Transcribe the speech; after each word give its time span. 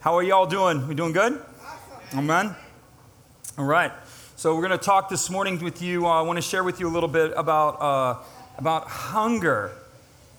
How 0.00 0.14
are 0.16 0.22
y'all 0.22 0.46
doing? 0.46 0.86
We 0.86 0.94
doing 0.94 1.12
good? 1.12 1.42
Amen. 2.14 2.54
All 3.58 3.64
right. 3.64 3.90
So 4.36 4.54
we're 4.54 4.60
going 4.60 4.78
to 4.78 4.84
talk 4.84 5.08
this 5.08 5.28
morning 5.28 5.58
with 5.58 5.82
you. 5.82 6.06
Uh, 6.06 6.10
I 6.10 6.22
want 6.22 6.36
to 6.36 6.40
share 6.40 6.62
with 6.62 6.78
you 6.78 6.86
a 6.86 6.88
little 6.88 7.08
bit 7.08 7.32
about 7.34 7.82
uh, 7.82 8.22
about 8.56 8.86
hunger, 8.86 9.72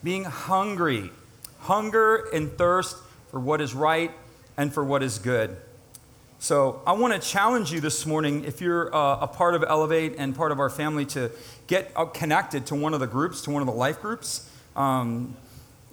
being 0.02 0.24
hungry, 0.24 1.12
hunger 1.60 2.30
and 2.34 2.50
thirst 2.58 2.96
for 3.32 3.42
what 3.42 3.60
is 3.60 3.74
right 3.74 4.12
and 4.56 4.74
for 4.74 4.82
what 4.82 5.04
is 5.04 5.20
good. 5.20 5.57
So 6.39 6.82
I 6.88 6.94
want 6.94 7.14
to 7.14 7.20
challenge 7.20 7.73
you 7.73 7.82
this 7.82 8.05
morning, 8.05 8.46
if 8.46 8.62
you're 8.62 8.96
uh, 8.96 9.20
a 9.20 9.28
part 9.28 9.55
of 9.55 9.66
Elevate 9.68 10.16
and 10.18 10.34
part 10.34 10.54
of 10.54 10.62
our 10.62 10.70
family, 10.70 11.04
to 11.07 11.32
get 11.68 11.91
uh, 11.98 12.05
connected 12.05 12.66
to 12.68 12.76
one 12.76 12.94
of 12.94 13.02
the 13.02 13.07
groups, 13.07 13.41
to 13.41 13.52
one 13.52 13.62
of 13.62 13.68
the 13.68 13.73
life 13.73 14.02
groups. 14.02 14.50
Um, 14.78 15.36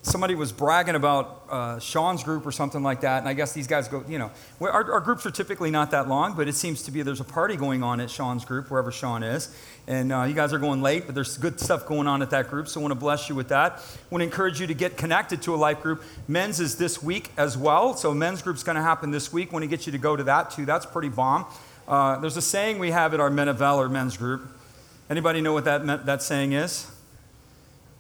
somebody 0.07 0.37
was 0.37 0.53
bragging 0.53 0.95
about 0.95 1.43
uh, 1.51 1.79
Sean's 1.81 2.23
group 2.23 2.47
or 2.47 2.53
something 2.53 2.83
like 2.83 3.01
that, 3.01 3.19
and 3.19 3.29
I 3.29 3.35
guess 3.35 3.53
these 3.53 3.67
guys 3.67 3.89
go, 3.89 4.05
you 4.09 4.19
know, 4.19 4.31
our, 4.61 4.93
our, 4.93 5.01
groups 5.01 5.27
are 5.27 5.33
typically 5.33 5.71
not 5.71 5.91
that 5.91 6.09
long, 6.09 6.37
but 6.37 6.47
it 6.47 6.55
seems 6.55 6.83
to 6.83 6.93
be 6.93 7.03
there's 7.03 7.21
a 7.21 7.25
party 7.25 7.57
going 7.57 7.83
on 7.83 8.01
at 8.01 8.09
Sean's 8.09 8.45
group, 8.45 8.71
wherever 8.71 8.93
Sean 8.93 9.25
is, 9.25 9.55
and 9.89 10.13
uh, 10.13 10.23
you 10.23 10.35
guys 10.35 10.53
are 10.53 10.59
going 10.59 10.81
late, 10.81 11.07
but 11.07 11.17
there's 11.17 11.37
good 11.37 11.59
stuff 11.59 11.87
going 11.87 12.07
on 12.07 12.23
at 12.23 12.31
that 12.31 12.49
group, 12.49 12.69
so 12.69 12.81
I 12.81 12.83
want 12.83 12.93
to 12.93 13.01
bless 13.01 13.29
you 13.29 13.35
with 13.35 13.49
that. 13.49 13.73
I 13.73 13.81
want 14.11 14.21
to 14.21 14.27
encourage 14.27 14.61
you 14.61 14.69
to 14.69 14.75
get 14.75 14.97
connected 14.97 15.43
to 15.43 15.55
a 15.55 15.57
life 15.57 15.83
group. 15.83 16.05
Men's 16.29 16.61
is 16.61 16.77
this 16.77 17.03
week 17.03 17.33
as 17.37 17.59
well, 17.59 17.95
so 17.95 18.15
men's 18.15 18.43
group's 18.43 18.63
going 18.63 18.77
to 18.77 18.83
happen 18.83 19.11
this 19.11 19.33
week. 19.33 19.53
Want 19.53 19.65
to 19.65 19.69
get 19.69 19.87
you 19.87 19.93
to 19.93 19.99
go 19.99 20.15
to 20.15 20.23
that 20.25 20.53
too. 20.53 20.65
That's 20.65 20.87
pretty 20.87 21.09
bomb. 21.09 21.47
Uh, 21.89 22.19
there's 22.21 22.37
a 22.37 22.43
saying 22.43 22.79
we 22.79 22.93
have 22.93 23.13
at 23.13 23.19
our 23.19 23.31
Men 23.31 23.49
of 23.49 23.59
Valor 23.59 23.89
men's 23.89 24.17
group. 24.17 24.49
Anybody 25.11 25.41
know 25.41 25.53
what 25.53 25.65
that, 25.65 26.07
that 26.07 26.23
saying 26.23 26.53
is? 26.53 26.91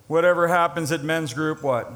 Whatever 0.09 0.47
happens 0.47 0.93
at 0.93 1.03
men's 1.03 1.35
group, 1.35 1.63
what? 1.65 1.91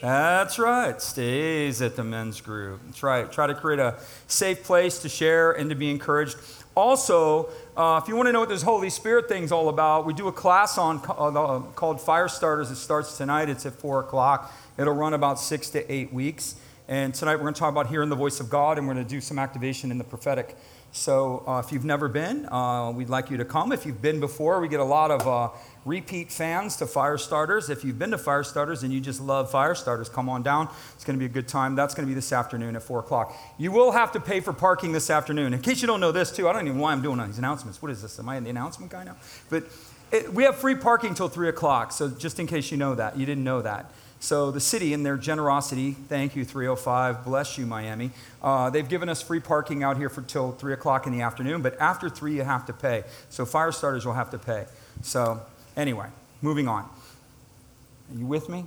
That's 0.00 0.58
right. 0.58 1.00
Stays 1.02 1.82
at 1.82 1.96
the 1.96 2.04
men's 2.04 2.40
group. 2.40 2.80
That's 2.86 3.02
right. 3.02 3.30
Try 3.30 3.48
to 3.48 3.54
create 3.54 3.80
a 3.80 3.96
safe 4.28 4.62
place 4.62 5.00
to 5.00 5.08
share 5.08 5.52
and 5.52 5.68
to 5.70 5.76
be 5.76 5.90
encouraged. 5.90 6.36
Also, 6.76 7.50
uh, 7.76 8.00
if 8.00 8.08
you 8.08 8.14
want 8.14 8.28
to 8.28 8.32
know 8.32 8.40
what 8.40 8.48
this 8.48 8.62
Holy 8.62 8.90
Spirit 8.90 9.28
thing's 9.28 9.50
all 9.50 9.68
about, 9.68 10.06
we 10.06 10.14
do 10.14 10.28
a 10.28 10.32
class 10.32 10.78
on 10.78 10.98
uh, 11.08 11.60
called 11.74 12.00
Fire 12.00 12.28
Starters. 12.28 12.70
It 12.70 12.76
starts 12.76 13.18
tonight. 13.18 13.48
It's 13.48 13.66
at 13.66 13.74
four 13.74 14.00
o'clock. 14.00 14.54
It'll 14.78 14.94
run 14.94 15.12
about 15.12 15.40
six 15.40 15.68
to 15.70 15.92
eight 15.92 16.12
weeks. 16.12 16.54
And 16.88 17.12
tonight 17.12 17.34
we're 17.36 17.42
going 17.42 17.54
to 17.54 17.60
talk 17.60 17.70
about 17.70 17.88
hearing 17.88 18.08
the 18.08 18.16
voice 18.16 18.40
of 18.40 18.48
God, 18.48 18.78
and 18.78 18.86
we're 18.86 18.94
going 18.94 19.04
to 19.04 19.10
do 19.10 19.20
some 19.20 19.38
activation 19.38 19.90
in 19.90 19.98
the 19.98 20.04
prophetic. 20.04 20.56
So 20.92 21.44
uh, 21.46 21.62
if 21.64 21.70
you've 21.70 21.84
never 21.84 22.08
been, 22.08 22.46
uh, 22.46 22.90
we'd 22.90 23.08
like 23.08 23.30
you 23.30 23.36
to 23.36 23.44
come. 23.44 23.70
If 23.70 23.86
you've 23.86 24.02
been 24.02 24.18
before, 24.18 24.60
we 24.60 24.68
get 24.68 24.80
a 24.80 24.84
lot 24.84 25.10
of 25.12 25.28
uh, 25.28 25.48
repeat 25.84 26.30
fans 26.30 26.76
to 26.76 26.86
fire 26.86 27.16
starters. 27.16 27.70
If 27.70 27.84
you've 27.84 27.98
been 27.98 28.10
to 28.10 28.18
fire 28.18 28.42
starters 28.42 28.82
and 28.82 28.92
you 28.92 29.00
just 29.00 29.20
love 29.20 29.50
fire 29.50 29.74
starters, 29.74 30.08
come 30.08 30.28
on 30.28 30.42
down. 30.42 30.68
It's 30.94 31.04
going 31.04 31.18
to 31.18 31.20
be 31.20 31.26
a 31.26 31.32
good 31.32 31.48
time. 31.48 31.74
That's 31.74 31.94
going 31.94 32.06
to 32.06 32.08
be 32.08 32.14
this 32.14 32.32
afternoon 32.32 32.76
at 32.76 32.82
4 32.82 33.00
o'clock. 33.00 33.36
You 33.58 33.72
will 33.72 33.92
have 33.92 34.12
to 34.12 34.20
pay 34.20 34.40
for 34.40 34.52
parking 34.52 34.92
this 34.92 35.10
afternoon. 35.10 35.54
In 35.54 35.60
case 35.60 35.80
you 35.80 35.86
don't 35.86 36.00
know 36.00 36.12
this, 36.12 36.30
too, 36.30 36.48
I 36.48 36.52
don't 36.52 36.66
even 36.66 36.76
know 36.76 36.82
why 36.82 36.92
I'm 36.92 37.02
doing 37.02 37.24
these 37.26 37.38
announcements. 37.38 37.80
What 37.80 37.90
is 37.90 38.02
this? 38.02 38.18
Am 38.18 38.28
I 38.28 38.38
the 38.40 38.50
announcement 38.50 38.92
guy 38.92 39.04
now? 39.04 39.16
But 39.48 39.64
it, 40.12 40.32
we 40.32 40.44
have 40.44 40.56
free 40.56 40.74
parking 40.74 41.14
till 41.14 41.28
3 41.28 41.48
o'clock, 41.48 41.92
so 41.92 42.08
just 42.08 42.38
in 42.40 42.46
case 42.46 42.70
you 42.70 42.76
know 42.76 42.94
that, 42.94 43.16
you 43.16 43.24
didn't 43.24 43.44
know 43.44 43.62
that. 43.62 43.90
So 44.22 44.50
the 44.50 44.60
city, 44.60 44.92
in 44.92 45.02
their 45.02 45.16
generosity, 45.16 45.92
thank 45.92 46.36
you 46.36 46.44
305, 46.44 47.24
bless 47.24 47.56
you 47.56 47.64
Miami. 47.64 48.10
Uh, 48.42 48.68
they've 48.68 48.86
given 48.86 49.08
us 49.08 49.22
free 49.22 49.40
parking 49.40 49.82
out 49.82 49.96
here 49.96 50.10
for 50.10 50.20
till 50.20 50.52
three 50.52 50.74
o'clock 50.74 51.06
in 51.06 51.12
the 51.12 51.22
afternoon, 51.22 51.62
but 51.62 51.80
after 51.80 52.10
three 52.10 52.34
you 52.34 52.42
have 52.42 52.66
to 52.66 52.74
pay. 52.74 53.04
So 53.30 53.46
fire 53.46 53.72
starters 53.72 54.04
will 54.04 54.12
have 54.12 54.30
to 54.32 54.38
pay. 54.38 54.66
So 55.02 55.40
Anyway, 55.80 56.06
moving 56.42 56.68
on. 56.68 56.82
Are 56.82 58.18
you 58.18 58.26
with 58.26 58.50
me? 58.50 58.66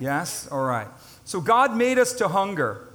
Yes? 0.00 0.48
All 0.50 0.64
right. 0.64 0.86
So 1.26 1.38
God 1.38 1.76
made 1.76 1.98
us 1.98 2.14
to 2.14 2.28
hunger. 2.28 2.88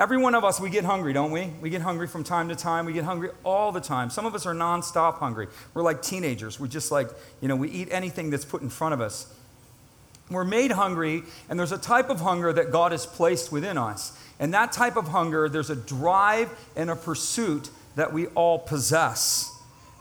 Every 0.00 0.18
one 0.18 0.34
of 0.34 0.42
us, 0.42 0.58
we 0.58 0.68
get 0.68 0.84
hungry, 0.84 1.12
don't 1.12 1.30
we? 1.30 1.52
We 1.60 1.70
get 1.70 1.82
hungry 1.82 2.08
from 2.08 2.24
time 2.24 2.48
to 2.48 2.56
time. 2.56 2.84
We 2.84 2.92
get 2.92 3.04
hungry 3.04 3.30
all 3.44 3.70
the 3.70 3.80
time. 3.80 4.10
Some 4.10 4.26
of 4.26 4.34
us 4.34 4.44
are 4.44 4.54
nonstop 4.54 5.18
hungry. 5.18 5.46
We're 5.72 5.84
like 5.84 6.02
teenagers. 6.02 6.58
We 6.58 6.66
just 6.66 6.90
like, 6.90 7.10
you 7.40 7.46
know, 7.46 7.54
we 7.54 7.70
eat 7.70 7.90
anything 7.92 8.28
that's 8.28 8.44
put 8.44 8.60
in 8.60 8.70
front 8.70 8.92
of 8.92 9.00
us. 9.00 9.32
We're 10.28 10.42
made 10.42 10.72
hungry, 10.72 11.22
and 11.48 11.60
there's 11.60 11.70
a 11.70 11.78
type 11.78 12.10
of 12.10 12.18
hunger 12.18 12.52
that 12.52 12.72
God 12.72 12.90
has 12.90 13.06
placed 13.06 13.52
within 13.52 13.78
us. 13.78 14.18
And 14.40 14.52
that 14.52 14.72
type 14.72 14.96
of 14.96 15.06
hunger, 15.06 15.48
there's 15.48 15.70
a 15.70 15.76
drive 15.76 16.50
and 16.74 16.90
a 16.90 16.96
pursuit 16.96 17.70
that 17.94 18.12
we 18.12 18.26
all 18.28 18.58
possess. 18.58 19.54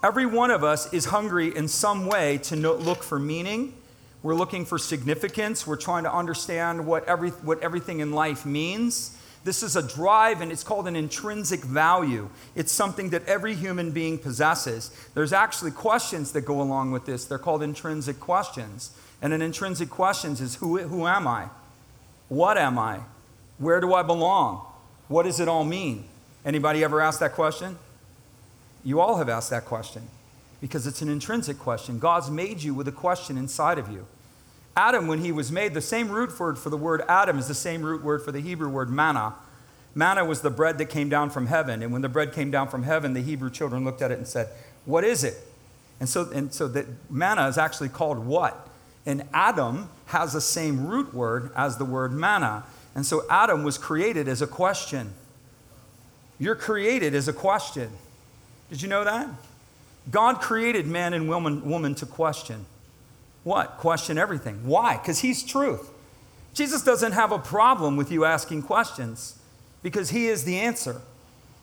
Every 0.03 0.27
one 0.27 0.51
of 0.51 0.63
us 0.63 0.91
is 0.93 1.05
hungry 1.05 1.55
in 1.55 1.67
some 1.67 2.05
way 2.05 2.37
to 2.43 2.55
look 2.55 3.01
for 3.01 3.17
meaning. 3.17 3.73
We're 4.21 4.35
looking 4.35 4.65
for 4.65 4.77
significance. 4.77 5.65
We're 5.65 5.75
trying 5.75 6.03
to 6.03 6.13
understand 6.13 6.85
what, 6.85 7.05
every, 7.05 7.29
what 7.29 7.61
everything 7.61 7.99
in 7.99 8.11
life 8.11 8.45
means. 8.45 9.17
This 9.43 9.63
is 9.63 9.75
a 9.75 9.81
drive, 9.81 10.41
and 10.41 10.51
it's 10.51 10.63
called 10.63 10.87
an 10.87 10.95
intrinsic 10.95 11.63
value. 11.63 12.29
It's 12.53 12.71
something 12.71 13.09
that 13.11 13.25
every 13.25 13.55
human 13.55 13.91
being 13.91 14.17
possesses. 14.17 14.91
There's 15.13 15.33
actually 15.33 15.71
questions 15.71 16.31
that 16.33 16.41
go 16.41 16.61
along 16.61 16.91
with 16.91 17.05
this. 17.05 17.25
They're 17.25 17.37
called 17.37 17.63
intrinsic 17.63 18.19
questions. 18.19 18.91
And 19.21 19.33
an 19.33 19.41
intrinsic 19.41 19.89
questions 19.89 20.41
is 20.41 20.55
who, 20.55 20.77
who 20.79 21.07
am 21.07 21.27
I? 21.27 21.47
What 22.27 22.57
am 22.57 22.77
I? 22.77 22.99
Where 23.57 23.79
do 23.79 23.93
I 23.93 24.03
belong? 24.03 24.63
What 25.07 25.23
does 25.23 25.39
it 25.39 25.47
all 25.47 25.63
mean? 25.63 26.03
Anybody 26.45 26.83
ever 26.83 27.01
ask 27.01 27.19
that 27.21 27.33
question? 27.33 27.79
You 28.83 28.99
all 28.99 29.17
have 29.17 29.29
asked 29.29 29.49
that 29.49 29.65
question 29.65 30.03
because 30.61 30.87
it's 30.87 31.01
an 31.01 31.09
intrinsic 31.09 31.59
question. 31.59 31.99
God's 31.99 32.29
made 32.29 32.63
you 32.63 32.73
with 32.73 32.87
a 32.87 32.91
question 32.91 33.37
inside 33.37 33.77
of 33.77 33.91
you. 33.91 34.05
Adam, 34.75 35.07
when 35.07 35.19
he 35.19 35.31
was 35.31 35.51
made, 35.51 35.73
the 35.73 35.81
same 35.81 36.09
root 36.09 36.39
word 36.39 36.57
for 36.57 36.69
the 36.69 36.77
word 36.77 37.01
Adam 37.07 37.39
is 37.39 37.47
the 37.47 37.55
same 37.55 37.81
root 37.81 38.03
word 38.03 38.21
for 38.21 38.31
the 38.31 38.39
Hebrew 38.39 38.69
word 38.69 38.89
manna. 38.89 39.33
Manna 39.95 40.23
was 40.23 40.41
the 40.41 40.51
bread 40.51 40.77
that 40.77 40.85
came 40.85 41.09
down 41.09 41.31
from 41.31 41.47
heaven. 41.47 41.81
And 41.81 41.91
when 41.91 42.03
the 42.03 42.09
bread 42.09 42.31
came 42.31 42.51
down 42.51 42.67
from 42.67 42.83
heaven, 42.83 43.13
the 43.13 43.21
Hebrew 43.21 43.49
children 43.49 43.83
looked 43.83 44.03
at 44.03 44.11
it 44.11 44.19
and 44.19 44.27
said, 44.27 44.49
What 44.85 45.03
is 45.03 45.23
it? 45.23 45.35
And 45.99 46.07
so, 46.07 46.29
and 46.29 46.53
so 46.53 46.67
that 46.67 46.85
manna 47.09 47.47
is 47.47 47.57
actually 47.57 47.89
called 47.89 48.19
what? 48.19 48.67
And 49.07 49.23
Adam 49.33 49.89
has 50.07 50.33
the 50.33 50.41
same 50.41 50.85
root 50.85 51.13
word 51.13 51.51
as 51.55 51.77
the 51.77 51.85
word 51.85 52.11
manna. 52.11 52.63
And 52.93 53.05
so 53.05 53.25
Adam 53.29 53.63
was 53.63 53.77
created 53.77 54.27
as 54.27 54.41
a 54.41 54.47
question. 54.47 55.13
You're 56.37 56.55
created 56.55 57.15
as 57.15 57.27
a 57.27 57.33
question. 57.33 57.89
Did 58.69 58.81
you 58.81 58.87
know 58.87 59.03
that? 59.03 59.29
God 60.09 60.41
created 60.41 60.87
man 60.87 61.13
and 61.13 61.27
woman, 61.27 61.67
woman 61.67 61.95
to 61.95 62.05
question. 62.05 62.65
What? 63.43 63.77
Question 63.77 64.17
everything. 64.17 64.65
Why? 64.65 64.97
Because 64.97 65.19
He's 65.19 65.43
truth. 65.43 65.89
Jesus 66.53 66.83
doesn't 66.83 67.11
have 67.11 67.31
a 67.31 67.39
problem 67.39 67.97
with 67.97 68.11
you 68.11 68.25
asking 68.25 68.63
questions 68.63 69.37
because 69.83 70.09
He 70.09 70.27
is 70.27 70.43
the 70.43 70.57
answer. 70.57 71.01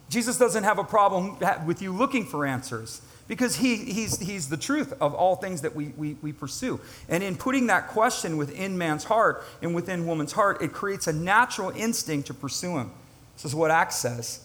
Jesus 0.09 0.39
doesn't 0.39 0.65
have 0.65 0.79
a 0.79 0.85
problem 0.85 1.39
with 1.67 1.83
you 1.83 1.93
looking 1.93 2.25
for 2.25 2.47
answers 2.47 3.01
because 3.27 3.57
he, 3.57 3.77
he's, 3.77 4.19
he's 4.19 4.49
the 4.49 4.57
truth 4.57 4.93
of 5.01 5.15
all 5.15 5.37
things 5.37 5.63
that 5.63 5.75
we, 5.75 5.89
we, 5.97 6.17
we 6.23 6.33
pursue. 6.33 6.79
And 7.09 7.23
in 7.23 7.37
putting 7.37 7.69
that 7.69 7.89
question 7.89 8.37
within 8.37 8.77
man's 8.77 9.05
heart 9.05 9.43
and 9.63 9.75
within 9.75 10.07
woman's 10.07 10.33
heart, 10.33 10.61
it 10.61 10.73
creates 10.73 11.07
a 11.07 11.13
natural 11.13 11.71
instinct 11.71 12.27
to 12.27 12.35
pursue 12.35 12.77
Him. 12.77 12.91
This 13.37 13.47
is 13.47 13.55
what 13.55 13.71
Acts 13.71 13.97
says 13.97 14.45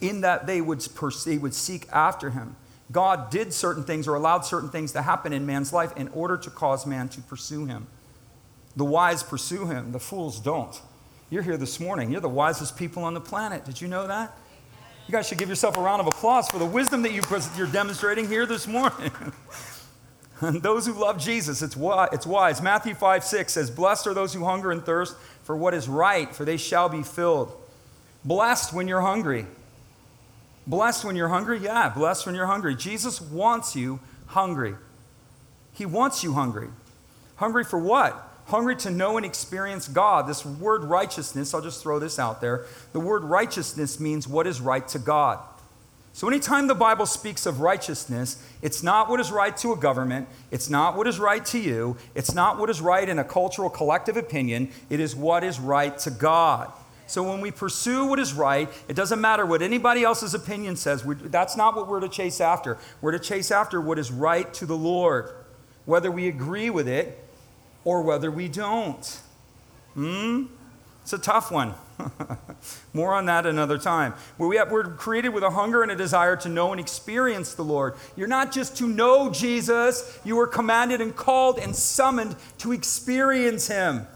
in 0.00 0.20
that 0.22 0.46
they 0.46 0.60
would, 0.60 0.80
they 1.24 1.38
would 1.38 1.54
seek 1.54 1.86
after 1.92 2.30
him. 2.30 2.56
God 2.90 3.30
did 3.30 3.52
certain 3.52 3.84
things 3.84 4.08
or 4.08 4.14
allowed 4.14 4.44
certain 4.44 4.70
things 4.70 4.92
to 4.92 5.02
happen 5.02 5.32
in 5.32 5.44
man's 5.44 5.72
life 5.72 5.94
in 5.96 6.08
order 6.08 6.36
to 6.38 6.50
cause 6.50 6.86
man 6.86 7.08
to 7.10 7.20
pursue 7.20 7.66
him. 7.66 7.86
The 8.76 8.84
wise 8.84 9.22
pursue 9.22 9.66
him, 9.66 9.92
the 9.92 10.00
fools 10.00 10.40
don't. 10.40 10.80
You're 11.30 11.42
here 11.42 11.58
this 11.58 11.78
morning. 11.78 12.10
You're 12.10 12.22
the 12.22 12.28
wisest 12.28 12.76
people 12.76 13.04
on 13.04 13.12
the 13.12 13.20
planet. 13.20 13.64
Did 13.64 13.80
you 13.80 13.88
know 13.88 14.06
that? 14.06 14.34
You 15.06 15.12
guys 15.12 15.26
should 15.26 15.38
give 15.38 15.48
yourself 15.48 15.76
a 15.76 15.80
round 15.80 16.00
of 16.00 16.06
applause 16.06 16.48
for 16.48 16.58
the 16.58 16.66
wisdom 16.66 17.02
that 17.02 17.12
you, 17.12 17.22
are 17.30 17.66
demonstrating 17.66 18.28
here 18.28 18.46
this 18.46 18.66
morning. 18.66 19.10
and 20.40 20.62
those 20.62 20.86
who 20.86 20.92
love 20.94 21.18
Jesus, 21.18 21.60
it's 21.60 21.76
wise. 21.76 22.62
Matthew 22.62 22.94
5 22.94 23.24
6 23.24 23.52
says, 23.52 23.70
Blessed 23.70 24.06
are 24.06 24.14
those 24.14 24.32
who 24.32 24.44
hunger 24.44 24.70
and 24.70 24.84
thirst 24.84 25.16
for 25.42 25.56
what 25.56 25.74
is 25.74 25.88
right, 25.88 26.34
for 26.34 26.44
they 26.44 26.56
shall 26.56 26.88
be 26.88 27.02
filled. 27.02 27.54
Blessed 28.24 28.72
when 28.72 28.88
you're 28.88 29.00
hungry. 29.00 29.46
Blessed 30.68 31.06
when 31.06 31.16
you're 31.16 31.28
hungry? 31.28 31.58
Yeah, 31.58 31.88
blessed 31.88 32.26
when 32.26 32.34
you're 32.34 32.46
hungry. 32.46 32.76
Jesus 32.76 33.22
wants 33.22 33.74
you 33.74 34.00
hungry. 34.26 34.74
He 35.72 35.86
wants 35.86 36.22
you 36.22 36.34
hungry. 36.34 36.68
Hungry 37.36 37.64
for 37.64 37.78
what? 37.78 38.22
Hungry 38.48 38.76
to 38.76 38.90
know 38.90 39.16
and 39.16 39.24
experience 39.24 39.88
God. 39.88 40.28
This 40.28 40.44
word 40.44 40.84
righteousness, 40.84 41.54
I'll 41.54 41.62
just 41.62 41.82
throw 41.82 41.98
this 41.98 42.18
out 42.18 42.42
there. 42.42 42.66
The 42.92 43.00
word 43.00 43.24
righteousness 43.24 43.98
means 43.98 44.28
what 44.28 44.46
is 44.46 44.60
right 44.60 44.86
to 44.88 44.98
God. 44.98 45.38
So, 46.12 46.28
anytime 46.28 46.66
the 46.66 46.74
Bible 46.74 47.06
speaks 47.06 47.46
of 47.46 47.60
righteousness, 47.60 48.44
it's 48.60 48.82
not 48.82 49.08
what 49.08 49.20
is 49.20 49.30
right 49.30 49.56
to 49.58 49.72
a 49.72 49.76
government, 49.76 50.28
it's 50.50 50.68
not 50.68 50.96
what 50.96 51.06
is 51.06 51.18
right 51.18 51.44
to 51.46 51.58
you, 51.58 51.96
it's 52.14 52.34
not 52.34 52.58
what 52.58 52.68
is 52.68 52.80
right 52.80 53.08
in 53.08 53.18
a 53.18 53.24
cultural 53.24 53.70
collective 53.70 54.16
opinion, 54.16 54.70
it 54.90 55.00
is 55.00 55.14
what 55.14 55.44
is 55.44 55.60
right 55.60 55.96
to 56.00 56.10
God. 56.10 56.72
So 57.08 57.22
when 57.22 57.40
we 57.40 57.50
pursue 57.50 58.04
what 58.04 58.18
is 58.18 58.34
right, 58.34 58.68
it 58.86 58.94
doesn't 58.94 59.20
matter 59.20 59.44
what 59.46 59.62
anybody 59.62 60.04
else's 60.04 60.34
opinion 60.34 60.76
says. 60.76 61.04
We, 61.04 61.14
that's 61.14 61.56
not 61.56 61.74
what 61.74 61.88
we're 61.88 62.00
to 62.00 62.08
chase 62.08 62.40
after. 62.40 62.78
We're 63.00 63.12
to 63.12 63.18
chase 63.18 63.50
after 63.50 63.80
what 63.80 63.98
is 63.98 64.12
right 64.12 64.52
to 64.54 64.66
the 64.66 64.76
Lord, 64.76 65.32
whether 65.86 66.10
we 66.10 66.28
agree 66.28 66.68
with 66.68 66.86
it 66.86 67.18
or 67.84 68.02
whether 68.02 68.30
we 68.30 68.46
don't. 68.48 69.20
Hmm? 69.94 70.44
It's 71.02 71.14
a 71.14 71.18
tough 71.18 71.50
one. 71.50 71.72
More 72.92 73.14
on 73.14 73.24
that 73.24 73.46
another 73.46 73.78
time. 73.78 74.12
We 74.36 74.46
we're 74.46 74.84
created 74.84 75.30
with 75.30 75.42
a 75.42 75.48
hunger 75.48 75.82
and 75.82 75.90
a 75.90 75.96
desire 75.96 76.36
to 76.36 76.50
know 76.50 76.72
and 76.72 76.78
experience 76.78 77.54
the 77.54 77.64
Lord. 77.64 77.94
You're 78.14 78.28
not 78.28 78.52
just 78.52 78.76
to 78.76 78.86
know 78.86 79.30
Jesus, 79.30 80.18
you 80.26 80.36
were 80.36 80.46
commanded 80.46 81.00
and 81.00 81.16
called 81.16 81.58
and 81.58 81.74
summoned 81.74 82.36
to 82.58 82.72
experience 82.72 83.68
Him. 83.68 84.06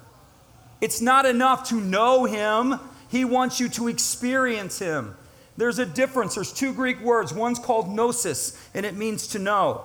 It's 0.82 1.00
not 1.00 1.24
enough 1.24 1.68
to 1.68 1.76
know 1.76 2.24
Him, 2.24 2.78
He 3.08 3.24
wants 3.24 3.60
you 3.60 3.68
to 3.70 3.88
experience 3.88 4.80
Him. 4.80 5.14
There's 5.56 5.78
a 5.78 5.86
difference. 5.86 6.34
There's 6.34 6.52
two 6.52 6.72
Greek 6.74 7.00
words. 7.00 7.32
One's 7.32 7.58
called 7.58 7.88
gnosis, 7.88 8.58
and 8.74 8.84
it 8.84 8.96
means 8.96 9.28
to 9.28 9.38
know. 9.38 9.84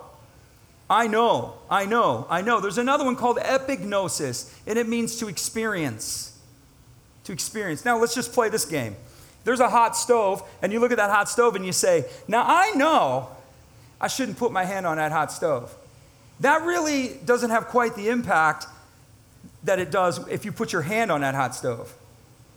I 0.90 1.06
know, 1.06 1.54
I 1.70 1.84
know, 1.84 2.26
I 2.28 2.40
know. 2.40 2.60
There's 2.60 2.78
another 2.78 3.04
one 3.04 3.14
called 3.14 3.36
epignosis, 3.36 4.52
and 4.66 4.78
it 4.78 4.88
means 4.88 5.16
to 5.20 5.28
experience. 5.28 6.36
To 7.24 7.32
experience. 7.32 7.84
Now, 7.84 7.98
let's 7.98 8.14
just 8.14 8.32
play 8.32 8.48
this 8.48 8.64
game. 8.64 8.96
There's 9.44 9.60
a 9.60 9.68
hot 9.68 9.96
stove, 9.96 10.42
and 10.62 10.72
you 10.72 10.80
look 10.80 10.90
at 10.90 10.96
that 10.96 11.10
hot 11.10 11.28
stove 11.28 11.54
and 11.54 11.64
you 11.64 11.72
say, 11.72 12.06
Now, 12.26 12.44
I 12.44 12.72
know 12.72 13.28
I 14.00 14.08
shouldn't 14.08 14.38
put 14.38 14.50
my 14.50 14.64
hand 14.64 14.84
on 14.84 14.96
that 14.96 15.12
hot 15.12 15.30
stove. 15.30 15.72
That 16.40 16.62
really 16.62 17.18
doesn't 17.24 17.50
have 17.50 17.66
quite 17.66 17.94
the 17.94 18.08
impact 18.08 18.66
that 19.64 19.78
it 19.78 19.90
does 19.90 20.26
if 20.28 20.44
you 20.44 20.52
put 20.52 20.72
your 20.72 20.82
hand 20.82 21.10
on 21.10 21.20
that 21.22 21.34
hot 21.34 21.54
stove. 21.54 21.94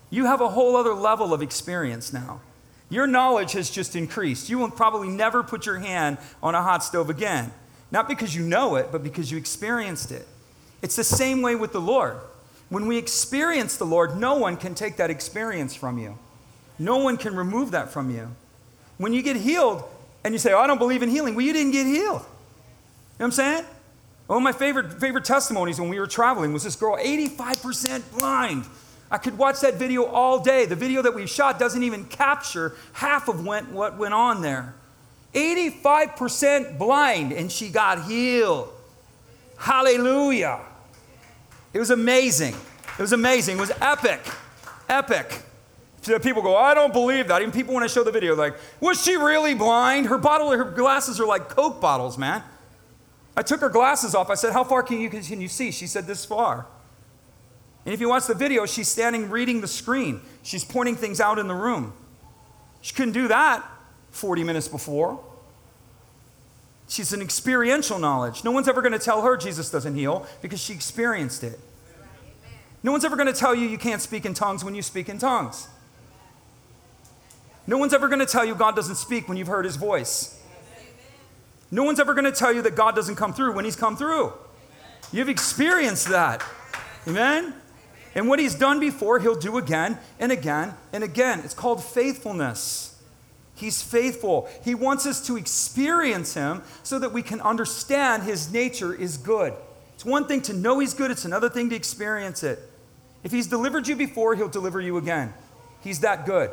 You 0.09 0.25
have 0.25 0.41
a 0.41 0.49
whole 0.49 0.75
other 0.75 0.93
level 0.93 1.33
of 1.33 1.41
experience 1.41 2.11
now. 2.11 2.41
Your 2.89 3.07
knowledge 3.07 3.53
has 3.53 3.69
just 3.69 3.95
increased. 3.95 4.49
You 4.49 4.59
will 4.59 4.69
probably 4.69 5.07
never 5.07 5.43
put 5.43 5.65
your 5.65 5.79
hand 5.79 6.17
on 6.43 6.55
a 6.55 6.61
hot 6.61 6.83
stove 6.83 7.09
again. 7.09 7.51
Not 7.89 8.07
because 8.09 8.35
you 8.35 8.43
know 8.43 8.75
it, 8.75 8.91
but 8.91 9.03
because 9.03 9.31
you 9.31 9.37
experienced 9.37 10.11
it. 10.11 10.27
It's 10.81 10.95
the 10.95 11.03
same 11.03 11.41
way 11.41 11.55
with 11.55 11.71
the 11.71 11.81
Lord. 11.81 12.17
When 12.69 12.87
we 12.87 12.97
experience 12.97 13.77
the 13.77 13.85
Lord, 13.85 14.17
no 14.17 14.35
one 14.35 14.57
can 14.57 14.75
take 14.75 14.97
that 14.97 15.09
experience 15.09 15.75
from 15.75 15.97
you. 15.97 16.17
No 16.79 16.97
one 16.97 17.17
can 17.17 17.35
remove 17.35 17.71
that 17.71 17.91
from 17.91 18.09
you. 18.09 18.29
When 18.97 19.13
you 19.13 19.21
get 19.21 19.35
healed 19.35 19.83
and 20.23 20.33
you 20.33 20.37
say, 20.37 20.53
oh, 20.53 20.59
I 20.59 20.67
don't 20.67 20.77
believe 20.77 21.03
in 21.03 21.09
healing, 21.09 21.35
well, 21.35 21.45
you 21.45 21.53
didn't 21.53 21.71
get 21.71 21.85
healed. 21.85 21.99
You 21.99 22.07
know 22.07 22.21
what 23.17 23.25
I'm 23.25 23.31
saying? 23.31 23.65
One 24.31 24.37
of 24.37 24.43
my 24.43 24.53
favorite, 24.53 24.93
favorite 24.93 25.25
testimonies 25.25 25.77
when 25.77 25.89
we 25.89 25.99
were 25.99 26.07
traveling 26.07 26.53
was 26.53 26.63
this 26.63 26.77
girl, 26.77 26.95
85% 26.95 28.17
blind. 28.17 28.63
I 29.11 29.17
could 29.17 29.37
watch 29.37 29.59
that 29.59 29.73
video 29.73 30.05
all 30.05 30.39
day. 30.39 30.65
The 30.65 30.75
video 30.77 31.01
that 31.01 31.13
we 31.13 31.27
shot 31.27 31.59
doesn't 31.59 31.83
even 31.83 32.05
capture 32.05 32.73
half 32.93 33.27
of 33.27 33.45
what 33.45 33.97
went 33.97 34.13
on 34.13 34.41
there. 34.41 34.73
85% 35.33 36.77
blind, 36.77 37.33
and 37.33 37.51
she 37.51 37.67
got 37.67 38.05
healed. 38.05 38.69
Hallelujah. 39.57 40.61
It 41.73 41.79
was 41.79 41.89
amazing. 41.89 42.55
It 42.97 43.01
was 43.01 43.11
amazing. 43.11 43.57
It 43.57 43.59
was 43.59 43.73
epic. 43.81 44.21
Epic. 44.87 45.41
So 46.03 46.17
people 46.19 46.41
go, 46.41 46.55
I 46.55 46.73
don't 46.73 46.93
believe 46.93 47.27
that. 47.27 47.41
Even 47.41 47.51
people, 47.51 47.73
when 47.73 47.83
I 47.83 47.87
show 47.87 48.05
the 48.05 48.13
video, 48.13 48.37
like, 48.37 48.55
was 48.79 49.03
she 49.03 49.17
really 49.17 49.55
blind? 49.55 50.05
Her 50.05 50.17
bottle, 50.17 50.51
her 50.51 50.63
glasses 50.63 51.19
are 51.19 51.27
like 51.27 51.49
Coke 51.49 51.81
bottles, 51.81 52.17
man. 52.17 52.43
I 53.41 53.43
took 53.43 53.61
her 53.61 53.69
glasses 53.69 54.13
off. 54.13 54.29
I 54.29 54.35
said, 54.35 54.53
How 54.53 54.63
far 54.63 54.83
can 54.83 55.01
you, 55.01 55.09
you 55.09 55.47
see? 55.47 55.71
She 55.71 55.87
said, 55.87 56.05
This 56.05 56.23
far. 56.23 56.67
And 57.87 57.91
if 57.91 57.99
you 57.99 58.07
watch 58.07 58.27
the 58.27 58.35
video, 58.35 58.67
she's 58.67 58.87
standing 58.87 59.31
reading 59.31 59.61
the 59.61 59.67
screen. 59.67 60.21
She's 60.43 60.63
pointing 60.63 60.95
things 60.95 61.19
out 61.19 61.39
in 61.39 61.47
the 61.47 61.55
room. 61.55 61.93
She 62.81 62.93
couldn't 62.93 63.13
do 63.13 63.29
that 63.29 63.65
40 64.11 64.43
minutes 64.43 64.67
before. 64.67 65.19
She's 66.87 67.13
an 67.13 67.21
experiential 67.23 67.97
knowledge. 67.97 68.43
No 68.43 68.51
one's 68.51 68.67
ever 68.67 68.79
going 68.79 68.91
to 68.91 68.99
tell 68.99 69.23
her 69.23 69.35
Jesus 69.37 69.71
doesn't 69.71 69.95
heal 69.95 70.27
because 70.43 70.61
she 70.61 70.73
experienced 70.73 71.43
it. 71.43 71.59
No 72.83 72.91
one's 72.91 73.05
ever 73.05 73.15
going 73.15 73.33
to 73.33 73.33
tell 73.33 73.55
you 73.55 73.67
you 73.67 73.79
can't 73.79 74.03
speak 74.03 74.23
in 74.23 74.35
tongues 74.35 74.63
when 74.63 74.75
you 74.75 74.83
speak 74.83 75.09
in 75.09 75.17
tongues. 75.17 75.67
No 77.65 77.79
one's 77.79 77.95
ever 77.95 78.07
going 78.07 78.19
to 78.19 78.27
tell 78.27 78.45
you 78.45 78.53
God 78.53 78.75
doesn't 78.75 78.97
speak 78.97 79.27
when 79.27 79.35
you've 79.35 79.47
heard 79.47 79.65
his 79.65 79.77
voice. 79.77 80.39
No 81.71 81.83
one's 81.83 81.99
ever 81.99 82.13
going 82.13 82.25
to 82.25 82.31
tell 82.31 82.53
you 82.53 82.61
that 82.63 82.75
God 82.75 82.95
doesn't 82.95 83.15
come 83.15 83.33
through 83.33 83.53
when 83.53 83.65
he's 83.65 83.77
come 83.77 83.95
through. 83.95 84.33
You've 85.11 85.29
experienced 85.29 86.09
that. 86.09 86.43
Amen? 87.07 87.53
And 88.13 88.27
what 88.27 88.39
he's 88.39 88.55
done 88.55 88.79
before, 88.79 89.19
he'll 89.19 89.39
do 89.39 89.57
again 89.57 89.97
and 90.19 90.31
again 90.31 90.73
and 90.91 91.03
again. 91.03 91.39
It's 91.39 91.53
called 91.53 91.83
faithfulness. 91.83 93.01
He's 93.55 93.81
faithful. 93.81 94.49
He 94.63 94.75
wants 94.75 95.05
us 95.05 95.25
to 95.27 95.37
experience 95.37 96.33
him 96.33 96.63
so 96.83 96.99
that 96.99 97.13
we 97.13 97.21
can 97.21 97.39
understand 97.41 98.23
his 98.23 98.51
nature 98.51 98.93
is 98.93 99.17
good. 99.17 99.53
It's 99.93 100.03
one 100.03 100.27
thing 100.27 100.41
to 100.43 100.53
know 100.53 100.79
he's 100.79 100.93
good, 100.93 101.11
it's 101.11 101.25
another 101.25 101.49
thing 101.49 101.69
to 101.69 101.75
experience 101.75 102.43
it. 102.43 102.59
If 103.23 103.31
he's 103.31 103.47
delivered 103.47 103.87
you 103.87 103.95
before, 103.95 104.35
he'll 104.35 104.49
deliver 104.49 104.81
you 104.81 104.97
again. 104.97 105.33
He's 105.81 105.99
that 105.99 106.25
good. 106.25 106.49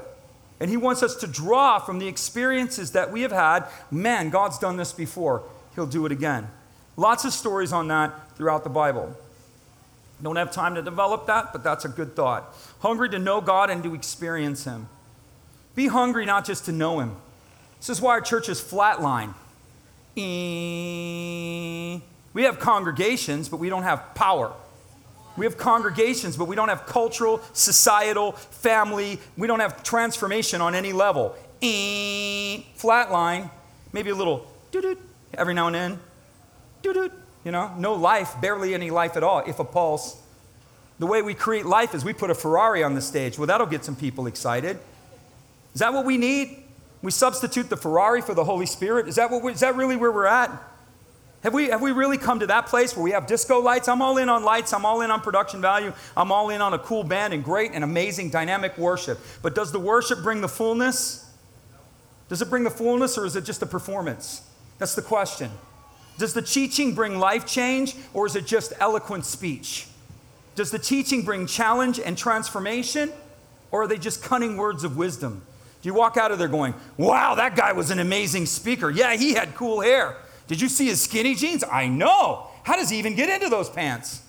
And 0.60 0.70
he 0.70 0.76
wants 0.76 1.02
us 1.02 1.14
to 1.16 1.26
draw 1.26 1.78
from 1.78 1.98
the 1.98 2.08
experiences 2.08 2.92
that 2.92 3.12
we 3.12 3.22
have 3.22 3.32
had. 3.32 3.66
Man, 3.90 4.30
God's 4.30 4.58
done 4.58 4.76
this 4.76 4.92
before. 4.92 5.42
He'll 5.74 5.86
do 5.86 6.04
it 6.04 6.12
again. 6.12 6.48
Lots 6.96 7.24
of 7.24 7.32
stories 7.32 7.72
on 7.72 7.88
that 7.88 8.36
throughout 8.36 8.64
the 8.64 8.70
Bible. 8.70 9.16
Don't 10.20 10.34
have 10.34 10.50
time 10.50 10.74
to 10.74 10.82
develop 10.82 11.28
that, 11.28 11.52
but 11.52 11.62
that's 11.62 11.84
a 11.84 11.88
good 11.88 12.16
thought. 12.16 12.52
Hungry 12.80 13.08
to 13.10 13.20
know 13.20 13.40
God 13.40 13.70
and 13.70 13.84
to 13.84 13.94
experience 13.94 14.64
Him. 14.64 14.88
Be 15.76 15.86
hungry 15.86 16.26
not 16.26 16.44
just 16.44 16.64
to 16.64 16.72
know 16.72 16.98
Him. 16.98 17.14
This 17.78 17.88
is 17.88 18.00
why 18.00 18.10
our 18.10 18.20
church 18.20 18.48
is 18.48 18.60
flatline. 18.60 19.34
We 20.16 22.02
have 22.42 22.58
congregations, 22.58 23.48
but 23.48 23.58
we 23.58 23.68
don't 23.68 23.84
have 23.84 24.16
power. 24.16 24.52
We 25.38 25.46
have 25.46 25.56
congregations, 25.56 26.36
but 26.36 26.46
we 26.46 26.56
don't 26.56 26.68
have 26.68 26.84
cultural, 26.86 27.40
societal, 27.52 28.32
family. 28.32 29.20
We 29.36 29.46
don't 29.46 29.60
have 29.60 29.82
transformation 29.82 30.60
on 30.60 30.74
any 30.74 30.92
level. 30.92 31.34
Flatline, 31.62 33.50
maybe 33.92 34.10
a 34.10 34.14
little 34.14 34.46
doo 34.70 34.98
every 35.34 35.54
now 35.54 35.66
and 35.68 35.74
then. 35.74 35.98
Doo 36.82 37.10
you 37.44 37.52
know, 37.52 37.72
no 37.78 37.94
life, 37.94 38.34
barely 38.40 38.74
any 38.74 38.90
life 38.90 39.16
at 39.16 39.22
all, 39.22 39.38
if 39.46 39.58
a 39.58 39.64
pulse. 39.64 40.20
The 40.98 41.06
way 41.06 41.22
we 41.22 41.34
create 41.34 41.64
life 41.64 41.94
is 41.94 42.04
we 42.04 42.12
put 42.12 42.30
a 42.30 42.34
Ferrari 42.34 42.82
on 42.82 42.94
the 42.94 43.00
stage. 43.00 43.38
Well, 43.38 43.46
that'll 43.46 43.66
get 43.66 43.84
some 43.84 43.96
people 43.96 44.26
excited. 44.26 44.78
Is 45.72 45.80
that 45.80 45.92
what 45.92 46.04
we 46.04 46.18
need? 46.18 46.64
We 47.00 47.12
substitute 47.12 47.70
the 47.70 47.76
Ferrari 47.76 48.20
for 48.20 48.34
the 48.34 48.44
Holy 48.44 48.66
Spirit? 48.66 49.06
Is 49.06 49.14
that, 49.14 49.30
what 49.30 49.42
we, 49.42 49.52
is 49.52 49.60
that 49.60 49.76
really 49.76 49.96
where 49.96 50.10
we're 50.10 50.26
at? 50.26 50.50
Have 51.42 51.54
we, 51.54 51.68
have 51.68 51.80
we 51.80 51.92
really 51.92 52.18
come 52.18 52.40
to 52.40 52.48
that 52.48 52.66
place 52.66 52.96
where 52.96 53.04
we 53.04 53.12
have 53.12 53.26
disco 53.26 53.60
lights? 53.60 53.86
I'm 53.86 54.02
all 54.02 54.18
in 54.18 54.28
on 54.28 54.42
lights. 54.42 54.72
I'm 54.72 54.84
all 54.84 55.02
in 55.02 55.10
on 55.10 55.20
production 55.20 55.60
value. 55.60 55.92
I'm 56.16 56.32
all 56.32 56.50
in 56.50 56.60
on 56.60 56.74
a 56.74 56.78
cool 56.78 57.04
band 57.04 57.32
and 57.32 57.44
great 57.44 57.70
and 57.72 57.84
amazing 57.84 58.30
dynamic 58.30 58.76
worship. 58.76 59.20
But 59.40 59.54
does 59.54 59.70
the 59.70 59.78
worship 59.78 60.22
bring 60.22 60.40
the 60.40 60.48
fullness? 60.48 61.30
Does 62.28 62.42
it 62.42 62.50
bring 62.50 62.64
the 62.64 62.70
fullness 62.70 63.16
or 63.16 63.24
is 63.24 63.36
it 63.36 63.44
just 63.44 63.62
a 63.62 63.66
performance? 63.66 64.42
That's 64.78 64.96
the 64.96 65.02
question. 65.02 65.50
Does 66.18 66.34
the 66.34 66.42
teaching 66.42 66.94
bring 66.94 67.20
life 67.20 67.46
change 67.46 67.94
or 68.12 68.26
is 68.26 68.34
it 68.34 68.44
just 68.44 68.72
eloquent 68.80 69.24
speech? 69.24 69.86
Does 70.56 70.72
the 70.72 70.78
teaching 70.78 71.22
bring 71.22 71.46
challenge 71.46 72.00
and 72.00 72.18
transformation 72.18 73.12
or 73.70 73.82
are 73.82 73.86
they 73.86 73.96
just 73.96 74.24
cunning 74.24 74.56
words 74.56 74.82
of 74.82 74.96
wisdom? 74.96 75.42
Do 75.80 75.88
you 75.88 75.94
walk 75.94 76.16
out 76.16 76.32
of 76.32 76.40
there 76.40 76.48
going, 76.48 76.74
wow, 76.96 77.36
that 77.36 77.54
guy 77.54 77.72
was 77.72 77.92
an 77.92 78.00
amazing 78.00 78.46
speaker? 78.46 78.90
Yeah, 78.90 79.14
he 79.14 79.34
had 79.34 79.54
cool 79.54 79.80
hair. 79.80 80.16
Did 80.48 80.60
you 80.60 80.68
see 80.68 80.86
his 80.86 81.00
skinny 81.00 81.34
jeans? 81.34 81.62
I 81.62 81.86
know. 81.86 82.48
How 82.64 82.76
does 82.76 82.90
he 82.90 82.98
even 82.98 83.14
get 83.14 83.28
into 83.28 83.48
those 83.48 83.70
pants? 83.70 84.22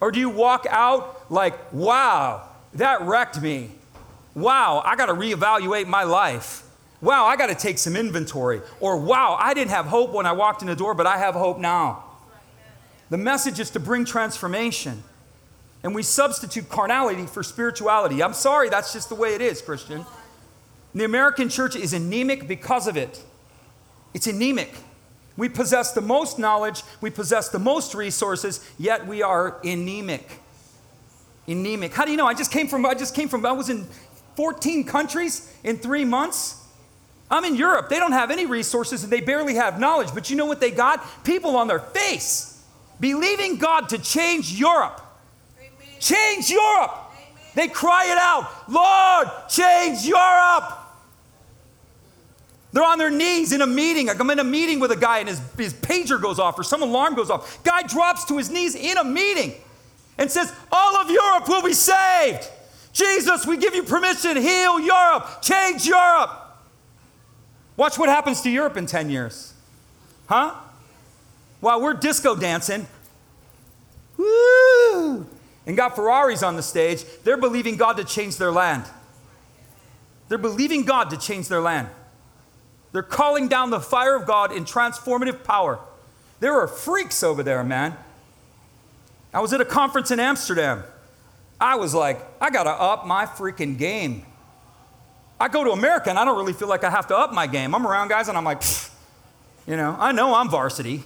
Or 0.00 0.10
do 0.10 0.18
you 0.18 0.28
walk 0.28 0.66
out 0.68 1.30
like, 1.30 1.72
wow, 1.72 2.48
that 2.74 3.02
wrecked 3.02 3.40
me? 3.40 3.70
Wow, 4.34 4.82
I 4.84 4.96
got 4.96 5.06
to 5.06 5.14
reevaluate 5.14 5.86
my 5.86 6.02
life. 6.02 6.62
Wow, 7.00 7.26
I 7.26 7.36
got 7.36 7.46
to 7.46 7.54
take 7.54 7.78
some 7.78 7.94
inventory. 7.94 8.60
Or, 8.80 8.98
wow, 8.98 9.36
I 9.38 9.54
didn't 9.54 9.70
have 9.70 9.86
hope 9.86 10.12
when 10.12 10.26
I 10.26 10.32
walked 10.32 10.62
in 10.62 10.68
the 10.68 10.76
door, 10.76 10.94
but 10.94 11.06
I 11.06 11.18
have 11.18 11.34
hope 11.34 11.58
now. 11.58 12.04
The 13.10 13.18
message 13.18 13.60
is 13.60 13.70
to 13.70 13.80
bring 13.80 14.04
transformation. 14.04 15.02
And 15.82 15.94
we 15.94 16.02
substitute 16.02 16.68
carnality 16.68 17.26
for 17.26 17.42
spirituality. 17.42 18.22
I'm 18.22 18.32
sorry, 18.32 18.68
that's 18.68 18.92
just 18.92 19.08
the 19.08 19.14
way 19.14 19.34
it 19.34 19.40
is, 19.40 19.62
Christian. 19.62 20.04
The 20.94 21.04
American 21.04 21.48
church 21.48 21.76
is 21.76 21.92
anemic 21.92 22.48
because 22.48 22.86
of 22.88 22.96
it. 22.96 23.22
It's 24.12 24.26
anemic. 24.26 24.74
We 25.36 25.48
possess 25.48 25.92
the 25.92 26.00
most 26.00 26.38
knowledge, 26.38 26.82
we 27.00 27.10
possess 27.10 27.50
the 27.50 27.58
most 27.58 27.94
resources, 27.94 28.66
yet 28.78 29.06
we 29.06 29.22
are 29.22 29.58
anemic. 29.62 30.40
Anemic. 31.46 31.92
How 31.92 32.04
do 32.04 32.10
you 32.10 32.16
know? 32.16 32.26
I 32.26 32.34
just 32.34 32.50
came 32.50 32.68
from 32.68 32.86
I 32.86 32.94
just 32.94 33.14
came 33.14 33.28
from 33.28 33.44
I 33.44 33.52
was 33.52 33.68
in 33.68 33.86
14 34.36 34.84
countries 34.84 35.52
in 35.62 35.76
3 35.76 36.04
months. 36.04 36.62
I'm 37.30 37.44
in 37.44 37.56
Europe. 37.56 37.88
They 37.88 37.98
don't 37.98 38.12
have 38.12 38.30
any 38.30 38.46
resources 38.46 39.04
and 39.04 39.12
they 39.12 39.20
barely 39.20 39.54
have 39.54 39.78
knowledge. 39.78 40.08
But 40.14 40.30
you 40.30 40.36
know 40.36 40.46
what 40.46 40.60
they 40.60 40.70
got? 40.70 41.24
People 41.24 41.56
on 41.56 41.68
their 41.68 41.80
face 41.80 42.62
believing 42.98 43.56
God 43.58 43.88
to 43.90 43.98
change 43.98 44.52
Europe. 44.52 45.00
Amen. 45.58 45.70
Change 46.00 46.50
Europe. 46.50 46.92
Amen. 47.12 47.52
They 47.54 47.68
cry 47.68 48.06
it 48.10 48.18
out 48.18 48.48
Lord, 48.68 49.28
change 49.48 50.06
Europe. 50.06 50.75
They're 52.76 52.84
on 52.84 52.98
their 52.98 53.10
knees 53.10 53.52
in 53.52 53.62
a 53.62 53.66
meeting. 53.66 54.10
I'm 54.10 54.28
in 54.28 54.38
a 54.38 54.44
meeting 54.44 54.80
with 54.80 54.92
a 54.92 54.96
guy 54.96 55.20
and 55.20 55.30
his, 55.30 55.40
his 55.56 55.72
pager 55.72 56.20
goes 56.20 56.38
off 56.38 56.58
or 56.58 56.62
some 56.62 56.82
alarm 56.82 57.14
goes 57.14 57.30
off. 57.30 57.64
Guy 57.64 57.80
drops 57.84 58.26
to 58.26 58.36
his 58.36 58.50
knees 58.50 58.74
in 58.74 58.98
a 58.98 59.02
meeting 59.02 59.54
and 60.18 60.30
says, 60.30 60.52
All 60.70 60.94
of 60.96 61.10
Europe 61.10 61.48
will 61.48 61.62
be 61.62 61.72
saved. 61.72 62.46
Jesus, 62.92 63.46
we 63.46 63.56
give 63.56 63.74
you 63.74 63.82
permission, 63.82 64.36
heal 64.36 64.78
Europe, 64.78 65.40
change 65.40 65.86
Europe. 65.86 66.38
Watch 67.78 67.98
what 67.98 68.10
happens 68.10 68.42
to 68.42 68.50
Europe 68.50 68.76
in 68.76 68.84
10 68.84 69.08
years. 69.08 69.54
Huh? 70.26 70.54
While 71.60 71.80
we're 71.80 71.94
disco 71.94 72.36
dancing, 72.36 72.86
woo, 74.18 75.26
and 75.64 75.78
got 75.78 75.96
Ferraris 75.96 76.42
on 76.42 76.56
the 76.56 76.62
stage, 76.62 77.06
they're 77.24 77.38
believing 77.38 77.76
God 77.76 77.96
to 77.96 78.04
change 78.04 78.36
their 78.36 78.52
land. 78.52 78.84
They're 80.28 80.36
believing 80.36 80.84
God 80.84 81.08
to 81.08 81.16
change 81.16 81.48
their 81.48 81.62
land. 81.62 81.88
They're 82.92 83.02
calling 83.02 83.48
down 83.48 83.70
the 83.70 83.80
fire 83.80 84.14
of 84.14 84.26
God 84.26 84.52
in 84.52 84.64
transformative 84.64 85.44
power. 85.44 85.78
There 86.40 86.54
are 86.54 86.68
freaks 86.68 87.22
over 87.22 87.42
there, 87.42 87.62
man. 87.64 87.96
I 89.32 89.40
was 89.40 89.52
at 89.52 89.60
a 89.60 89.64
conference 89.64 90.10
in 90.10 90.20
Amsterdam. 90.20 90.82
I 91.60 91.76
was 91.76 91.94
like, 91.94 92.20
I 92.40 92.50
got 92.50 92.64
to 92.64 92.70
up 92.70 93.06
my 93.06 93.26
freaking 93.26 93.78
game. 93.78 94.24
I 95.38 95.48
go 95.48 95.64
to 95.64 95.70
America 95.70 96.08
and 96.10 96.18
I 96.18 96.24
don't 96.24 96.36
really 96.38 96.52
feel 96.52 96.68
like 96.68 96.84
I 96.84 96.90
have 96.90 97.06
to 97.08 97.16
up 97.16 97.32
my 97.32 97.46
game. 97.46 97.74
I'm 97.74 97.86
around 97.86 98.08
guys 98.08 98.28
and 98.28 98.38
I'm 98.38 98.44
like, 98.44 98.62
you 99.66 99.76
know, 99.76 99.96
I 99.98 100.12
know 100.12 100.34
I'm 100.34 100.48
varsity. 100.48 101.04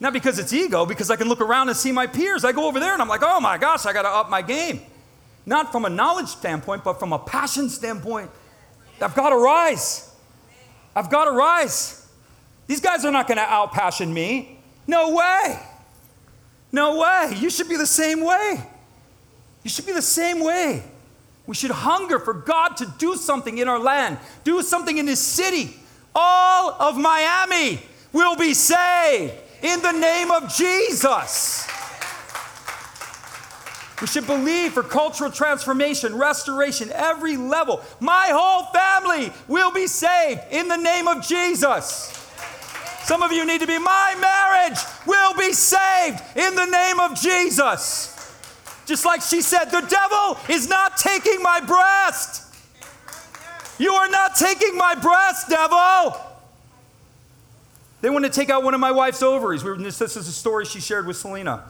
Not 0.00 0.12
because 0.12 0.40
it's 0.40 0.52
ego, 0.52 0.84
because 0.84 1.10
I 1.10 1.16
can 1.16 1.28
look 1.28 1.40
around 1.40 1.68
and 1.68 1.76
see 1.76 1.92
my 1.92 2.08
peers. 2.08 2.44
I 2.44 2.50
go 2.50 2.66
over 2.66 2.80
there 2.80 2.92
and 2.92 3.00
I'm 3.00 3.08
like, 3.08 3.22
oh 3.22 3.40
my 3.40 3.58
gosh, 3.58 3.86
I 3.86 3.92
got 3.92 4.02
to 4.02 4.08
up 4.08 4.28
my 4.28 4.42
game. 4.42 4.80
Not 5.46 5.70
from 5.70 5.84
a 5.84 5.88
knowledge 5.88 6.28
standpoint, 6.28 6.82
but 6.82 6.98
from 6.98 7.12
a 7.12 7.18
passion 7.18 7.68
standpoint. 7.68 8.30
I've 9.00 9.14
got 9.14 9.30
to 9.30 9.36
rise. 9.36 10.11
I've 10.94 11.10
got 11.10 11.24
to 11.24 11.32
rise. 11.32 12.06
These 12.66 12.80
guys 12.80 13.04
are 13.04 13.10
not 13.10 13.26
going 13.26 13.38
to 13.38 13.44
outpassion 13.44 14.12
me. 14.12 14.58
No 14.86 15.14
way. 15.14 15.58
No 16.70 16.98
way. 16.98 17.36
You 17.38 17.50
should 17.50 17.68
be 17.68 17.76
the 17.76 17.86
same 17.86 18.24
way. 18.24 18.62
You 19.62 19.70
should 19.70 19.86
be 19.86 19.92
the 19.92 20.02
same 20.02 20.42
way. 20.42 20.82
We 21.46 21.54
should 21.54 21.70
hunger 21.70 22.18
for 22.18 22.34
God 22.34 22.76
to 22.78 22.92
do 22.98 23.16
something 23.16 23.58
in 23.58 23.68
our 23.68 23.78
land, 23.78 24.18
do 24.44 24.62
something 24.62 24.96
in 24.96 25.06
this 25.06 25.20
city. 25.20 25.76
All 26.14 26.72
of 26.72 26.96
Miami 26.96 27.80
will 28.12 28.36
be 28.36 28.54
saved 28.54 29.34
in 29.62 29.80
the 29.82 29.92
name 29.92 30.30
of 30.30 30.54
Jesus. 30.54 31.66
We 34.02 34.08
should 34.08 34.26
believe 34.26 34.72
for 34.72 34.82
cultural 34.82 35.30
transformation, 35.30 36.16
restoration, 36.16 36.90
every 36.92 37.36
level. 37.36 37.80
My 38.00 38.30
whole 38.32 38.64
family 38.72 39.32
will 39.46 39.70
be 39.70 39.86
saved 39.86 40.40
in 40.50 40.66
the 40.66 40.76
name 40.76 41.06
of 41.06 41.24
Jesus. 41.24 42.18
Some 43.04 43.22
of 43.22 43.30
you 43.30 43.46
need 43.46 43.60
to 43.60 43.66
be, 43.68 43.78
my 43.78 44.16
marriage 44.20 44.80
will 45.06 45.36
be 45.38 45.52
saved 45.52 46.20
in 46.34 46.56
the 46.56 46.66
name 46.66 46.98
of 46.98 47.14
Jesus. 47.14 48.08
Just 48.86 49.04
like 49.04 49.22
she 49.22 49.40
said, 49.40 49.66
the 49.66 49.82
devil 49.82 50.36
is 50.48 50.68
not 50.68 50.96
taking 50.96 51.40
my 51.40 51.60
breast. 51.60 52.42
You 53.78 53.92
are 53.92 54.08
not 54.08 54.34
taking 54.34 54.76
my 54.76 54.96
breast, 54.96 55.48
devil. 55.48 56.16
They 58.00 58.10
want 58.10 58.24
to 58.24 58.32
take 58.32 58.50
out 58.50 58.64
one 58.64 58.74
of 58.74 58.80
my 58.80 58.90
wife's 58.90 59.22
ovaries. 59.22 59.62
This 59.62 60.00
is 60.00 60.26
a 60.26 60.32
story 60.32 60.64
she 60.64 60.80
shared 60.80 61.06
with 61.06 61.16
Selena. 61.16 61.62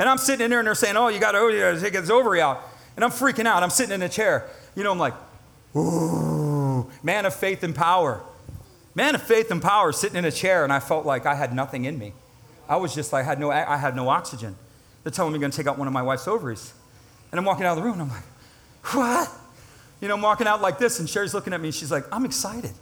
And 0.00 0.08
I'm 0.08 0.16
sitting 0.16 0.42
in 0.42 0.50
there 0.50 0.60
and 0.60 0.66
they're 0.66 0.74
saying, 0.74 0.96
Oh, 0.96 1.08
you 1.08 1.20
got 1.20 1.32
to 1.32 1.38
oh, 1.38 1.78
take 1.78 1.94
his 1.94 2.10
ovary 2.10 2.40
out. 2.40 2.62
And 2.96 3.04
I'm 3.04 3.10
freaking 3.10 3.44
out. 3.44 3.62
I'm 3.62 3.68
sitting 3.68 3.94
in 3.94 4.00
a 4.00 4.08
chair. 4.08 4.48
You 4.74 4.82
know, 4.82 4.92
I'm 4.92 4.98
like, 4.98 5.12
Ooh, 5.76 6.90
man 7.02 7.26
of 7.26 7.34
faith 7.34 7.62
and 7.62 7.74
power. 7.74 8.22
Man 8.94 9.14
of 9.14 9.22
faith 9.22 9.50
and 9.50 9.60
power 9.60 9.92
sitting 9.92 10.16
in 10.16 10.24
a 10.24 10.32
chair, 10.32 10.64
and 10.64 10.72
I 10.72 10.80
felt 10.80 11.04
like 11.04 11.26
I 11.26 11.34
had 11.34 11.54
nothing 11.54 11.84
in 11.84 11.98
me. 11.98 12.14
I 12.66 12.76
was 12.76 12.94
just 12.94 13.12
like, 13.12 13.26
I 13.26 13.28
had 13.28 13.38
no, 13.38 13.50
I 13.50 13.76
had 13.76 13.94
no 13.94 14.08
oxygen. 14.08 14.56
They're 15.04 15.12
telling 15.12 15.32
me 15.32 15.36
I'm 15.36 15.42
going 15.42 15.50
to 15.50 15.56
take 15.56 15.66
out 15.66 15.76
one 15.76 15.86
of 15.86 15.92
my 15.92 16.02
wife's 16.02 16.26
ovaries. 16.26 16.72
And 17.30 17.38
I'm 17.38 17.44
walking 17.44 17.66
out 17.66 17.76
of 17.76 17.76
the 17.76 17.82
room 17.82 18.00
and 18.00 18.02
I'm 18.02 18.08
like, 18.08 18.24
what? 18.94 19.30
You 20.00 20.08
know, 20.08 20.14
I'm 20.14 20.22
walking 20.22 20.46
out 20.46 20.62
like 20.62 20.78
this 20.78 20.98
and 20.98 21.08
Sherry's 21.08 21.34
looking 21.34 21.52
at 21.52 21.60
me 21.60 21.68
and 21.68 21.74
she's 21.74 21.90
like, 21.90 22.04
I'm 22.10 22.24
excited. 22.24 22.72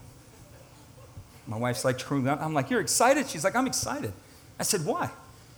My 1.48 1.56
wife's 1.56 1.84
like, 1.84 2.00
I'm 2.10 2.54
like, 2.54 2.70
you're 2.70 2.80
excited? 2.80 3.28
She's 3.28 3.42
like, 3.42 3.56
I'm 3.56 3.66
excited. 3.66 4.12
I 4.58 4.62
said, 4.62 4.84
why? 4.84 5.10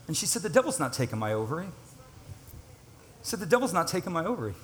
And 0.07 0.16
she 0.16 0.26
said, 0.26 0.42
the 0.42 0.49
devil's 0.49 0.80
not 0.80 0.92
taking 0.92 1.19
my 1.19 1.33
ovary. 1.33 1.66
I 1.66 3.23
said, 3.23 3.40
the 3.40 3.47
devil's 3.47 3.73
not 3.73 3.88
taking 3.88 4.12
my 4.12 4.25
ovary. 4.25 4.54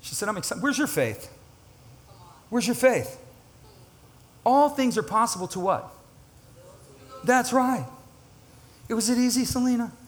She 0.00 0.14
said, 0.14 0.28
I'm 0.28 0.36
excited. 0.36 0.62
Where's 0.62 0.78
your 0.78 0.86
faith? 0.86 1.30
Where's 2.48 2.66
your 2.66 2.76
faith? 2.76 3.20
All 4.44 4.70
things 4.70 4.96
are 4.96 5.02
possible 5.02 5.48
to 5.48 5.60
what? 5.60 5.92
That's 7.24 7.52
right. 7.52 7.86
It 8.88 8.94
was 8.94 9.10
it 9.10 9.18
easy, 9.18 9.44
Selena? 9.44 9.92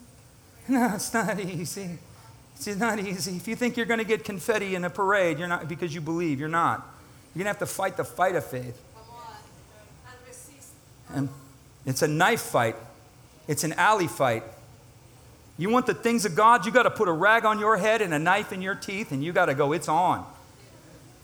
No, 0.68 0.92
it's 0.94 1.12
not 1.12 1.40
easy. 1.40 1.98
It's 2.54 2.76
not 2.76 3.00
easy. 3.00 3.34
If 3.34 3.48
you 3.48 3.56
think 3.56 3.76
you're 3.76 3.86
going 3.86 3.98
to 3.98 4.04
get 4.04 4.22
confetti 4.22 4.76
in 4.76 4.84
a 4.84 4.90
parade, 4.90 5.38
you're 5.38 5.48
not 5.48 5.66
because 5.66 5.92
you 5.92 6.00
believe. 6.00 6.38
You're 6.38 6.48
not. 6.48 6.86
You're 7.34 7.42
going 7.44 7.54
to 7.54 7.58
have 7.58 7.68
to 7.68 7.74
fight 7.74 7.96
the 7.96 8.04
fight 8.04 8.36
of 8.36 8.44
faith. 8.44 8.80
And 11.12 11.28
it's 11.84 12.02
a 12.02 12.08
knife 12.08 12.42
fight. 12.42 12.76
It's 13.50 13.64
an 13.64 13.72
alley 13.72 14.06
fight. 14.06 14.44
You 15.58 15.70
want 15.70 15.86
the 15.86 15.94
things 15.94 16.24
of 16.24 16.36
God, 16.36 16.64
you 16.64 16.70
got 16.70 16.84
to 16.84 16.90
put 16.90 17.08
a 17.08 17.12
rag 17.12 17.44
on 17.44 17.58
your 17.58 17.76
head 17.76 18.00
and 18.00 18.14
a 18.14 18.18
knife 18.18 18.52
in 18.52 18.62
your 18.62 18.76
teeth, 18.76 19.10
and 19.10 19.24
you 19.24 19.32
got 19.32 19.46
to 19.46 19.54
go, 19.54 19.72
it's 19.72 19.88
on. 19.88 20.24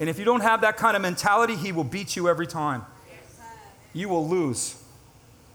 And 0.00 0.10
if 0.10 0.18
you 0.18 0.24
don't 0.24 0.40
have 0.40 0.62
that 0.62 0.76
kind 0.76 0.96
of 0.96 1.02
mentality, 1.02 1.54
He 1.54 1.70
will 1.70 1.84
beat 1.84 2.16
you 2.16 2.28
every 2.28 2.48
time. 2.48 2.84
You 3.92 4.08
will 4.08 4.26
lose 4.26 4.82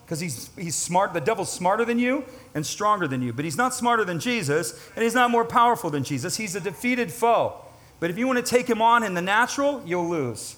because 0.05 0.21
he's, 0.21 0.49
he's 0.57 0.75
smart. 0.75 1.11
The 1.13 1.19
devil's 1.19 1.51
smarter 1.51 1.83
than 1.83 1.99
you 1.99 2.23
and 2.55 2.65
stronger 2.65 3.05
than 3.05 3.21
you. 3.21 3.33
But 3.33 3.43
he's 3.45 3.57
not 3.57 3.73
smarter 3.73 4.05
than 4.05 4.21
Jesus, 4.21 4.89
and 4.95 5.03
he's 5.03 5.13
not 5.13 5.29
more 5.29 5.43
powerful 5.43 5.89
than 5.89 6.05
Jesus. 6.05 6.37
He's 6.37 6.55
a 6.55 6.61
defeated 6.61 7.11
foe. 7.11 7.55
But 7.99 8.09
if 8.09 8.17
you 8.17 8.27
want 8.27 8.37
to 8.37 8.49
take 8.49 8.69
him 8.69 8.81
on 8.81 9.03
in 9.03 9.13
the 9.13 9.21
natural, 9.21 9.83
you'll 9.85 10.09
lose. 10.09 10.55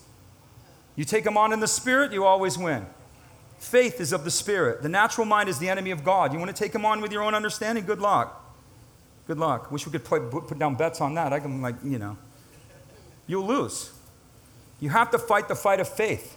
You 0.96 1.06
take 1.06 1.26
him 1.26 1.38
on 1.38 1.54
in 1.54 1.60
the 1.60 1.68
spirit, 1.68 2.14
you 2.14 2.24
always 2.24 2.56
win. 2.56 2.86
Faith 3.64 4.02
is 4.02 4.12
of 4.12 4.26
the 4.26 4.30
spirit. 4.30 4.84
The 4.84 4.90
natural 4.90 5.26
mind 5.26 5.48
is 5.48 5.58
the 5.58 5.70
enemy 5.70 5.92
of 5.92 6.04
God. 6.04 6.34
You 6.34 6.38
want 6.38 6.54
to 6.54 6.64
take 6.64 6.76
him 6.76 6.86
on 6.86 7.00
with 7.00 7.14
your 7.14 7.24
own 7.24 7.34
understanding? 7.34 7.86
Good 7.86 8.02
luck. 8.02 8.54
Good 9.26 9.40
luck. 9.40 9.72
Wish 9.72 9.86
we 9.86 9.92
could 9.94 10.04
play, 10.04 10.20
put 10.20 10.60
down 10.60 10.76
bets 10.76 11.00
on 11.00 11.14
that. 11.16 11.32
I 11.32 11.40
can, 11.40 11.62
like, 11.62 11.76
you 11.82 11.98
know. 11.98 12.18
You'll 13.26 13.48
lose. 13.48 13.92
You 14.82 14.90
have 14.90 15.12
to 15.12 15.18
fight 15.18 15.48
the 15.48 15.56
fight 15.56 15.80
of 15.80 15.88
faith 15.88 16.36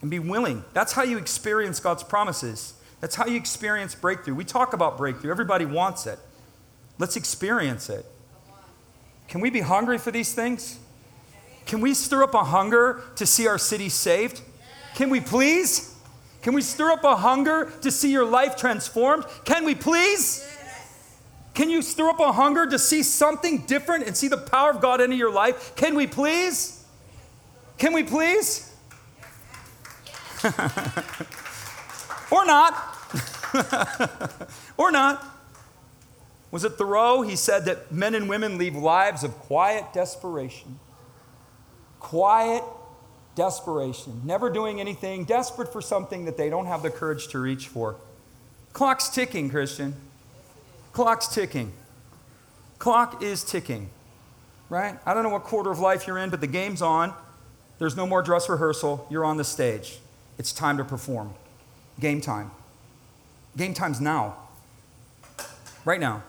and 0.00 0.08
be 0.08 0.20
willing. 0.20 0.64
That's 0.72 0.92
how 0.92 1.02
you 1.02 1.18
experience 1.18 1.80
God's 1.80 2.04
promises. 2.04 2.74
That's 3.00 3.16
how 3.16 3.26
you 3.26 3.36
experience 3.36 3.96
breakthrough. 3.96 4.36
We 4.36 4.44
talk 4.44 4.72
about 4.72 4.96
breakthrough, 4.96 5.32
everybody 5.32 5.64
wants 5.64 6.06
it. 6.06 6.20
Let's 6.96 7.16
experience 7.16 7.90
it. 7.90 8.06
Can 9.26 9.40
we 9.40 9.50
be 9.50 9.62
hungry 9.62 9.98
for 9.98 10.12
these 10.12 10.32
things? 10.32 10.78
Can 11.66 11.80
we 11.80 11.92
stir 11.92 12.22
up 12.22 12.34
a 12.34 12.44
hunger 12.44 13.02
to 13.16 13.26
see 13.26 13.48
our 13.48 13.58
city 13.58 13.88
saved? 13.88 14.42
Can 14.94 15.10
we 15.10 15.20
please? 15.20 15.95
Can 16.46 16.54
we 16.54 16.62
stir 16.62 16.92
up 16.92 17.02
a 17.02 17.16
hunger 17.16 17.72
to 17.82 17.90
see 17.90 18.12
your 18.12 18.24
life 18.24 18.56
transformed? 18.56 19.24
Can 19.44 19.64
we 19.64 19.74
please? 19.74 20.48
Can 21.54 21.68
you 21.68 21.82
stir 21.82 22.08
up 22.10 22.20
a 22.20 22.30
hunger 22.30 22.66
to 22.66 22.78
see 22.78 23.02
something 23.02 23.62
different 23.66 24.06
and 24.06 24.16
see 24.16 24.28
the 24.28 24.36
power 24.36 24.70
of 24.70 24.80
God 24.80 25.00
into 25.00 25.16
your 25.16 25.32
life? 25.32 25.74
Can 25.74 25.96
we 25.96 26.06
please? 26.06 26.84
Can 27.78 27.92
we 27.92 28.04
please? 28.04 28.72
or 32.30 32.46
not. 32.46 32.96
or 34.76 34.92
not. 34.92 35.24
Was 36.52 36.62
it 36.62 36.74
Thoreau? 36.74 37.22
He 37.22 37.34
said 37.34 37.64
that 37.64 37.90
men 37.90 38.14
and 38.14 38.28
women 38.28 38.56
lead 38.56 38.74
lives 38.74 39.24
of 39.24 39.32
quiet 39.32 39.92
desperation. 39.92 40.78
Quiet 41.98 42.62
desperation. 43.36 44.22
Never 44.24 44.50
doing 44.50 44.80
anything, 44.80 45.24
desperate 45.24 45.72
for 45.72 45.80
something 45.80 46.24
that 46.24 46.36
they 46.36 46.50
don't 46.50 46.66
have 46.66 46.82
the 46.82 46.90
courage 46.90 47.28
to 47.28 47.38
reach 47.38 47.68
for. 47.68 47.94
Clock's 48.72 49.08
ticking, 49.08 49.48
Christian. 49.48 49.94
Clock's 50.92 51.28
ticking. 51.28 51.72
Clock 52.78 53.22
is 53.22 53.44
ticking, 53.44 53.90
right? 54.68 54.98
I 55.06 55.14
don't 55.14 55.22
know 55.22 55.28
what 55.28 55.44
quarter 55.44 55.70
of 55.70 55.78
life 55.78 56.06
you're 56.06 56.18
in, 56.18 56.30
but 56.30 56.40
the 56.40 56.46
game's 56.46 56.82
on. 56.82 57.14
There's 57.78 57.96
no 57.96 58.06
more 58.06 58.22
dress 58.22 58.48
rehearsal. 58.48 59.06
You're 59.10 59.24
on 59.24 59.36
the 59.36 59.44
stage. 59.44 59.98
It's 60.38 60.52
time 60.52 60.78
to 60.78 60.84
perform. 60.84 61.34
Game 62.00 62.20
time. 62.20 62.50
Game 63.56 63.74
time's 63.74 64.00
now. 64.00 64.34
Right 65.84 66.00
now. 66.00 66.22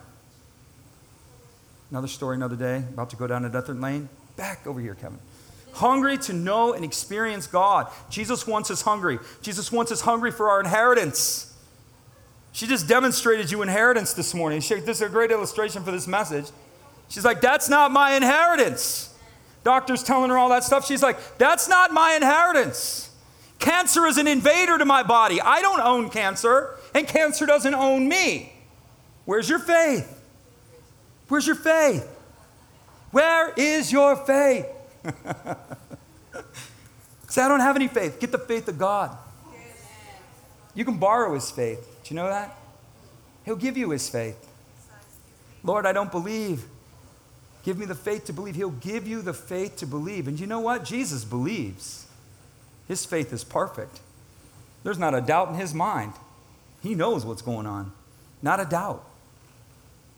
Another 1.90 2.08
story, 2.08 2.36
another 2.36 2.56
day. 2.58 2.78
About 2.78 3.10
to 3.12 3.16
go 3.16 3.28
down 3.28 3.46
a 3.46 3.50
different 3.50 3.82
lane. 3.82 4.10
Back 4.36 4.68
over 4.68 4.80
here, 4.80 4.96
Kevin. 4.96 5.20
Hungry 5.78 6.18
to 6.18 6.34
know 6.34 6.74
and 6.74 6.84
experience 6.84 7.46
God. 7.46 7.88
Jesus 8.10 8.48
wants 8.48 8.72
us 8.72 8.82
hungry. 8.82 9.20
Jesus 9.44 9.72
wants 9.72 9.92
us 9.92 10.02
hungry 10.02 10.32
for 10.32 10.50
our 10.50 10.60
inheritance. 10.60 11.56
She 12.52 12.66
just 12.66 12.88
demonstrated 12.88 13.52
you 13.52 13.62
inheritance 13.62 14.14
this 14.14 14.34
morning. 14.34 14.60
She, 14.62 14.80
this 14.80 14.98
is 14.98 15.02
a 15.04 15.10
great 15.10 15.30
illustration 15.30 15.84
for 15.84 15.92
this 15.92 16.08
message. 16.08 16.46
She's 17.10 17.24
like, 17.24 17.42
That's 17.42 17.70
not 17.70 17.92
my 17.92 18.14
inheritance. 18.14 19.14
Doctor's 19.64 20.02
telling 20.02 20.32
her 20.32 20.38
all 20.40 20.50
that 20.50 20.64
stuff. 20.64 20.88
She's 20.88 21.04
like, 21.04 21.38
That's 21.38 21.70
not 21.70 21.94
my 21.94 22.16
inheritance. 22.16 23.12
Cancer 23.60 24.08
is 24.08 24.18
an 24.18 24.28
invader 24.28 24.80
to 24.80 24.86
my 24.86 25.04
body. 25.04 25.40
I 25.40 25.62
don't 25.62 25.82
own 25.82 26.10
cancer, 26.10 26.76
and 26.96 27.08
cancer 27.08 27.46
doesn't 27.46 27.76
own 27.76 28.10
me. 28.10 28.52
Where's 29.26 29.48
your 29.48 29.60
faith? 29.60 30.20
Where's 31.28 31.46
your 31.46 31.56
faith? 31.56 32.08
Where 33.12 33.54
is 33.56 33.92
your 33.92 34.16
faith? 34.16 34.66
Say, 37.28 37.42
I 37.42 37.48
don't 37.48 37.60
have 37.60 37.76
any 37.76 37.88
faith. 37.88 38.20
Get 38.20 38.32
the 38.32 38.38
faith 38.38 38.68
of 38.68 38.78
God. 38.78 39.18
You 40.74 40.86
can 40.86 40.98
borrow 40.98 41.34
his 41.34 41.50
faith. 41.50 42.04
Do 42.04 42.14
you 42.14 42.16
know 42.16 42.30
that? 42.30 42.56
He'll 43.46 43.56
give 43.56 43.78
you 43.78 43.90
his 43.90 44.08
faith. 44.10 44.48
Lord, 45.64 45.86
I 45.86 45.92
don't 45.92 46.12
believe. 46.12 46.66
Give 47.64 47.78
me 47.78 47.86
the 47.86 47.96
faith 47.96 48.26
to 48.26 48.34
believe. 48.34 48.56
He'll 48.56 48.70
give 48.70 49.08
you 49.08 49.22
the 49.22 49.34
faith 49.34 49.78
to 49.78 49.88
believe. 49.88 50.28
And 50.28 50.40
you 50.40 50.48
know 50.48 50.60
what? 50.60 50.86
Jesus 50.86 51.26
believes. 51.26 52.08
His 52.88 53.06
faith 53.06 53.34
is 53.34 53.44
perfect. 53.44 54.00
There's 54.84 55.00
not 55.00 55.14
a 55.14 55.22
doubt 55.22 55.50
in 55.50 55.56
his 55.56 55.74
mind. 55.74 56.14
He 56.82 56.96
knows 56.96 57.26
what's 57.26 57.42
going 57.42 57.66
on. 57.66 57.92
Not 58.42 58.60
a 58.60 58.66
doubt. 58.66 59.04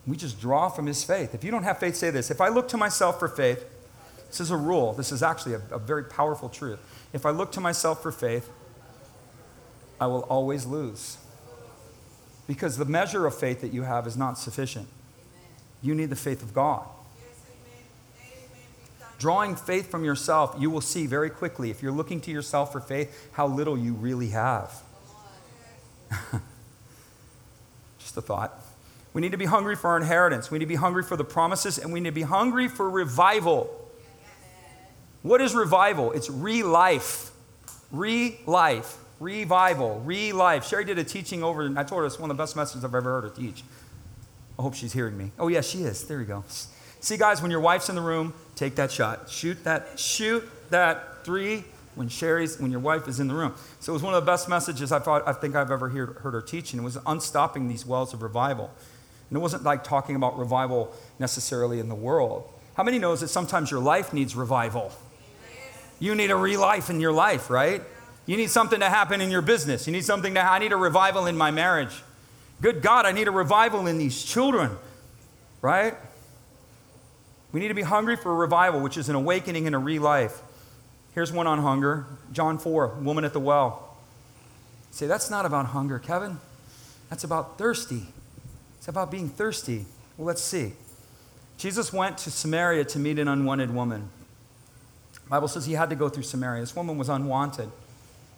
We 0.05 0.17
just 0.17 0.39
draw 0.39 0.69
from 0.69 0.85
his 0.85 1.03
faith. 1.03 1.33
If 1.33 1.43
you 1.43 1.51
don't 1.51 1.63
have 1.63 1.79
faith, 1.79 1.95
say 1.95 2.09
this. 2.09 2.29
If 2.29 2.41
I 2.41 2.49
look 2.49 2.67
to 2.69 2.77
myself 2.77 3.17
for 3.17 3.27
faith, 3.27 3.63
this 4.29 4.39
is 4.39 4.51
a 4.51 4.57
rule. 4.57 4.93
This 4.93 5.11
is 5.11 5.21
actually 5.23 5.55
a, 5.55 5.61
a 5.71 5.79
very 5.79 6.03
powerful 6.03 6.49
truth. 6.49 6.79
If 7.13 7.25
I 7.25 7.31
look 7.31 7.51
to 7.53 7.59
myself 7.59 8.01
for 8.01 8.11
faith, 8.11 8.49
I 9.99 10.07
will 10.07 10.21
always 10.21 10.65
lose. 10.65 11.17
Because 12.47 12.77
the 12.77 12.85
measure 12.85 13.25
of 13.25 13.35
faith 13.35 13.61
that 13.61 13.73
you 13.73 13.83
have 13.83 14.07
is 14.07 14.15
not 14.15 14.37
sufficient. 14.37 14.87
You 15.81 15.95
need 15.95 16.09
the 16.09 16.15
faith 16.15 16.41
of 16.41 16.53
God. 16.53 16.85
Drawing 19.17 19.55
faith 19.55 19.91
from 19.91 20.05
yourself, 20.05 20.55
you 20.57 20.69
will 20.69 20.81
see 20.81 21.05
very 21.05 21.29
quickly, 21.29 21.69
if 21.69 21.83
you're 21.83 21.91
looking 21.91 22.21
to 22.21 22.31
yourself 22.31 22.71
for 22.71 22.79
faith, 22.79 23.29
how 23.33 23.47
little 23.47 23.77
you 23.77 23.93
really 23.93 24.29
have. 24.29 24.81
Just 27.99 28.15
a 28.15 28.21
thought. 28.21 28.63
We 29.13 29.21
need 29.21 29.31
to 29.31 29.37
be 29.37 29.45
hungry 29.45 29.75
for 29.75 29.89
our 29.89 29.97
inheritance. 29.97 30.49
We 30.49 30.59
need 30.59 30.65
to 30.65 30.69
be 30.69 30.75
hungry 30.75 31.03
for 31.03 31.17
the 31.17 31.25
promises, 31.25 31.77
and 31.77 31.91
we 31.91 31.99
need 31.99 32.09
to 32.09 32.15
be 32.15 32.21
hungry 32.21 32.69
for 32.69 32.89
revival. 32.89 33.88
What 35.21 35.41
is 35.41 35.53
revival? 35.53 36.11
It's 36.13 36.29
re 36.29 36.63
life. 36.63 37.31
Re 37.91 38.39
life. 38.45 38.97
Revival. 39.19 39.99
Re 39.99 40.31
life. 40.31 40.65
Sherry 40.65 40.85
did 40.85 40.97
a 40.97 41.03
teaching 41.03 41.43
over, 41.43 41.63
and 41.63 41.77
I 41.77 41.83
told 41.83 42.01
her 42.01 42.05
it's 42.05 42.19
one 42.19 42.31
of 42.31 42.37
the 42.37 42.41
best 42.41 42.55
messages 42.55 42.85
I've 42.85 42.95
ever 42.95 43.09
heard 43.09 43.23
her 43.25 43.29
teach. 43.29 43.63
I 44.57 44.61
hope 44.61 44.73
she's 44.73 44.93
hearing 44.93 45.17
me. 45.17 45.31
Oh, 45.37 45.47
yeah, 45.47 45.61
she 45.61 45.79
is. 45.79 46.03
There 46.05 46.19
you 46.19 46.25
go. 46.25 46.43
See, 47.01 47.17
guys, 47.17 47.41
when 47.41 47.51
your 47.51 47.59
wife's 47.59 47.89
in 47.89 47.95
the 47.95 48.01
room, 48.01 48.33
take 48.55 48.75
that 48.75 48.91
shot. 48.91 49.29
Shoot 49.29 49.63
that, 49.63 49.99
shoot 49.99 50.47
that 50.69 51.23
three 51.25 51.63
when 51.95 52.07
Sherry's, 52.07 52.59
when 52.59 52.71
your 52.71 52.79
wife 52.79 53.07
is 53.07 53.19
in 53.19 53.27
the 53.27 53.33
room. 53.33 53.53
So 53.79 53.91
it 53.91 53.93
was 53.93 54.03
one 54.03 54.13
of 54.13 54.23
the 54.23 54.29
best 54.29 54.47
messages 54.47 54.91
I, 54.91 54.99
thought, 54.99 55.27
I 55.27 55.33
think 55.33 55.55
I've 55.55 55.71
ever 55.71 55.89
heard, 55.89 56.17
heard 56.17 56.33
her 56.33 56.41
teaching. 56.41 56.79
It 56.79 56.83
was 56.83 56.97
unstopping 57.05 57.67
these 57.67 57.85
wells 57.85 58.13
of 58.13 58.21
revival. 58.21 58.71
And 59.29 59.37
it 59.37 59.39
wasn't 59.39 59.63
like 59.63 59.83
talking 59.83 60.15
about 60.15 60.37
revival 60.37 60.93
necessarily 61.19 61.79
in 61.79 61.89
the 61.89 61.95
world. 61.95 62.49
How 62.75 62.83
many 62.83 62.99
knows 62.99 63.21
that 63.21 63.27
sometimes 63.27 63.71
your 63.71 63.81
life 63.81 64.13
needs 64.13 64.35
revival? 64.35 64.93
You 65.99 66.15
need 66.15 66.31
a 66.31 66.35
re-life 66.35 66.89
in 66.89 66.99
your 66.99 67.11
life, 67.11 67.49
right? 67.49 67.83
You 68.25 68.37
need 68.37 68.49
something 68.49 68.79
to 68.79 68.89
happen 68.89 69.21
in 69.21 69.31
your 69.31 69.41
business. 69.41 69.87
You 69.87 69.93
need 69.93 70.05
something 70.05 70.33
to, 70.35 70.41
I 70.41 70.59
need 70.59 70.71
a 70.71 70.77
revival 70.77 71.25
in 71.25 71.37
my 71.37 71.51
marriage. 71.51 72.03
Good 72.61 72.81
God, 72.81 73.05
I 73.05 73.11
need 73.11 73.27
a 73.27 73.31
revival 73.31 73.87
in 73.87 73.97
these 73.97 74.23
children, 74.23 74.77
right? 75.61 75.95
We 77.51 77.59
need 77.59 77.69
to 77.69 77.73
be 77.73 77.81
hungry 77.81 78.15
for 78.15 78.31
a 78.31 78.35
revival, 78.35 78.81
which 78.81 78.97
is 78.97 79.09
an 79.09 79.15
awakening 79.15 79.65
and 79.65 79.75
a 79.75 79.79
re-life. 79.79 80.41
Here's 81.15 81.31
one 81.31 81.47
on 81.47 81.59
hunger. 81.59 82.05
John 82.31 82.57
4, 82.59 82.99
woman 83.01 83.25
at 83.25 83.33
the 83.33 83.39
well. 83.39 83.97
say, 84.91 85.07
that's 85.07 85.29
not 85.29 85.45
about 85.45 85.67
hunger, 85.67 85.99
Kevin. 85.99 86.37
That's 87.09 87.23
about 87.23 87.57
thirsty. 87.57 88.07
It's 88.77 88.87
about 88.87 89.09
being 89.09 89.29
thirsty. 89.29 89.85
Well, 90.17 90.27
let's 90.27 90.41
see. 90.41 90.73
Jesus 91.57 91.91
went 91.91 92.17
to 92.19 92.31
Samaria 92.31 92.85
to 92.85 92.99
meet 92.99 93.19
an 93.19 93.27
unwanted 93.27 93.73
woman. 93.73 94.09
Bible 95.29 95.47
says 95.47 95.65
he 95.65 95.73
had 95.73 95.89
to 95.91 95.95
go 95.95 96.09
through 96.09 96.23
Samaria. 96.23 96.61
This 96.61 96.75
woman 96.75 96.97
was 96.97 97.07
unwanted. 97.07 97.69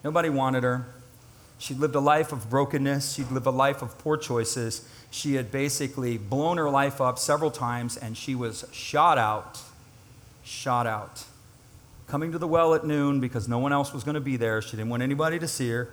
Nobody 0.03 0.29
wanted 0.29 0.63
her. 0.63 0.85
She'd 1.57 1.77
lived 1.77 1.95
a 1.95 1.99
life 1.99 2.31
of 2.31 2.49
brokenness. 2.49 3.13
She'd 3.13 3.31
lived 3.31 3.45
a 3.45 3.51
life 3.51 3.81
of 3.81 3.97
poor 3.99 4.17
choices. 4.17 4.87
She 5.11 5.35
had 5.35 5.51
basically 5.51 6.17
blown 6.17 6.57
her 6.57 6.69
life 6.69 6.99
up 6.99 7.19
several 7.19 7.51
times, 7.51 7.95
and 7.95 8.17
she 8.17 8.33
was 8.33 8.65
shot 8.71 9.17
out. 9.17 9.59
Shot 10.43 10.87
out. 10.87 11.23
Coming 12.07 12.31
to 12.31 12.37
the 12.37 12.47
well 12.47 12.73
at 12.73 12.83
noon 12.83 13.19
because 13.19 13.47
no 13.47 13.59
one 13.59 13.71
else 13.71 13.93
was 13.93 14.03
going 14.03 14.15
to 14.15 14.21
be 14.21 14.37
there. 14.37 14.61
She 14.61 14.71
didn't 14.71 14.89
want 14.89 15.03
anybody 15.03 15.39
to 15.39 15.47
see 15.47 15.69
her. 15.69 15.89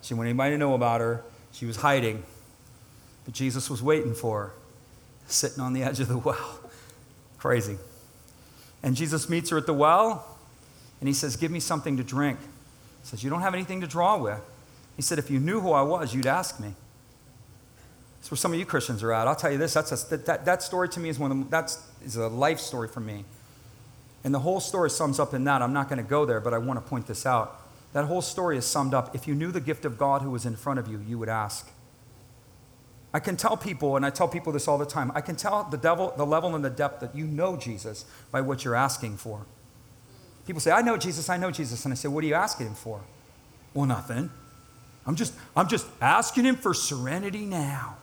She 0.00 0.10
didn't 0.10 0.18
want 0.18 0.28
anybody 0.28 0.54
to 0.54 0.58
know 0.58 0.74
about 0.74 1.00
her. 1.00 1.22
She 1.52 1.66
was 1.66 1.76
hiding. 1.76 2.22
But 3.24 3.34
Jesus 3.34 3.68
was 3.68 3.82
waiting 3.82 4.14
for 4.14 4.40
her, 4.40 4.52
sitting 5.26 5.60
on 5.60 5.72
the 5.72 5.82
edge 5.82 6.00
of 6.00 6.08
the 6.08 6.18
well. 6.18 6.60
Crazy. 7.38 7.76
And 8.82 8.96
Jesus 8.96 9.28
meets 9.28 9.50
her 9.50 9.58
at 9.58 9.66
the 9.66 9.74
well, 9.74 10.31
and 11.02 11.08
he 11.08 11.12
says, 11.12 11.34
Give 11.34 11.50
me 11.50 11.58
something 11.58 11.96
to 11.96 12.04
drink. 12.04 12.38
He 12.40 13.08
says, 13.08 13.24
You 13.24 13.28
don't 13.28 13.40
have 13.40 13.54
anything 13.54 13.80
to 13.80 13.88
draw 13.88 14.16
with. 14.16 14.40
He 14.94 15.02
said, 15.02 15.18
If 15.18 15.32
you 15.32 15.40
knew 15.40 15.60
who 15.60 15.72
I 15.72 15.82
was, 15.82 16.14
you'd 16.14 16.28
ask 16.28 16.60
me. 16.60 16.76
That's 18.20 18.30
where 18.30 18.38
some 18.38 18.52
of 18.52 18.58
you 18.60 18.64
Christians 18.64 19.02
are 19.02 19.12
at. 19.12 19.26
I'll 19.26 19.34
tell 19.34 19.50
you 19.50 19.58
this 19.58 19.74
that's 19.74 19.90
a, 19.90 20.16
that, 20.16 20.44
that 20.44 20.62
story 20.62 20.88
to 20.90 21.00
me 21.00 21.08
is 21.08 21.18
one 21.18 21.32
of 21.32 21.38
the, 21.38 21.44
that's 21.50 21.84
is 22.04 22.14
a 22.14 22.28
life 22.28 22.60
story 22.60 22.86
for 22.86 23.00
me. 23.00 23.24
And 24.22 24.32
the 24.32 24.38
whole 24.38 24.60
story 24.60 24.90
sums 24.90 25.18
up 25.18 25.34
in 25.34 25.42
that. 25.42 25.60
I'm 25.60 25.72
not 25.72 25.88
going 25.88 25.96
to 25.96 26.08
go 26.08 26.24
there, 26.24 26.38
but 26.38 26.54
I 26.54 26.58
want 26.58 26.78
to 26.80 26.88
point 26.88 27.08
this 27.08 27.26
out. 27.26 27.60
That 27.94 28.04
whole 28.04 28.22
story 28.22 28.56
is 28.56 28.64
summed 28.64 28.94
up. 28.94 29.12
If 29.12 29.26
you 29.26 29.34
knew 29.34 29.50
the 29.50 29.60
gift 29.60 29.84
of 29.84 29.98
God 29.98 30.22
who 30.22 30.30
was 30.30 30.46
in 30.46 30.54
front 30.54 30.78
of 30.78 30.86
you, 30.86 31.04
you 31.04 31.18
would 31.18 31.28
ask. 31.28 31.68
I 33.12 33.18
can 33.18 33.36
tell 33.36 33.56
people, 33.56 33.96
and 33.96 34.06
I 34.06 34.10
tell 34.10 34.28
people 34.28 34.52
this 34.52 34.68
all 34.68 34.78
the 34.78 34.86
time, 34.86 35.10
I 35.16 35.20
can 35.20 35.34
tell 35.34 35.64
the 35.64 35.76
devil, 35.76 36.14
the 36.16 36.24
level 36.24 36.54
and 36.54 36.64
the 36.64 36.70
depth 36.70 37.00
that 37.00 37.16
you 37.16 37.26
know 37.26 37.56
Jesus 37.56 38.04
by 38.30 38.40
what 38.40 38.64
you're 38.64 38.76
asking 38.76 39.16
for. 39.16 39.46
People 40.46 40.60
say, 40.60 40.70
I 40.70 40.82
know 40.82 40.96
Jesus, 40.96 41.28
I 41.28 41.36
know 41.36 41.50
Jesus. 41.50 41.84
And 41.84 41.92
I 41.92 41.94
say, 41.94 42.08
What 42.08 42.24
are 42.24 42.26
you 42.26 42.34
asking 42.34 42.68
him 42.68 42.74
for? 42.74 43.00
Well, 43.74 43.86
nothing. 43.86 44.30
I'm 45.06 45.16
just, 45.16 45.34
I'm 45.56 45.68
just 45.68 45.86
asking 46.00 46.44
him 46.44 46.56
for 46.56 46.74
serenity 46.74 47.44
now. 47.44 47.96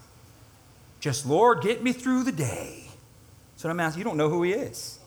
Just, 1.00 1.26
Lord, 1.26 1.62
get 1.62 1.82
me 1.82 1.94
through 1.94 2.24
the 2.24 2.32
day. 2.32 2.84
So 3.56 3.70
I'm 3.70 3.80
asking, 3.80 4.00
you 4.00 4.04
don't 4.04 4.18
know 4.18 4.30
who 4.30 4.44
he 4.44 4.52
is. 4.52 5.00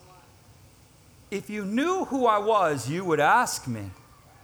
If 1.29 1.49
you 1.49 1.65
knew 1.65 2.05
who 2.05 2.25
I 2.25 2.39
was, 2.39 2.89
you 2.89 3.05
would 3.05 3.19
ask 3.19 3.67
me, 3.67 3.91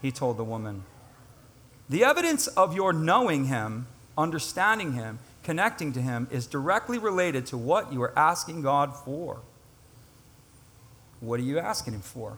he 0.02 0.12
told 0.12 0.38
the 0.38 0.44
woman. 0.44 0.84
The 1.90 2.04
evidence 2.04 2.48
of 2.48 2.76
your 2.76 2.94
knowing 2.94 3.46
him, 3.46 3.88
understanding 4.16 4.94
him, 4.94 5.18
connecting 5.50 5.92
to 5.94 6.00
Him 6.00 6.28
is 6.30 6.46
directly 6.46 7.00
related 7.00 7.48
to 7.48 7.58
what 7.58 7.92
you 7.92 8.02
are 8.04 8.14
asking 8.16 8.62
God 8.62 8.96
for. 8.96 9.40
What 11.20 11.40
are 11.40 11.44
you 11.44 11.58
asking 11.58 11.96
Him 11.96 12.02
for? 12.02 12.38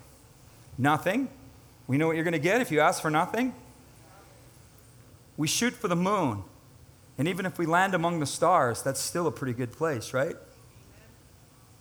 Nothing. 0.77 1.29
We 1.87 1.97
know 1.97 2.07
what 2.07 2.15
you're 2.15 2.23
going 2.23 2.33
to 2.33 2.39
get 2.39 2.61
if 2.61 2.71
you 2.71 2.79
ask 2.79 3.01
for 3.01 3.09
nothing. 3.09 3.53
We 5.37 5.47
shoot 5.47 5.73
for 5.73 5.87
the 5.87 5.95
moon. 5.95 6.43
And 7.17 7.27
even 7.27 7.45
if 7.45 7.57
we 7.57 7.65
land 7.65 7.93
among 7.93 8.19
the 8.19 8.25
stars, 8.25 8.81
that's 8.81 8.99
still 8.99 9.27
a 9.27 9.31
pretty 9.31 9.53
good 9.53 9.71
place, 9.71 10.13
right? 10.13 10.35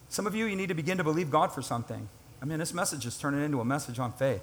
Some 0.08 0.26
of 0.26 0.34
you, 0.34 0.46
you 0.46 0.56
need 0.56 0.68
to 0.68 0.74
begin 0.74 0.98
to 0.98 1.04
believe 1.04 1.30
God 1.30 1.52
for 1.52 1.62
something. 1.62 2.08
I 2.42 2.44
mean, 2.44 2.58
this 2.58 2.74
message 2.74 3.06
is 3.06 3.16
turning 3.16 3.42
into 3.44 3.60
a 3.60 3.64
message 3.64 3.98
on 3.98 4.12
faith. 4.12 4.42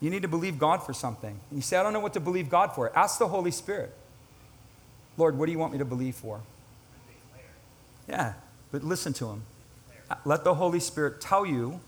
You 0.00 0.10
need 0.10 0.22
to 0.22 0.28
believe 0.28 0.58
God 0.58 0.78
for 0.78 0.92
something. 0.92 1.40
And 1.50 1.58
you 1.58 1.62
say, 1.62 1.76
I 1.76 1.82
don't 1.82 1.92
know 1.92 2.00
what 2.00 2.14
to 2.14 2.20
believe 2.20 2.48
God 2.48 2.72
for. 2.74 2.96
Ask 2.96 3.18
the 3.18 3.28
Holy 3.28 3.50
Spirit. 3.50 3.92
Lord, 5.16 5.36
what 5.36 5.46
do 5.46 5.52
you 5.52 5.58
want 5.58 5.72
me 5.72 5.78
to 5.78 5.84
believe 5.84 6.14
for? 6.14 6.40
Yeah, 8.08 8.34
but 8.72 8.82
listen 8.82 9.12
to 9.14 9.28
him. 9.28 9.42
Let 10.24 10.44
the 10.44 10.54
Holy 10.54 10.80
Spirit 10.80 11.20
tell 11.20 11.44
you 11.44 11.80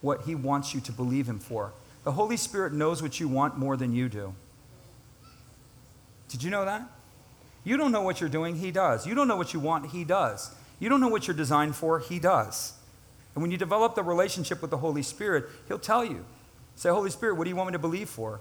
what 0.00 0.22
he 0.22 0.34
wants 0.34 0.74
you 0.74 0.80
to 0.80 0.92
believe 0.92 1.28
him 1.28 1.38
for. 1.38 1.72
The 2.04 2.12
Holy 2.12 2.36
Spirit 2.36 2.72
knows 2.72 3.02
what 3.02 3.18
you 3.18 3.28
want 3.28 3.58
more 3.58 3.76
than 3.76 3.92
you 3.92 4.08
do. 4.08 4.34
Did 6.28 6.42
you 6.42 6.50
know 6.50 6.64
that? 6.64 6.82
You 7.64 7.76
don't 7.76 7.90
know 7.90 8.02
what 8.02 8.20
you're 8.20 8.30
doing, 8.30 8.56
he 8.56 8.70
does. 8.70 9.06
You 9.06 9.14
don't 9.14 9.26
know 9.26 9.36
what 9.36 9.52
you 9.52 9.60
want, 9.60 9.90
he 9.90 10.04
does. 10.04 10.54
You 10.78 10.88
don't 10.88 11.00
know 11.00 11.08
what 11.08 11.26
you're 11.26 11.36
designed 11.36 11.74
for, 11.74 11.98
he 11.98 12.18
does. 12.18 12.74
And 13.34 13.42
when 13.42 13.50
you 13.50 13.58
develop 13.58 13.94
the 13.94 14.02
relationship 14.02 14.62
with 14.62 14.70
the 14.70 14.78
Holy 14.78 15.02
Spirit, 15.02 15.46
he'll 15.68 15.78
tell 15.78 16.04
you. 16.04 16.24
Say, 16.76 16.90
Holy 16.90 17.10
Spirit, 17.10 17.36
what 17.36 17.44
do 17.44 17.50
you 17.50 17.56
want 17.56 17.68
me 17.68 17.72
to 17.72 17.78
believe 17.78 18.08
for? 18.08 18.40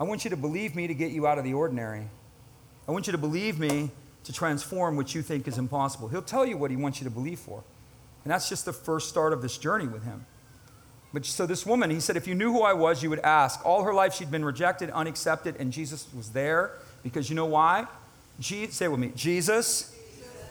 I 0.00 0.04
want 0.04 0.24
you 0.24 0.30
to 0.30 0.36
believe 0.36 0.74
me 0.74 0.86
to 0.86 0.94
get 0.94 1.12
you 1.12 1.26
out 1.26 1.38
of 1.38 1.44
the 1.44 1.54
ordinary. 1.54 2.08
I 2.88 2.92
want 2.92 3.06
you 3.06 3.12
to 3.12 3.18
believe 3.18 3.58
me 3.58 3.90
to 4.24 4.32
transform 4.32 4.96
what 4.96 5.14
you 5.14 5.22
think 5.22 5.46
is 5.46 5.58
impossible. 5.58 6.08
He'll 6.08 6.22
tell 6.22 6.44
you 6.44 6.56
what 6.56 6.70
he 6.70 6.76
wants 6.76 7.00
you 7.00 7.04
to 7.04 7.10
believe 7.10 7.38
for. 7.38 7.62
And 8.24 8.32
that's 8.32 8.48
just 8.48 8.64
the 8.64 8.72
first 8.72 9.08
start 9.08 9.32
of 9.32 9.42
this 9.42 9.58
journey 9.58 9.86
with 9.86 10.04
him. 10.04 10.26
But 11.12 11.26
so 11.26 11.46
this 11.46 11.66
woman, 11.66 11.90
he 11.90 12.00
said, 12.00 12.16
if 12.16 12.26
you 12.26 12.34
knew 12.34 12.52
who 12.52 12.62
I 12.62 12.72
was, 12.72 13.02
you 13.02 13.10
would 13.10 13.20
ask. 13.20 13.64
All 13.66 13.82
her 13.82 13.92
life 13.92 14.14
she'd 14.14 14.30
been 14.30 14.44
rejected, 14.44 14.90
unaccepted, 14.90 15.56
and 15.58 15.72
Jesus 15.72 16.06
was 16.16 16.30
there 16.30 16.72
because 17.02 17.28
you 17.28 17.36
know 17.36 17.46
why? 17.46 17.86
Je- 18.40 18.68
say 18.68 18.88
with 18.88 18.98
me 18.98 19.12
Jesus 19.14 19.94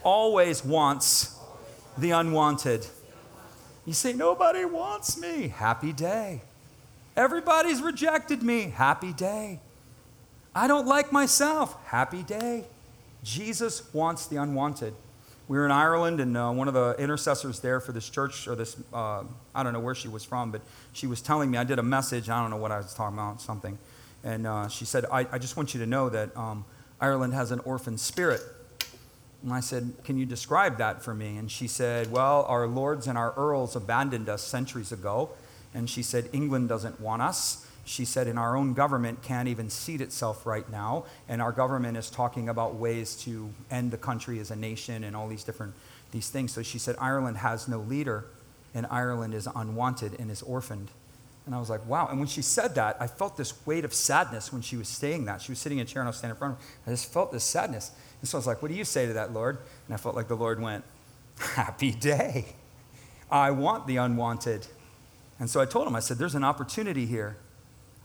always 0.04 0.64
wants 0.64 1.38
the 1.98 2.12
unwanted. 2.12 2.86
You 3.86 3.94
say, 3.94 4.14
nobody 4.14 4.64
wants 4.66 5.20
me. 5.20 5.48
Happy 5.48 5.92
day. 5.92 6.42
Everybody's 7.18 7.82
rejected 7.82 8.44
me. 8.44 8.70
Happy 8.70 9.12
day. 9.12 9.60
I 10.54 10.68
don't 10.68 10.88
like 10.88 11.12
myself. 11.12 11.76
Happy 11.86 12.24
day. 12.24 12.66
Jesus 13.24 13.92
wants 13.94 14.28
the 14.28 14.38
unwanted. 14.38 14.94
We 15.52 15.58
were 15.58 15.66
in 15.66 15.72
Ireland, 15.72 16.22
and 16.22 16.38
uh, 16.38 16.50
one 16.50 16.70
of 16.70 16.74
the 16.74 16.96
intercessors 16.98 17.60
there 17.60 17.82
for 17.82 17.92
this 17.92 18.10
church, 18.10 18.48
or 18.48 18.56
this, 18.56 18.78
uh, 18.94 19.26
I 19.54 19.64
don't 19.64 19.74
know 19.74 19.82
where 19.82 19.94
she 19.94 20.08
was 20.08 20.24
from, 20.24 20.50
but 20.50 20.62
she 20.94 21.08
was 21.08 21.22
telling 21.22 21.52
me, 21.52 21.58
I 21.58 21.66
did 21.66 21.78
a 21.78 21.84
message, 21.84 22.30
I 22.30 22.42
don't 22.42 22.52
know 22.52 22.56
what 22.56 22.72
I 22.72 22.78
was 22.78 22.94
talking 22.94 23.18
about, 23.18 23.42
something. 23.42 23.78
And 24.24 24.48
uh, 24.48 24.70
she 24.70 24.86
said, 24.86 25.04
I, 25.12 25.28
I, 25.30 25.40
just 25.40 25.58
want 25.58 25.74
you 25.74 25.82
to 25.82 25.86
know 25.86 26.08
that 26.08 26.38
um, 26.38 26.64
Ireland 27.02 27.34
has 27.34 27.52
an 27.52 27.60
orphan 27.66 27.98
spirit. 27.98 28.40
And 29.44 29.52
I 29.52 29.60
said, 29.60 29.92
Can 30.06 30.18
you 30.18 30.26
describe 30.26 30.78
that 30.78 31.04
for 31.04 31.14
me? 31.14 31.36
And 31.36 31.52
she 31.52 31.68
said, 31.68 32.10
Well, 32.14 32.46
our 32.48 32.66
lords 32.66 33.06
and 33.08 33.18
our 33.18 33.34
earls 33.36 33.76
abandoned 33.76 34.30
us 34.30 34.42
centuries 34.42 34.94
ago. 34.94 35.32
And 35.74 35.90
she 35.90 36.02
said, 36.02 36.30
England 36.32 36.70
doesn't 36.70 37.02
want 37.02 37.24
us. 37.24 37.68
She 37.84 38.06
said, 38.06 38.28
and 38.28 38.38
our 38.38 38.56
own 38.56 38.74
government 38.74 39.24
can't 39.24 39.48
even 39.48 39.70
seat 39.70 40.02
itself 40.02 40.46
right 40.46 40.70
now. 40.70 41.06
And 41.28 41.42
our 41.42 41.52
government 41.52 41.98
is 41.98 42.10
talking 42.10 42.48
about 42.48 42.76
ways 42.76 43.16
to 43.24 43.50
end 43.70 43.92
the 43.92 43.98
country 43.98 44.40
as 44.40 44.52
a 44.52 44.56
nation 44.56 45.04
and 45.04 45.16
all 45.16 45.28
these 45.28 45.44
different 45.44 45.74
these 46.12 46.30
things. 46.30 46.52
So 46.52 46.62
she 46.62 46.78
said, 46.78 46.96
Ireland 47.00 47.38
has 47.38 47.68
no 47.68 47.80
leader, 47.80 48.26
and 48.74 48.86
Ireland 48.90 49.34
is 49.34 49.48
unwanted 49.56 50.20
and 50.20 50.30
is 50.30 50.42
orphaned. 50.42 50.90
And 51.46 51.56
I 51.56 51.60
was 51.60 51.70
like, 51.70 51.86
wow. 51.88 52.08
And 52.08 52.20
when 52.20 52.28
she 52.28 52.42
said 52.42 52.76
that, 52.76 52.98
I 53.00 53.08
felt 53.08 53.36
this 53.36 53.66
weight 53.66 53.84
of 53.84 53.94
sadness 53.94 54.54
when 54.54 54.62
she 54.62 54.78
was 54.78 54.88
saying 54.88 55.26
that. 55.26 55.42
She 55.42 55.52
was 55.52 55.60
sitting 55.60 55.80
in 55.80 55.84
a 55.84 55.88
chair 55.88 56.02
and 56.02 56.08
I 56.08 56.12
was 56.12 56.18
standing 56.18 56.36
in 56.36 56.40
front 56.40 56.54
of 56.56 56.60
her. 56.60 56.66
I 56.86 56.90
just 56.92 57.12
felt 57.12 57.32
this 57.32 57.44
sadness. 57.44 57.92
And 58.22 58.30
so 58.30 58.38
I 58.38 58.40
was 58.40 58.48
like, 58.48 58.62
what 58.62 58.70
do 58.70 58.78
you 58.78 58.86
say 58.86 59.08
to 59.08 59.14
that, 59.14 59.34
Lord? 59.34 59.58
And 59.88 59.94
I 59.94 59.98
felt 59.98 60.16
like 60.16 60.28
the 60.28 60.36
Lord 60.36 60.62
went, 60.62 60.84
happy 61.40 61.92
day. 61.92 62.56
I 63.32 63.52
want 63.52 63.88
the 63.88 63.98
unwanted. 63.98 64.68
And 65.40 65.50
so 65.50 65.60
I 65.60 65.66
told 65.66 65.88
him, 65.88 65.96
I 65.96 66.00
said, 66.00 66.18
there's 66.20 66.36
an 66.36 66.44
opportunity 66.44 67.08
here. 67.08 67.38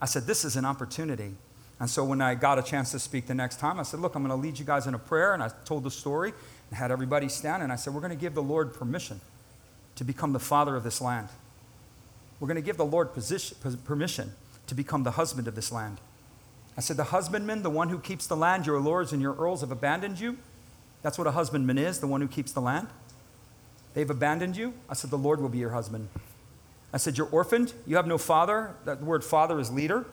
I 0.01 0.05
said, 0.05 0.25
This 0.25 0.45
is 0.45 0.55
an 0.55 0.65
opportunity. 0.65 1.35
And 1.79 1.89
so 1.89 2.03
when 2.03 2.21
I 2.21 2.33
got 2.33 2.57
a 2.57 2.63
chance 2.63 2.91
to 2.91 2.99
speak 2.99 3.27
the 3.27 3.35
next 3.35 3.59
time, 3.59 3.79
I 3.79 3.83
said, 3.83 3.99
Look, 3.99 4.15
I'm 4.15 4.25
going 4.25 4.37
to 4.37 4.41
lead 4.41 4.57
you 4.57 4.65
guys 4.65 4.87
in 4.87 4.93
a 4.93 4.99
prayer. 4.99 5.33
And 5.33 5.43
I 5.43 5.49
told 5.65 5.83
the 5.83 5.91
story 5.91 6.33
and 6.69 6.77
had 6.77 6.91
everybody 6.91 7.29
stand. 7.29 7.63
And 7.63 7.71
I 7.71 7.75
said, 7.75 7.93
We're 7.93 8.01
going 8.01 8.11
to 8.11 8.19
give 8.19 8.33
the 8.33 8.43
Lord 8.43 8.73
permission 8.73 9.21
to 9.95 10.03
become 10.03 10.33
the 10.33 10.39
father 10.39 10.75
of 10.75 10.83
this 10.83 11.01
land. 11.01 11.29
We're 12.39 12.47
going 12.47 12.55
to 12.55 12.61
give 12.61 12.77
the 12.77 12.85
Lord 12.85 13.13
position, 13.13 13.57
permission 13.85 14.33
to 14.67 14.75
become 14.75 15.03
the 15.03 15.11
husband 15.11 15.47
of 15.47 15.55
this 15.55 15.71
land. 15.71 15.99
I 16.77 16.81
said, 16.81 16.97
The 16.97 17.05
husbandman, 17.05 17.63
the 17.63 17.69
one 17.69 17.89
who 17.89 17.99
keeps 17.99 18.27
the 18.27 18.37
land, 18.37 18.65
your 18.65 18.79
lords 18.79 19.13
and 19.13 19.21
your 19.21 19.35
earls 19.35 19.61
have 19.61 19.71
abandoned 19.71 20.19
you. 20.19 20.37
That's 21.01 21.17
what 21.17 21.27
a 21.27 21.31
husbandman 21.31 21.77
is, 21.77 21.99
the 21.99 22.07
one 22.07 22.21
who 22.21 22.27
keeps 22.27 22.51
the 22.51 22.61
land. 22.61 22.87
They've 23.93 24.09
abandoned 24.09 24.57
you. 24.57 24.73
I 24.89 24.93
said, 24.93 25.09
The 25.09 25.17
Lord 25.17 25.41
will 25.41 25.49
be 25.49 25.57
your 25.57 25.71
husband. 25.71 26.09
I 26.93 26.97
said, 26.97 27.17
You're 27.17 27.29
orphaned. 27.29 27.73
You 27.85 27.95
have 27.97 28.07
no 28.07 28.17
father. 28.17 28.75
That 28.85 29.01
word 29.01 29.23
father 29.23 29.59
is 29.59 29.71
leader. 29.71 30.05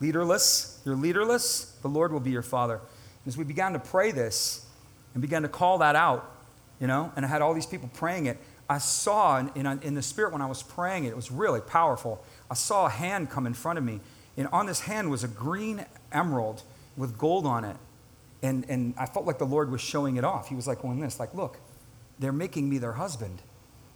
Leaderless. 0.00 0.80
You're 0.84 0.96
leaderless. 0.96 1.76
The 1.82 1.88
Lord 1.88 2.12
will 2.12 2.20
be 2.20 2.30
your 2.30 2.42
father. 2.42 2.76
And 2.76 3.26
As 3.26 3.36
we 3.36 3.44
began 3.44 3.72
to 3.72 3.78
pray 3.78 4.10
this 4.10 4.66
and 5.14 5.22
began 5.22 5.42
to 5.42 5.48
call 5.48 5.78
that 5.78 5.94
out, 5.96 6.30
you 6.80 6.86
know, 6.86 7.12
and 7.14 7.24
I 7.24 7.28
had 7.28 7.42
all 7.42 7.54
these 7.54 7.66
people 7.66 7.90
praying 7.92 8.26
it, 8.26 8.38
I 8.68 8.78
saw 8.78 9.38
in, 9.38 9.50
in, 9.54 9.66
in 9.82 9.94
the 9.94 10.02
spirit 10.02 10.32
when 10.32 10.40
I 10.40 10.46
was 10.46 10.62
praying 10.62 11.04
it, 11.04 11.08
it 11.08 11.16
was 11.16 11.30
really 11.30 11.60
powerful. 11.60 12.24
I 12.50 12.54
saw 12.54 12.86
a 12.86 12.90
hand 12.90 13.30
come 13.30 13.46
in 13.46 13.54
front 13.54 13.78
of 13.78 13.84
me, 13.84 14.00
and 14.36 14.48
on 14.48 14.66
this 14.66 14.80
hand 14.80 15.10
was 15.10 15.22
a 15.22 15.28
green 15.28 15.84
emerald 16.10 16.62
with 16.96 17.18
gold 17.18 17.46
on 17.46 17.64
it. 17.64 17.76
And, 18.42 18.68
and 18.68 18.94
I 18.98 19.06
felt 19.06 19.26
like 19.26 19.38
the 19.38 19.46
Lord 19.46 19.70
was 19.70 19.80
showing 19.80 20.16
it 20.16 20.24
off. 20.24 20.48
He 20.48 20.54
was 20.54 20.66
like 20.66 20.82
going 20.82 21.00
this, 21.00 21.20
like, 21.20 21.34
look, 21.34 21.58
they're 22.18 22.32
making 22.32 22.68
me 22.68 22.78
their 22.78 22.94
husband. 22.94 23.42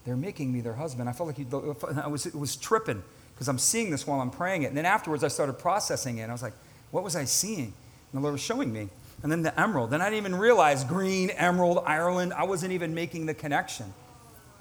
They're 0.07 0.16
making 0.16 0.53
me 0.53 0.61
their 0.61 0.75
husband. 0.75 1.09
I 1.09 1.12
felt 1.12 1.27
like 1.27 1.53
I 1.99 2.07
was, 2.07 2.27
it 2.27 2.35
was 2.35 2.55
tripping 2.55 3.03
because 3.35 3.49
I'm 3.49 3.59
seeing 3.59 3.90
this 3.90 4.07
while 4.07 4.21
I'm 4.21 4.31
praying 4.31 4.62
it. 4.62 4.66
And 4.66 4.77
then 4.77 4.87
afterwards, 4.87 5.25
I 5.25 5.29
started 5.29 5.55
processing 5.55 6.19
it. 6.19 6.23
And 6.23 6.31
I 6.31 6.35
was 6.35 6.42
like, 6.42 6.55
what 6.92 7.03
was 7.03 7.16
I 7.16 7.25
seeing? 7.25 7.64
And 7.64 7.73
the 8.14 8.21
Lord 8.21 8.33
was 8.33 8.40
showing 8.40 8.73
me. 8.73 8.88
And 9.23 9.33
then 9.33 9.42
the 9.42 9.59
emerald. 9.61 9.90
Then 9.90 10.01
I 10.01 10.05
didn't 10.05 10.19
even 10.19 10.37
realize 10.37 10.85
green, 10.85 11.31
emerald, 11.31 11.83
Ireland. 11.85 12.33
I 12.35 12.45
wasn't 12.45 12.73
even 12.73 12.95
making 12.95 13.27
the 13.27 13.35
connection, 13.35 13.92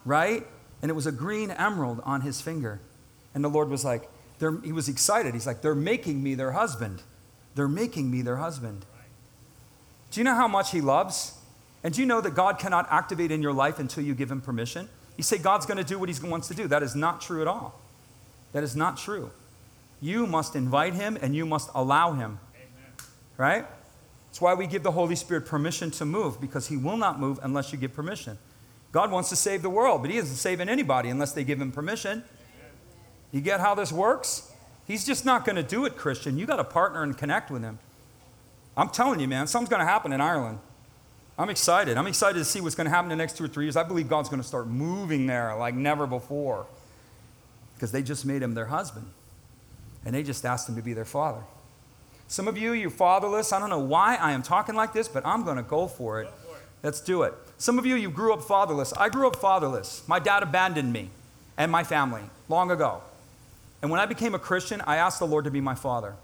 right? 0.03 0.45
And 0.81 0.89
it 0.89 0.95
was 0.95 1.05
a 1.05 1.11
green 1.11 1.51
emerald 1.51 2.01
on 2.03 2.21
his 2.21 2.41
finger. 2.41 2.79
And 3.35 3.43
the 3.43 3.49
Lord 3.49 3.69
was 3.69 3.85
like, 3.85 4.09
he 4.39 4.71
was 4.71 4.89
excited. 4.89 5.33
He's 5.33 5.45
like, 5.45 5.61
they're 5.61 5.75
making 5.75 6.23
me 6.23 6.33
their 6.33 6.53
husband. 6.53 7.03
They're 7.53 7.67
making 7.67 8.09
me 8.09 8.23
their 8.23 8.37
husband. 8.37 8.83
Do 10.11 10.19
you 10.19 10.23
know 10.23 10.35
how 10.35 10.47
much 10.47 10.71
he 10.71 10.81
loves? 10.81 11.37
And 11.83 11.93
do 11.93 12.01
you 12.01 12.07
know 12.07 12.19
that 12.19 12.33
God 12.33 12.57
cannot 12.57 12.87
activate 12.89 13.31
in 13.31 13.41
your 13.43 13.53
life 13.53 13.77
until 13.77 14.03
you 14.03 14.15
give 14.15 14.31
him 14.31 14.41
permission? 14.41 14.89
You 15.17 15.23
say 15.23 15.37
God's 15.37 15.65
going 15.65 15.77
to 15.77 15.83
do 15.83 15.97
what 15.97 16.09
he 16.09 16.27
wants 16.27 16.47
to 16.49 16.53
do. 16.53 16.67
That 16.67 16.83
is 16.83 16.95
not 16.95 17.21
true 17.21 17.41
at 17.41 17.47
all. 17.47 17.79
That 18.51 18.63
is 18.63 18.75
not 18.75 18.97
true. 18.97 19.31
You 20.01 20.27
must 20.27 20.55
invite 20.55 20.93
him 20.93 21.17
and 21.21 21.35
you 21.35 21.45
must 21.45 21.69
allow 21.73 22.13
him. 22.13 22.39
Amen. 22.55 23.07
Right? 23.37 23.65
That's 24.27 24.41
why 24.41 24.53
we 24.53 24.67
give 24.67 24.83
the 24.83 24.91
Holy 24.91 25.15
Spirit 25.15 25.45
permission 25.45 25.91
to 25.91 26.05
move, 26.05 26.41
because 26.41 26.67
he 26.67 26.75
will 26.75 26.97
not 26.97 27.19
move 27.19 27.39
unless 27.41 27.71
you 27.71 27.77
give 27.77 27.93
permission. 27.93 28.37
God 28.91 29.11
wants 29.11 29.29
to 29.29 29.35
save 29.35 29.61
the 29.61 29.69
world, 29.69 30.01
but 30.01 30.11
he 30.11 30.17
isn't 30.17 30.35
saving 30.35 30.69
anybody 30.69 31.09
unless 31.09 31.31
they 31.31 31.43
give 31.43 31.59
him 31.59 31.71
permission. 31.71 32.23
You 33.31 33.41
get 33.41 33.59
how 33.59 33.75
this 33.75 33.91
works? 33.91 34.51
He's 34.87 35.05
just 35.05 35.25
not 35.25 35.45
going 35.45 35.55
to 35.55 35.63
do 35.63 35.85
it, 35.85 35.97
Christian. 35.97 36.37
You 36.37 36.45
got 36.45 36.57
to 36.57 36.63
partner 36.63 37.03
and 37.03 37.17
connect 37.17 37.49
with 37.49 37.61
him. 37.61 37.79
I'm 38.77 38.89
telling 38.89 39.19
you, 39.19 39.27
man, 39.27 39.47
something's 39.47 39.69
going 39.69 39.79
to 39.79 39.85
happen 39.85 40.13
in 40.13 40.21
Ireland. 40.21 40.59
I'm 41.37 41.49
excited. 41.49 41.97
I'm 41.97 42.07
excited 42.07 42.39
to 42.39 42.45
see 42.45 42.61
what's 42.61 42.75
going 42.75 42.85
to 42.85 42.91
happen 42.91 43.11
in 43.11 43.17
the 43.17 43.21
next 43.21 43.37
two 43.37 43.43
or 43.43 43.47
three 43.47 43.65
years. 43.65 43.75
I 43.75 43.83
believe 43.83 44.07
God's 44.07 44.29
going 44.29 44.41
to 44.41 44.47
start 44.47 44.67
moving 44.67 45.27
there 45.27 45.55
like 45.55 45.75
never 45.75 46.07
before 46.07 46.65
because 47.75 47.91
they 47.91 48.01
just 48.01 48.25
made 48.25 48.41
him 48.41 48.53
their 48.53 48.67
husband 48.67 49.07
and 50.05 50.15
they 50.15 50.23
just 50.23 50.45
asked 50.45 50.69
him 50.69 50.75
to 50.75 50.81
be 50.81 50.93
their 50.93 51.05
father. 51.05 51.41
Some 52.27 52.47
of 52.47 52.57
you, 52.57 52.71
you're 52.71 52.89
fatherless. 52.89 53.51
I 53.51 53.59
don't 53.59 53.69
know 53.69 53.79
why 53.79 54.15
I 54.15 54.31
am 54.31 54.41
talking 54.41 54.75
like 54.75 54.93
this, 54.93 55.07
but 55.07 55.25
I'm 55.25 55.43
going 55.43 55.57
to 55.57 55.63
go 55.63 55.87
for 55.87 56.21
it. 56.21 56.29
Let's 56.81 57.01
do 57.01 57.23
it. 57.23 57.33
Some 57.57 57.77
of 57.79 57.85
you, 57.85 57.95
you 57.95 58.09
grew 58.09 58.33
up 58.33 58.41
fatherless. 58.41 58.93
I 58.93 59.09
grew 59.09 59.27
up 59.27 59.35
fatherless. 59.35 60.07
My 60.07 60.19
dad 60.19 60.41
abandoned 60.41 60.91
me 60.91 61.09
and 61.57 61.71
my 61.71 61.83
family 61.83 62.23
long 62.47 62.71
ago. 62.71 63.01
And 63.81 63.91
when 63.91 63.99
I 63.99 64.05
became 64.05 64.33
a 64.33 64.39
Christian, 64.39 64.81
I 64.81 64.97
asked 64.97 65.19
the 65.19 65.27
Lord 65.27 65.45
to 65.45 65.51
be 65.51 65.61
my 65.61 65.75
father. 65.75 66.15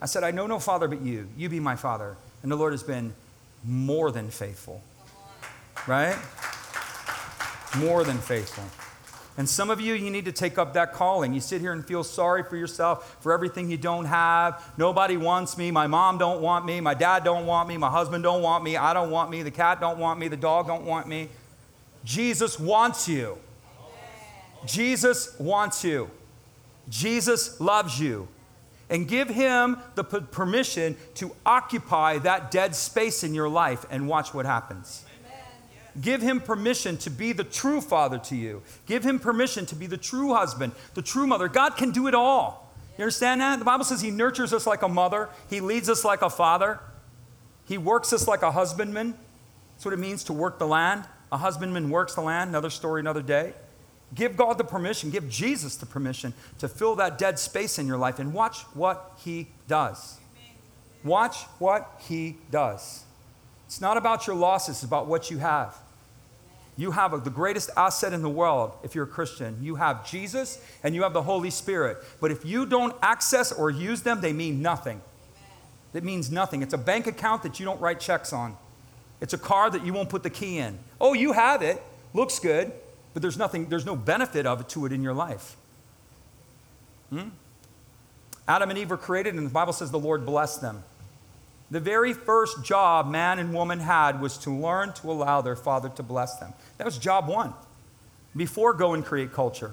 I 0.00 0.06
said, 0.06 0.24
I 0.24 0.30
know 0.30 0.46
no 0.46 0.58
father 0.58 0.88
but 0.88 1.00
you. 1.00 1.28
You 1.36 1.48
be 1.48 1.60
my 1.60 1.76
father. 1.76 2.16
And 2.42 2.52
the 2.52 2.56
Lord 2.56 2.72
has 2.72 2.82
been 2.82 3.14
more 3.66 4.10
than 4.10 4.30
faithful. 4.30 4.82
Right? 5.86 6.16
More 7.78 8.04
than 8.04 8.18
faithful. 8.18 8.64
And 9.38 9.46
some 9.46 9.68
of 9.68 9.80
you, 9.80 9.92
you 9.92 10.10
need 10.10 10.24
to 10.24 10.32
take 10.32 10.56
up 10.56 10.72
that 10.74 10.94
calling. 10.94 11.34
You 11.34 11.40
sit 11.40 11.60
here 11.60 11.72
and 11.72 11.84
feel 11.84 12.02
sorry 12.02 12.42
for 12.42 12.56
yourself 12.56 13.18
for 13.20 13.32
everything 13.32 13.70
you 13.70 13.76
don't 13.76 14.06
have. 14.06 14.72
Nobody 14.78 15.18
wants 15.18 15.58
me. 15.58 15.70
My 15.70 15.86
mom 15.86 16.16
don't 16.16 16.40
want 16.40 16.64
me. 16.64 16.80
My 16.80 16.94
dad 16.94 17.22
don't 17.22 17.44
want 17.44 17.68
me. 17.68 17.76
My 17.76 17.90
husband 17.90 18.22
don't 18.22 18.40
want 18.40 18.64
me. 18.64 18.78
I 18.78 18.94
don't 18.94 19.10
want 19.10 19.30
me. 19.30 19.42
The 19.42 19.50
cat 19.50 19.78
don't 19.78 19.98
want 19.98 20.18
me. 20.18 20.28
The 20.28 20.38
dog 20.38 20.66
don't 20.66 20.86
want 20.86 21.06
me. 21.06 21.28
Jesus 22.02 22.58
wants 22.58 23.08
you. 23.08 23.36
Jesus 24.64 25.38
wants 25.38 25.84
you. 25.84 26.10
Jesus 26.88 27.60
loves 27.60 28.00
you 28.00 28.28
and 28.88 29.08
give 29.08 29.28
him 29.28 29.78
the 29.94 30.04
permission 30.04 30.96
to 31.14 31.34
occupy 31.44 32.18
that 32.18 32.50
dead 32.50 32.74
space 32.74 33.24
in 33.24 33.34
your 33.34 33.48
life 33.48 33.84
and 33.90 34.08
watch 34.08 34.32
what 34.32 34.46
happens. 34.46 35.04
Give 36.00 36.20
him 36.20 36.40
permission 36.40 36.98
to 36.98 37.10
be 37.10 37.32
the 37.32 37.44
true 37.44 37.80
father 37.80 38.18
to 38.18 38.36
you. 38.36 38.62
Give 38.86 39.02
him 39.02 39.18
permission 39.18 39.64
to 39.66 39.74
be 39.74 39.86
the 39.86 39.96
true 39.96 40.34
husband, 40.34 40.72
the 40.94 41.02
true 41.02 41.26
mother. 41.26 41.48
God 41.48 41.76
can 41.76 41.90
do 41.90 42.06
it 42.06 42.14
all. 42.14 42.74
You 42.98 43.04
understand 43.04 43.40
that? 43.40 43.58
The 43.58 43.64
Bible 43.64 43.84
says 43.84 44.00
he 44.00 44.10
nurtures 44.10 44.52
us 44.52 44.66
like 44.66 44.82
a 44.82 44.88
mother, 44.88 45.28
he 45.48 45.60
leads 45.60 45.88
us 45.88 46.04
like 46.04 46.22
a 46.22 46.30
father, 46.30 46.80
he 47.64 47.78
works 47.78 48.12
us 48.12 48.28
like 48.28 48.42
a 48.42 48.52
husbandman. 48.52 49.14
That's 49.74 49.84
what 49.84 49.94
it 49.94 49.98
means 49.98 50.24
to 50.24 50.32
work 50.32 50.58
the 50.58 50.66
land. 50.66 51.04
A 51.32 51.36
husbandman 51.36 51.90
works 51.90 52.14
the 52.14 52.22
land, 52.22 52.48
another 52.50 52.70
story, 52.70 53.00
another 53.00 53.22
day. 53.22 53.52
Give 54.16 54.34
God 54.34 54.56
the 54.56 54.64
permission, 54.64 55.10
give 55.10 55.28
Jesus 55.28 55.76
the 55.76 55.86
permission 55.86 56.32
to 56.58 56.68
fill 56.68 56.96
that 56.96 57.18
dead 57.18 57.38
space 57.38 57.78
in 57.78 57.86
your 57.86 57.98
life 57.98 58.18
and 58.18 58.32
watch 58.32 58.62
what 58.72 59.12
He 59.18 59.48
does. 59.68 60.18
Watch 61.04 61.44
what 61.58 62.00
He 62.08 62.38
does. 62.50 63.04
It's 63.66 63.80
not 63.80 63.98
about 63.98 64.26
your 64.26 64.34
losses, 64.34 64.76
it's 64.76 64.84
about 64.84 65.06
what 65.06 65.30
you 65.30 65.38
have. 65.38 65.76
You 66.78 66.90
have 66.92 67.24
the 67.24 67.30
greatest 67.30 67.70
asset 67.76 68.12
in 68.12 68.22
the 68.22 68.30
world 68.30 68.72
if 68.82 68.94
you're 68.94 69.04
a 69.04 69.08
Christian. 69.08 69.58
You 69.62 69.76
have 69.76 70.08
Jesus 70.08 70.62
and 70.82 70.94
you 70.94 71.02
have 71.02 71.12
the 71.12 71.22
Holy 71.22 71.50
Spirit. 71.50 71.98
But 72.20 72.30
if 72.30 72.44
you 72.44 72.66
don't 72.66 72.94
access 73.02 73.50
or 73.50 73.70
use 73.70 74.02
them, 74.02 74.20
they 74.20 74.32
mean 74.32 74.60
nothing. 74.60 75.00
It 75.94 76.04
means 76.04 76.30
nothing. 76.30 76.62
It's 76.62 76.74
a 76.74 76.78
bank 76.78 77.06
account 77.06 77.42
that 77.44 77.58
you 77.58 77.64
don't 77.64 77.80
write 77.80 77.98
checks 77.98 78.32
on. 78.32 78.56
It's 79.22 79.32
a 79.32 79.38
car 79.38 79.70
that 79.70 79.86
you 79.86 79.94
won't 79.94 80.10
put 80.10 80.22
the 80.22 80.30
key 80.30 80.58
in. 80.58 80.78
Oh, 81.00 81.14
you 81.14 81.32
have 81.32 81.62
it. 81.62 81.82
Looks 82.12 82.38
good 82.38 82.72
but 83.16 83.22
there's 83.22 83.38
nothing, 83.38 83.70
there's 83.70 83.86
no 83.86 83.96
benefit 83.96 84.44
of 84.44 84.60
it 84.60 84.68
to 84.68 84.84
it 84.84 84.92
in 84.92 85.02
your 85.02 85.14
life. 85.14 85.56
Hmm? 87.08 87.28
Adam 88.46 88.68
and 88.68 88.78
Eve 88.78 88.90
were 88.90 88.98
created, 88.98 89.32
and 89.32 89.46
the 89.46 89.50
Bible 89.50 89.72
says 89.72 89.90
the 89.90 89.98
Lord 89.98 90.26
blessed 90.26 90.60
them. 90.60 90.84
The 91.70 91.80
very 91.80 92.12
first 92.12 92.62
job 92.62 93.10
man 93.10 93.38
and 93.38 93.54
woman 93.54 93.80
had 93.80 94.20
was 94.20 94.36
to 94.40 94.54
learn 94.54 94.92
to 94.96 95.10
allow 95.10 95.40
their 95.40 95.56
father 95.56 95.88
to 95.88 96.02
bless 96.02 96.36
them. 96.36 96.52
That 96.76 96.84
was 96.84 96.98
job 96.98 97.26
one 97.26 97.54
before 98.36 98.74
go 98.74 98.92
and 98.92 99.02
create 99.02 99.32
culture. 99.32 99.72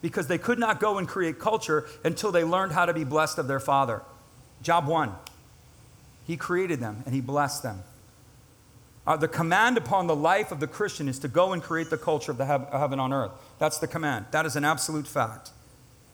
Because 0.00 0.28
they 0.28 0.38
could 0.38 0.60
not 0.60 0.78
go 0.78 0.98
and 0.98 1.08
create 1.08 1.40
culture 1.40 1.86
until 2.04 2.30
they 2.30 2.44
learned 2.44 2.70
how 2.70 2.86
to 2.86 2.94
be 2.94 3.02
blessed 3.02 3.38
of 3.38 3.48
their 3.48 3.58
father. 3.58 4.02
Job 4.62 4.86
one. 4.86 5.12
He 6.24 6.36
created 6.36 6.78
them 6.78 7.02
and 7.04 7.12
he 7.12 7.20
blessed 7.20 7.64
them. 7.64 7.82
Uh, 9.06 9.16
the 9.16 9.28
command 9.28 9.78
upon 9.78 10.06
the 10.06 10.16
life 10.16 10.50
of 10.50 10.58
the 10.58 10.66
Christian 10.66 11.08
is 11.08 11.18
to 11.20 11.28
go 11.28 11.52
and 11.52 11.62
create 11.62 11.90
the 11.90 11.96
culture 11.96 12.32
of 12.32 12.38
the 12.38 12.46
hev- 12.46 12.68
heaven 12.72 12.98
on 12.98 13.12
earth. 13.12 13.30
That's 13.58 13.78
the 13.78 13.86
command. 13.86 14.26
That 14.32 14.46
is 14.46 14.56
an 14.56 14.64
absolute 14.64 15.06
fact. 15.06 15.50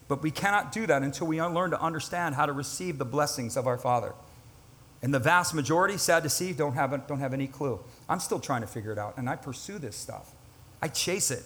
But 0.07 0.21
we 0.21 0.29
cannot 0.29 0.71
do 0.71 0.85
that 0.85 1.01
until 1.01 1.27
we 1.27 1.41
learn 1.41 1.71
to 1.71 1.81
understand 1.81 2.35
how 2.35 2.45
to 2.45 2.51
receive 2.51 2.99
the 2.99 3.05
blessings 3.05 3.57
of 3.57 3.65
our 3.65 3.77
Father. 3.77 4.13
And 5.01 5.13
the 5.13 5.19
vast 5.19 5.53
majority, 5.53 5.97
sad 5.97 6.23
to 6.23 6.29
see, 6.29 6.53
don't 6.53 6.75
have, 6.75 7.07
don't 7.07 7.19
have 7.19 7.33
any 7.33 7.47
clue. 7.47 7.79
I'm 8.07 8.19
still 8.19 8.39
trying 8.39 8.61
to 8.61 8.67
figure 8.67 8.91
it 8.91 8.99
out, 8.99 9.17
and 9.17 9.29
I 9.29 9.35
pursue 9.37 9.79
this 9.79 9.95
stuff. 9.95 10.31
I 10.81 10.87
chase 10.87 11.31
it. 11.31 11.43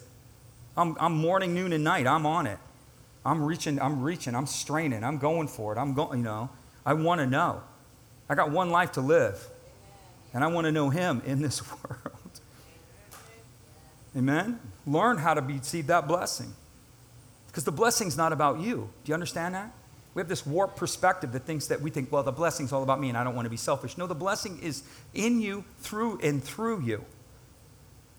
I'm, 0.75 0.97
I'm 0.99 1.13
morning, 1.13 1.53
noon, 1.53 1.71
and 1.71 1.83
night. 1.83 2.07
I'm 2.07 2.25
on 2.25 2.45
it. 2.45 2.59
I'm 3.25 3.43
reaching, 3.43 3.81
I'm 3.81 4.03
reaching, 4.03 4.35
I'm 4.35 4.45
straining, 4.45 5.03
I'm 5.03 5.17
going 5.17 5.47
for 5.47 5.73
it. 5.73 5.77
I'm 5.77 5.93
going, 5.93 6.19
you 6.19 6.25
know, 6.25 6.49
I 6.85 6.93
want 6.93 7.19
to 7.19 7.27
know. 7.27 7.61
I 8.29 8.35
got 8.35 8.51
one 8.51 8.69
life 8.69 8.93
to 8.93 9.01
live. 9.01 9.45
And 10.33 10.43
I 10.43 10.47
want 10.47 10.65
to 10.65 10.71
know 10.71 10.89
him 10.89 11.21
in 11.25 11.41
this 11.41 11.61
world. 11.71 12.39
Amen? 14.15 14.59
Learn 14.85 15.17
how 15.17 15.33
to 15.33 15.41
receive 15.41 15.87
that 15.87 16.07
blessing. 16.07 16.53
Because 17.47 17.63
the 17.63 17.71
blessing's 17.71 18.17
not 18.17 18.33
about 18.33 18.59
you. 18.59 18.89
Do 19.03 19.09
you 19.09 19.13
understand 19.13 19.55
that? 19.55 19.71
We 20.13 20.21
have 20.21 20.29
this 20.29 20.45
warped 20.45 20.77
perspective 20.77 21.31
that 21.33 21.43
thinks 21.43 21.67
that 21.67 21.79
we 21.79 21.91
think, 21.91 22.11
well, 22.11 22.23
the 22.23 22.31
blessing's 22.31 22.71
all 22.71 22.81
about 22.81 22.99
me 22.99 23.09
and 23.09 23.17
I 23.17 23.23
don't 23.23 23.35
want 23.35 23.45
to 23.45 23.51
be 23.51 23.57
selfish. 23.57 23.97
No, 23.97 24.07
the 24.07 24.15
blessing 24.15 24.59
is 24.63 24.83
in 25.13 25.39
you, 25.39 25.63
through 25.79 26.19
and 26.23 26.43
through 26.43 26.81
you. 26.81 27.05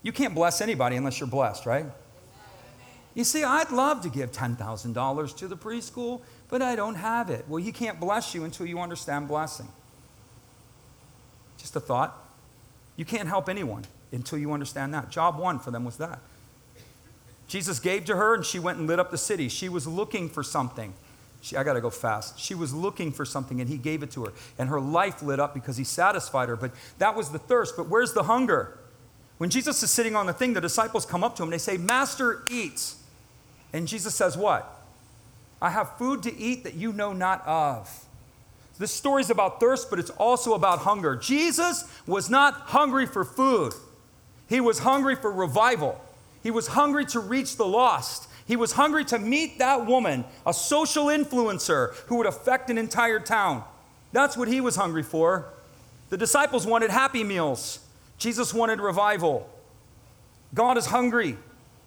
You 0.01 0.13
can't 0.13 0.33
bless 0.33 0.61
anybody 0.61 0.95
unless 0.95 1.19
you're 1.19 1.27
blessed, 1.27 1.65
right? 1.65 1.85
You 3.15 3.25
see, 3.25 3.43
I'd 3.43 3.71
love 3.71 4.01
to 4.01 4.09
give 4.09 4.31
$10,000 4.31 5.37
to 5.37 5.47
the 5.47 5.57
preschool, 5.57 6.21
but 6.47 6.61
I 6.61 6.77
don't 6.77 6.95
have 6.95 7.29
it. 7.29 7.43
Well, 7.49 7.61
He 7.61 7.73
can't 7.73 7.99
bless 7.99 8.33
you 8.33 8.45
until 8.45 8.65
you 8.65 8.79
understand 8.79 9.27
blessing. 9.27 9.67
Just 11.59 11.75
a 11.75 11.79
thought. 11.79 12.17
You 12.95 13.05
can't 13.05 13.27
help 13.27 13.47
anyone 13.47 13.85
until 14.11 14.39
you 14.39 14.51
understand 14.51 14.93
that. 14.93 15.09
Job 15.09 15.37
one 15.37 15.59
for 15.59 15.71
them 15.71 15.85
was 15.85 15.97
that. 15.97 16.19
Jesus 17.47 17.79
gave 17.79 18.05
to 18.05 18.15
her, 18.15 18.35
and 18.35 18.45
she 18.45 18.59
went 18.59 18.77
and 18.77 18.87
lit 18.87 18.99
up 18.99 19.11
the 19.11 19.17
city. 19.17 19.49
She 19.49 19.69
was 19.69 19.87
looking 19.87 20.29
for 20.29 20.43
something. 20.43 20.93
She, 21.41 21.55
I 21.55 21.63
got 21.63 21.73
to 21.73 21.81
go 21.81 21.89
fast. 21.89 22.39
She 22.39 22.53
was 22.53 22.73
looking 22.73 23.11
for 23.11 23.25
something, 23.25 23.59
and 23.59 23.69
he 23.69 23.77
gave 23.77 24.03
it 24.03 24.11
to 24.11 24.25
her. 24.25 24.33
And 24.57 24.69
her 24.69 24.79
life 24.79 25.23
lit 25.23 25.39
up 25.39 25.53
because 25.53 25.77
he 25.77 25.83
satisfied 25.83 26.49
her. 26.49 26.55
But 26.55 26.71
that 26.97 27.15
was 27.15 27.29
the 27.29 27.39
thirst. 27.39 27.75
But 27.75 27.87
where's 27.87 28.13
the 28.13 28.23
hunger? 28.23 28.77
When 29.39 29.49
Jesus 29.49 29.81
is 29.81 29.89
sitting 29.89 30.15
on 30.15 30.25
the 30.25 30.33
thing, 30.33 30.53
the 30.53 30.61
disciples 30.61 31.05
come 31.05 31.23
up 31.23 31.35
to 31.37 31.43
him 31.43 31.49
they 31.49 31.57
say, 31.57 31.77
Master, 31.77 32.43
eat. 32.51 32.93
And 33.71 33.87
Jesus 33.87 34.13
says, 34.13 34.37
What? 34.37 34.75
I 35.61 35.69
have 35.71 35.97
food 35.97 36.23
to 36.23 36.37
eat 36.37 36.63
that 36.65 36.75
you 36.75 36.93
know 36.93 37.13
not 37.13 37.45
of. 37.47 38.05
This 38.79 38.91
story 38.91 39.21
is 39.21 39.29
about 39.29 39.59
thirst, 39.59 39.89
but 39.89 39.99
it's 39.99 40.09
also 40.11 40.53
about 40.53 40.79
hunger. 40.79 41.15
Jesus 41.17 41.83
was 42.07 42.29
not 42.29 42.53
hungry 42.53 43.05
for 43.05 43.23
food, 43.23 43.73
he 44.47 44.59
was 44.59 44.79
hungry 44.79 45.15
for 45.15 45.31
revival. 45.31 46.01
He 46.41 46.51
was 46.51 46.67
hungry 46.67 47.05
to 47.07 47.19
reach 47.19 47.57
the 47.57 47.65
lost. 47.65 48.29
He 48.47 48.55
was 48.55 48.71
hungry 48.71 49.03
to 49.05 49.19
meet 49.19 49.59
that 49.59 49.85
woman, 49.85 50.23
a 50.45 50.53
social 50.53 51.07
influencer 51.07 51.93
who 52.07 52.15
would 52.15 52.25
affect 52.25 52.69
an 52.69 52.77
entire 52.77 53.19
town. 53.19 53.63
That's 54.13 54.37
what 54.37 54.47
he 54.47 54.61
was 54.61 54.77
hungry 54.77 55.03
for. 55.03 55.49
The 56.09 56.17
disciples 56.17 56.65
wanted 56.65 56.89
happy 56.89 57.23
meals, 57.23 57.79
Jesus 58.17 58.53
wanted 58.53 58.79
revival. 58.79 59.49
God 60.53 60.77
is 60.77 60.87
hungry. 60.87 61.37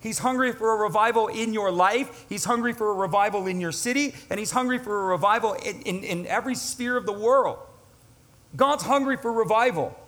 He's 0.03 0.19
hungry 0.19 0.53
for 0.53 0.75
a 0.75 0.77
revival 0.77 1.29
in 1.29 1.55
your 1.55 1.71
life. 1.71 2.27
He's 2.29 2.45
hungry 2.45 2.73
for 2.73 2.91
a 2.91 2.95
revival 2.95 3.47
in 3.47 3.61
your 3.61 3.73
city. 3.73 4.15
And 4.31 4.39
He's 4.39 4.51
hungry 4.51 4.79
for 4.79 5.05
a 5.05 5.07
revival 5.07 5.55
in, 5.55 5.83
in, 5.83 6.03
in 6.05 6.27
every 6.27 6.55
sphere 6.55 6.97
of 6.97 7.07
the 7.07 7.13
world. 7.13 7.59
God's 8.57 8.83
hungry 8.83 9.17
for 9.17 9.33
revival. 9.33 9.99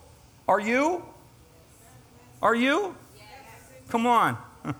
Are 0.48 0.60
you? 0.60 1.04
Are 2.42 2.54
you? 2.54 2.96
Come 3.88 4.06
on. 4.06 4.36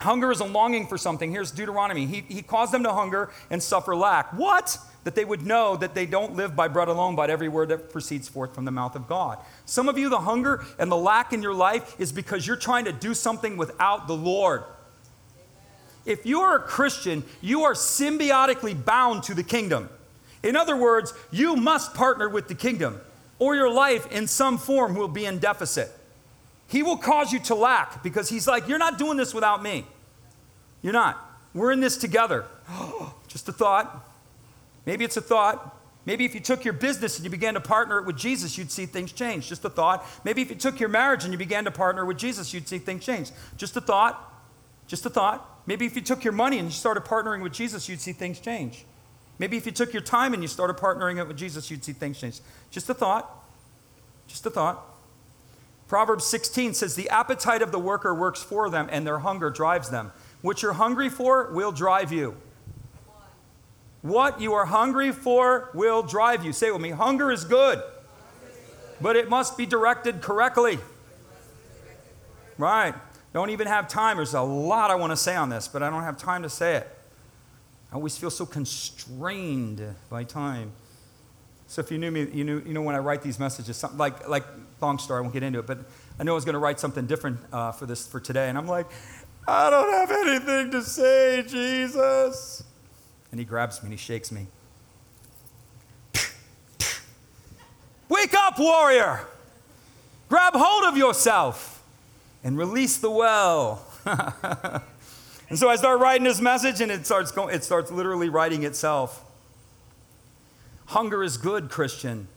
hunger 0.00 0.30
is 0.30 0.40
a 0.40 0.44
longing 0.44 0.86
for 0.86 0.98
something. 0.98 1.30
Here's 1.30 1.50
Deuteronomy. 1.50 2.06
He, 2.06 2.24
he 2.28 2.42
caused 2.42 2.72
them 2.72 2.82
to 2.82 2.92
hunger 2.92 3.30
and 3.50 3.62
suffer 3.62 3.96
lack. 3.96 4.32
What? 4.32 4.78
That 5.04 5.14
they 5.16 5.24
would 5.24 5.44
know 5.44 5.76
that 5.76 5.94
they 5.94 6.06
don't 6.06 6.36
live 6.36 6.54
by 6.54 6.68
bread 6.68 6.88
alone, 6.88 7.16
but 7.16 7.28
every 7.28 7.48
word 7.48 7.70
that 7.70 7.90
proceeds 7.90 8.28
forth 8.28 8.54
from 8.54 8.64
the 8.64 8.70
mouth 8.70 8.94
of 8.94 9.08
God. 9.08 9.38
Some 9.64 9.88
of 9.88 9.98
you, 9.98 10.08
the 10.08 10.20
hunger 10.20 10.64
and 10.78 10.92
the 10.92 10.96
lack 10.96 11.32
in 11.32 11.42
your 11.42 11.54
life 11.54 11.96
is 11.98 12.12
because 12.12 12.46
you're 12.46 12.56
trying 12.56 12.84
to 12.84 12.92
do 12.92 13.12
something 13.12 13.56
without 13.56 14.06
the 14.06 14.14
Lord. 14.14 14.62
If 16.04 16.26
you 16.26 16.40
are 16.40 16.56
a 16.56 16.60
Christian, 16.60 17.24
you 17.40 17.62
are 17.62 17.74
symbiotically 17.74 18.84
bound 18.84 19.24
to 19.24 19.34
the 19.34 19.42
kingdom. 19.42 19.88
In 20.42 20.56
other 20.56 20.76
words, 20.76 21.14
you 21.30 21.56
must 21.56 21.94
partner 21.94 22.28
with 22.28 22.48
the 22.48 22.54
kingdom, 22.54 23.00
or 23.38 23.54
your 23.54 23.70
life 23.70 24.10
in 24.10 24.26
some 24.26 24.58
form 24.58 24.94
will 24.94 25.08
be 25.08 25.24
in 25.24 25.38
deficit. 25.38 25.90
He 26.66 26.82
will 26.82 26.96
cause 26.96 27.32
you 27.32 27.38
to 27.40 27.54
lack 27.54 28.02
because 28.02 28.28
he's 28.28 28.48
like, 28.48 28.66
You're 28.68 28.78
not 28.78 28.98
doing 28.98 29.16
this 29.16 29.34
without 29.34 29.62
me. 29.62 29.86
You're 30.80 30.92
not. 30.92 31.20
We're 31.54 31.70
in 31.70 31.80
this 31.80 31.96
together. 31.96 32.46
Just 33.28 33.48
a 33.48 33.52
thought. 33.52 34.08
Maybe 34.86 35.04
it's 35.04 35.16
a 35.16 35.20
thought. 35.20 35.78
Maybe 36.04 36.24
if 36.24 36.34
you 36.34 36.40
took 36.40 36.64
your 36.64 36.74
business 36.74 37.16
and 37.16 37.24
you 37.24 37.30
began 37.30 37.54
to 37.54 37.60
partner 37.60 37.98
it 37.98 38.06
with 38.06 38.16
Jesus, 38.16 38.58
you'd 38.58 38.72
see 38.72 38.86
things 38.86 39.12
change. 39.12 39.48
Just 39.48 39.64
a 39.64 39.70
thought. 39.70 40.04
Maybe 40.24 40.42
if 40.42 40.50
you 40.50 40.56
took 40.56 40.80
your 40.80 40.88
marriage 40.88 41.22
and 41.22 41.32
you 41.32 41.38
began 41.38 41.64
to 41.64 41.70
partner 41.70 42.04
with 42.04 42.18
Jesus, 42.18 42.52
you'd 42.52 42.66
see 42.66 42.78
things 42.78 43.04
change. 43.04 43.30
Just 43.56 43.76
a 43.76 43.80
thought. 43.80 44.32
Just 44.88 45.06
a 45.06 45.10
thought. 45.10 45.48
Maybe 45.66 45.86
if 45.86 45.94
you 45.94 46.02
took 46.02 46.24
your 46.24 46.32
money 46.32 46.58
and 46.58 46.66
you 46.66 46.72
started 46.72 47.04
partnering 47.04 47.42
with 47.42 47.52
Jesus, 47.52 47.88
you'd 47.88 48.00
see 48.00 48.12
things 48.12 48.40
change. 48.40 48.84
Maybe 49.38 49.56
if 49.56 49.64
you 49.64 49.72
took 49.72 49.92
your 49.92 50.02
time 50.02 50.34
and 50.34 50.42
you 50.42 50.48
started 50.48 50.76
partnering 50.76 51.18
it 51.18 51.28
with 51.28 51.36
Jesus, 51.36 51.70
you'd 51.70 51.84
see 51.84 51.92
things 51.92 52.18
change. 52.20 52.40
Just 52.70 52.90
a 52.90 52.94
thought. 52.94 53.44
Just 54.26 54.44
a 54.46 54.50
thought. 54.50 54.84
Proverbs 55.86 56.24
16 56.26 56.74
says, 56.74 56.94
The 56.94 57.08
appetite 57.10 57.62
of 57.62 57.70
the 57.70 57.78
worker 57.78 58.14
works 58.14 58.42
for 58.42 58.70
them, 58.70 58.88
and 58.90 59.06
their 59.06 59.20
hunger 59.20 59.50
drives 59.50 59.90
them. 59.90 60.10
What 60.40 60.62
you're 60.62 60.72
hungry 60.72 61.08
for 61.08 61.52
will 61.52 61.70
drive 61.70 62.10
you. 62.10 62.36
What 64.02 64.40
you 64.40 64.52
are 64.52 64.66
hungry 64.66 65.12
for 65.12 65.70
will 65.74 66.02
drive 66.02 66.44
you. 66.44 66.52
Say 66.52 66.68
it 66.68 66.72
with 66.72 66.82
me 66.82 66.90
hunger 66.90 67.30
is 67.30 67.44
good, 67.44 67.80
but 69.00 69.16
it 69.16 69.30
must 69.30 69.56
be 69.56 69.64
directed 69.64 70.20
correctly. 70.20 70.78
Right. 72.58 72.94
Don't 73.32 73.50
even 73.50 73.66
have 73.66 73.88
time. 73.88 74.16
There's 74.16 74.34
a 74.34 74.42
lot 74.42 74.90
I 74.90 74.96
want 74.96 75.12
to 75.12 75.16
say 75.16 75.36
on 75.36 75.48
this, 75.48 75.68
but 75.68 75.82
I 75.82 75.88
don't 75.88 76.02
have 76.02 76.18
time 76.18 76.42
to 76.42 76.50
say 76.50 76.76
it. 76.76 76.98
I 77.90 77.94
always 77.94 78.16
feel 78.18 78.30
so 78.30 78.44
constrained 78.44 79.82
by 80.10 80.24
time. 80.24 80.72
So 81.68 81.80
if 81.80 81.90
you 81.90 81.96
knew 81.96 82.10
me, 82.10 82.28
you 82.32 82.44
knew, 82.44 82.62
you 82.66 82.74
know 82.74 82.82
when 82.82 82.94
I 82.94 82.98
write 82.98 83.22
these 83.22 83.38
messages, 83.38 83.76
something 83.76 83.98
like, 83.98 84.28
like 84.28 84.44
long 84.80 84.98
story, 84.98 85.18
I 85.18 85.20
won't 85.22 85.32
get 85.32 85.42
into 85.42 85.58
it, 85.58 85.66
but 85.66 85.78
I 86.18 86.24
know 86.24 86.32
I 86.32 86.34
was 86.34 86.44
going 86.44 86.54
to 86.54 86.58
write 86.58 86.78
something 86.78 87.06
different 87.06 87.38
uh, 87.52 87.72
for 87.72 87.86
this 87.86 88.06
for 88.06 88.20
today, 88.20 88.48
and 88.48 88.58
I'm 88.58 88.66
like, 88.66 88.90
I 89.48 89.70
don't 89.70 89.90
have 89.90 90.10
anything 90.10 90.70
to 90.72 90.82
say, 90.82 91.42
Jesus. 91.46 92.64
And 93.32 93.40
he 93.40 93.44
grabs 93.44 93.82
me 93.82 93.86
and 93.86 93.92
he 93.92 93.98
shakes 93.98 94.30
me. 94.30 94.46
Wake 98.08 98.34
up, 98.34 98.58
warrior! 98.58 99.26
Grab 100.28 100.52
hold 100.54 100.84
of 100.84 100.96
yourself 100.96 101.82
and 102.44 102.58
release 102.58 102.98
the 102.98 103.10
well. 103.10 103.84
and 104.04 105.58
so 105.58 105.68
I 105.68 105.76
start 105.76 106.00
writing 106.00 106.24
this 106.24 106.40
message, 106.40 106.80
and 106.80 106.92
it 106.92 107.06
starts 107.06 107.30
going, 107.30 107.54
it 107.54 107.64
starts 107.64 107.90
literally 107.90 108.28
writing 108.28 108.64
itself. 108.64 109.24
Hunger 110.86 111.22
is 111.22 111.38
good, 111.38 111.70
Christian, 111.70 112.28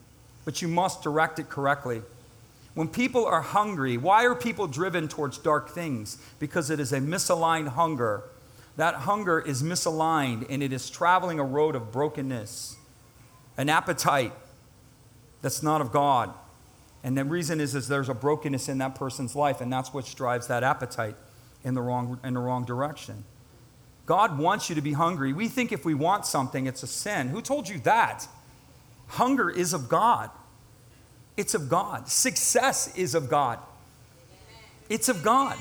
but 0.45 0.61
you 0.61 0.69
must 0.69 1.03
direct 1.03 1.39
it 1.39 1.49
correctly. 1.49 2.01
When 2.73 2.87
people 2.87 3.25
are 3.25 3.41
hungry, 3.41 3.97
why 3.97 4.25
are 4.25 4.35
people 4.35 4.67
driven 4.67 5.07
towards 5.07 5.37
dark 5.37 5.69
things? 5.69 6.17
Because 6.39 6.69
it 6.69 6.79
is 6.79 6.93
a 6.93 6.99
misaligned 6.99 7.69
hunger. 7.69 8.23
That 8.77 8.95
hunger 8.95 9.39
is 9.39 9.63
misaligned 9.63 10.45
and 10.49 10.61
it 10.61 10.73
is 10.73 10.89
traveling 10.89 11.39
a 11.39 11.43
road 11.43 11.75
of 11.75 11.91
brokenness, 11.91 12.75
an 13.57 13.69
appetite 13.69 14.33
that's 15.41 15.63
not 15.63 15.81
of 15.81 15.91
God. 15.91 16.33
And 17.03 17.17
the 17.17 17.23
reason 17.23 17.61
is, 17.61 17.75
is 17.75 17.87
there's 17.87 18.09
a 18.09 18.13
brokenness 18.13 18.67
in 18.67 18.79
that 18.79 18.95
person's 18.95 19.35
life, 19.35 19.61
and 19.61 19.71
that's 19.71 19.93
what 19.93 20.11
drives 20.15 20.47
that 20.47 20.63
appetite 20.63 21.15
in 21.63 21.75
the 21.75 21.81
wrong, 21.81 22.19
in 22.23 22.33
the 22.33 22.39
wrong 22.39 22.65
direction. 22.65 23.23
God 24.05 24.37
wants 24.37 24.69
you 24.69 24.75
to 24.75 24.81
be 24.81 24.93
hungry. 24.93 25.31
We 25.31 25.47
think 25.47 25.71
if 25.71 25.85
we 25.85 25.93
want 25.93 26.25
something, 26.25 26.65
it's 26.67 26.83
a 26.83 26.87
sin. 26.87 27.29
Who 27.29 27.41
told 27.41 27.69
you 27.69 27.79
that? 27.81 28.27
Hunger 29.07 29.49
is 29.49 29.73
of 29.73 29.87
God. 29.87 30.29
It's 31.37 31.53
of 31.53 31.69
God. 31.69 32.07
Success 32.07 32.95
is 32.95 33.13
of 33.13 33.29
God. 33.29 33.59
It's 34.89 35.09
of 35.09 35.23
God. 35.23 35.57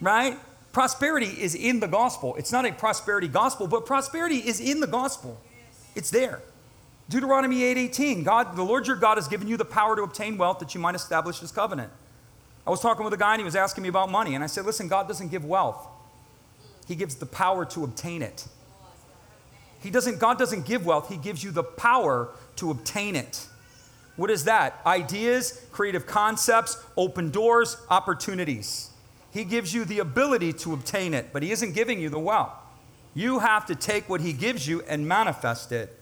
Right? 0.00 0.38
Prosperity 0.74 1.28
is 1.28 1.54
in 1.54 1.78
the 1.78 1.86
gospel. 1.86 2.34
It's 2.34 2.50
not 2.50 2.66
a 2.66 2.72
prosperity 2.72 3.28
gospel, 3.28 3.68
but 3.68 3.86
prosperity 3.86 4.38
is 4.38 4.58
in 4.58 4.80
the 4.80 4.88
gospel. 4.88 5.40
It's 5.94 6.10
there. 6.10 6.42
Deuteronomy 7.08 7.62
8:18, 7.62 8.24
God, 8.24 8.56
the 8.56 8.64
Lord 8.64 8.88
your 8.88 8.96
God 8.96 9.16
has 9.16 9.28
given 9.28 9.46
you 9.46 9.56
the 9.56 9.64
power 9.64 9.94
to 9.94 10.02
obtain 10.02 10.36
wealth 10.36 10.58
that 10.58 10.74
you 10.74 10.80
might 10.80 10.96
establish 10.96 11.38
his 11.38 11.52
covenant. 11.52 11.92
I 12.66 12.70
was 12.70 12.80
talking 12.80 13.04
with 13.04 13.14
a 13.14 13.16
guy 13.16 13.34
and 13.34 13.40
he 13.40 13.44
was 13.44 13.54
asking 13.54 13.82
me 13.82 13.88
about 13.88 14.10
money, 14.10 14.34
and 14.34 14.42
I 14.42 14.48
said, 14.48 14.66
Listen, 14.66 14.88
God 14.88 15.06
doesn't 15.06 15.28
give 15.28 15.44
wealth. 15.44 15.86
He 16.88 16.96
gives 16.96 17.14
the 17.14 17.26
power 17.26 17.64
to 17.66 17.84
obtain 17.84 18.20
it. 18.20 18.44
He 19.80 19.90
doesn't, 19.90 20.18
God 20.18 20.38
doesn't 20.38 20.66
give 20.66 20.84
wealth, 20.84 21.08
He 21.08 21.18
gives 21.18 21.44
you 21.44 21.52
the 21.52 21.62
power 21.62 22.30
to 22.56 22.72
obtain 22.72 23.14
it. 23.14 23.46
What 24.16 24.28
is 24.28 24.44
that? 24.44 24.80
Ideas, 24.84 25.64
creative 25.70 26.04
concepts, 26.04 26.82
open 26.96 27.30
doors, 27.30 27.76
opportunities. 27.90 28.90
He 29.34 29.42
gives 29.42 29.74
you 29.74 29.84
the 29.84 29.98
ability 29.98 30.52
to 30.52 30.72
obtain 30.72 31.12
it, 31.12 31.32
but 31.32 31.42
He 31.42 31.50
isn't 31.50 31.74
giving 31.74 32.00
you 32.00 32.08
the 32.08 32.20
wealth. 32.20 32.52
You 33.14 33.40
have 33.40 33.66
to 33.66 33.74
take 33.74 34.08
what 34.08 34.20
He 34.20 34.32
gives 34.32 34.68
you 34.68 34.82
and 34.82 35.08
manifest 35.08 35.72
it. 35.72 35.98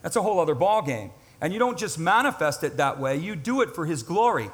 That's 0.00 0.14
a 0.14 0.22
whole 0.22 0.38
other 0.38 0.54
ballgame. 0.54 1.10
And 1.40 1.52
you 1.52 1.58
don't 1.58 1.76
just 1.76 1.98
manifest 1.98 2.62
it 2.62 2.76
that 2.76 3.00
way, 3.00 3.16
you 3.16 3.34
do 3.34 3.62
it 3.62 3.74
for 3.74 3.84
His 3.84 4.04
glory. 4.04 4.48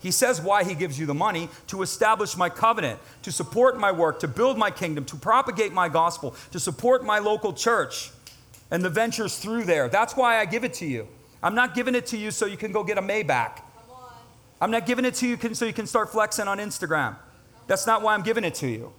He 0.00 0.10
says 0.10 0.40
why 0.40 0.64
He 0.64 0.74
gives 0.74 0.98
you 0.98 1.04
the 1.04 1.12
money 1.12 1.50
to 1.66 1.82
establish 1.82 2.34
my 2.34 2.48
covenant, 2.48 2.98
to 3.22 3.30
support 3.30 3.78
my 3.78 3.92
work, 3.92 4.20
to 4.20 4.28
build 4.28 4.56
my 4.56 4.70
kingdom, 4.70 5.04
to 5.04 5.16
propagate 5.16 5.74
my 5.74 5.90
gospel, 5.90 6.34
to 6.52 6.58
support 6.58 7.04
my 7.04 7.18
local 7.18 7.52
church 7.52 8.10
and 8.70 8.82
the 8.82 8.88
ventures 8.88 9.36
through 9.36 9.64
there. 9.64 9.90
That's 9.90 10.16
why 10.16 10.38
I 10.38 10.46
give 10.46 10.64
it 10.64 10.72
to 10.74 10.86
you. 10.86 11.06
I'm 11.42 11.54
not 11.54 11.74
giving 11.74 11.94
it 11.94 12.06
to 12.06 12.16
you 12.16 12.30
so 12.30 12.46
you 12.46 12.56
can 12.56 12.72
go 12.72 12.82
get 12.82 12.96
a 12.96 13.02
Maybach. 13.02 13.60
I'm 14.62 14.70
not 14.70 14.86
giving 14.86 15.04
it 15.04 15.14
to 15.16 15.28
you 15.28 15.54
so 15.54 15.66
you 15.66 15.74
can 15.74 15.86
start 15.86 16.10
flexing 16.10 16.48
on 16.48 16.56
Instagram. 16.56 17.16
That's 17.70 17.86
not 17.86 18.02
why 18.02 18.14
I'm 18.14 18.22
giving 18.22 18.42
it 18.42 18.54
to 18.56 18.68
you. 18.68 18.92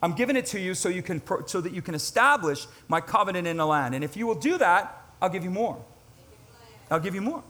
I'm 0.00 0.12
giving 0.12 0.36
it 0.36 0.46
to 0.46 0.60
you 0.60 0.74
so, 0.74 0.88
you 0.88 1.02
can, 1.02 1.20
so 1.48 1.60
that 1.60 1.72
you 1.72 1.82
can 1.82 1.96
establish 1.96 2.68
my 2.86 3.00
covenant 3.00 3.48
in 3.48 3.56
the 3.56 3.66
land. 3.66 3.92
And 3.92 4.04
if 4.04 4.16
you 4.16 4.24
will 4.24 4.36
do 4.36 4.56
that, 4.58 5.02
I'll 5.20 5.28
give 5.28 5.42
you 5.42 5.50
more. 5.50 5.84
I'll 6.92 7.00
give 7.00 7.16
you 7.16 7.20
more. 7.20 7.42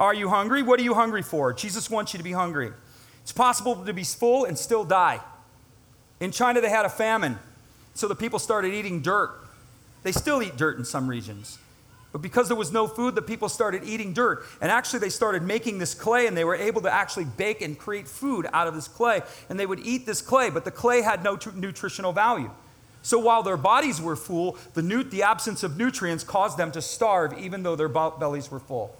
Are 0.00 0.12
you 0.12 0.28
hungry? 0.28 0.64
What 0.64 0.80
are 0.80 0.82
you 0.82 0.94
hungry 0.94 1.22
for? 1.22 1.52
Jesus 1.52 1.88
wants 1.88 2.12
you 2.12 2.18
to 2.18 2.24
be 2.24 2.32
hungry. 2.32 2.72
It's 3.22 3.30
possible 3.30 3.76
to 3.76 3.92
be 3.92 4.02
full 4.02 4.46
and 4.46 4.58
still 4.58 4.82
die. 4.82 5.20
In 6.18 6.32
China, 6.32 6.60
they 6.60 6.68
had 6.68 6.84
a 6.84 6.90
famine, 6.90 7.38
so 7.94 8.08
the 8.08 8.16
people 8.16 8.40
started 8.40 8.74
eating 8.74 9.00
dirt. 9.00 9.30
They 10.02 10.10
still 10.10 10.42
eat 10.42 10.56
dirt 10.56 10.76
in 10.76 10.84
some 10.84 11.06
regions. 11.06 11.58
But 12.12 12.20
because 12.20 12.48
there 12.48 12.56
was 12.56 12.70
no 12.70 12.86
food, 12.86 13.14
the 13.14 13.22
people 13.22 13.48
started 13.48 13.84
eating 13.84 14.12
dirt. 14.12 14.44
And 14.60 14.70
actually, 14.70 15.00
they 15.00 15.08
started 15.08 15.42
making 15.42 15.78
this 15.78 15.94
clay, 15.94 16.26
and 16.26 16.36
they 16.36 16.44
were 16.44 16.54
able 16.54 16.82
to 16.82 16.92
actually 16.92 17.24
bake 17.24 17.62
and 17.62 17.78
create 17.78 18.06
food 18.06 18.46
out 18.52 18.68
of 18.68 18.74
this 18.74 18.86
clay. 18.86 19.22
And 19.48 19.58
they 19.58 19.64
would 19.64 19.80
eat 19.80 20.04
this 20.04 20.20
clay, 20.20 20.50
but 20.50 20.64
the 20.66 20.70
clay 20.70 21.00
had 21.00 21.24
no 21.24 21.38
nutritional 21.54 22.12
value. 22.12 22.50
So 23.00 23.18
while 23.18 23.42
their 23.42 23.56
bodies 23.56 24.00
were 24.00 24.14
full, 24.14 24.58
the, 24.74 24.82
nu- 24.82 25.02
the 25.02 25.22
absence 25.22 25.62
of 25.62 25.76
nutrients 25.76 26.22
caused 26.22 26.58
them 26.58 26.70
to 26.72 26.82
starve, 26.82 27.36
even 27.38 27.62
though 27.62 27.76
their 27.76 27.88
bellies 27.88 28.50
were 28.50 28.60
full. 28.60 28.94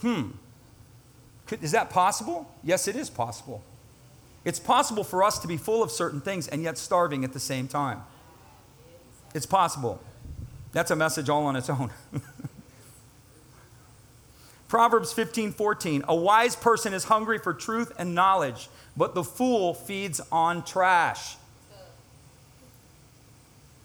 Hmm. 0.00 0.30
Could, 1.46 1.62
is 1.62 1.72
that 1.72 1.90
possible? 1.90 2.52
Yes, 2.64 2.88
it 2.88 2.96
is 2.96 3.10
possible. 3.10 3.62
It's 4.44 4.58
possible 4.58 5.04
for 5.04 5.22
us 5.22 5.38
to 5.40 5.48
be 5.48 5.58
full 5.58 5.82
of 5.82 5.90
certain 5.90 6.20
things 6.20 6.48
and 6.48 6.62
yet 6.62 6.78
starving 6.78 7.22
at 7.22 7.32
the 7.32 7.40
same 7.40 7.68
time. 7.68 8.02
It's 9.34 9.46
possible. 9.46 10.00
That's 10.72 10.90
a 10.90 10.96
message 10.96 11.28
all 11.28 11.46
on 11.46 11.56
its 11.56 11.68
own. 11.68 11.90
Proverbs 14.68 15.12
15 15.12 15.52
14. 15.52 16.04
A 16.06 16.14
wise 16.14 16.54
person 16.54 16.94
is 16.94 17.04
hungry 17.04 17.38
for 17.38 17.52
truth 17.52 17.92
and 17.98 18.14
knowledge, 18.14 18.68
but 18.96 19.14
the 19.14 19.24
fool 19.24 19.74
feeds 19.74 20.20
on 20.30 20.64
trash. 20.64 21.36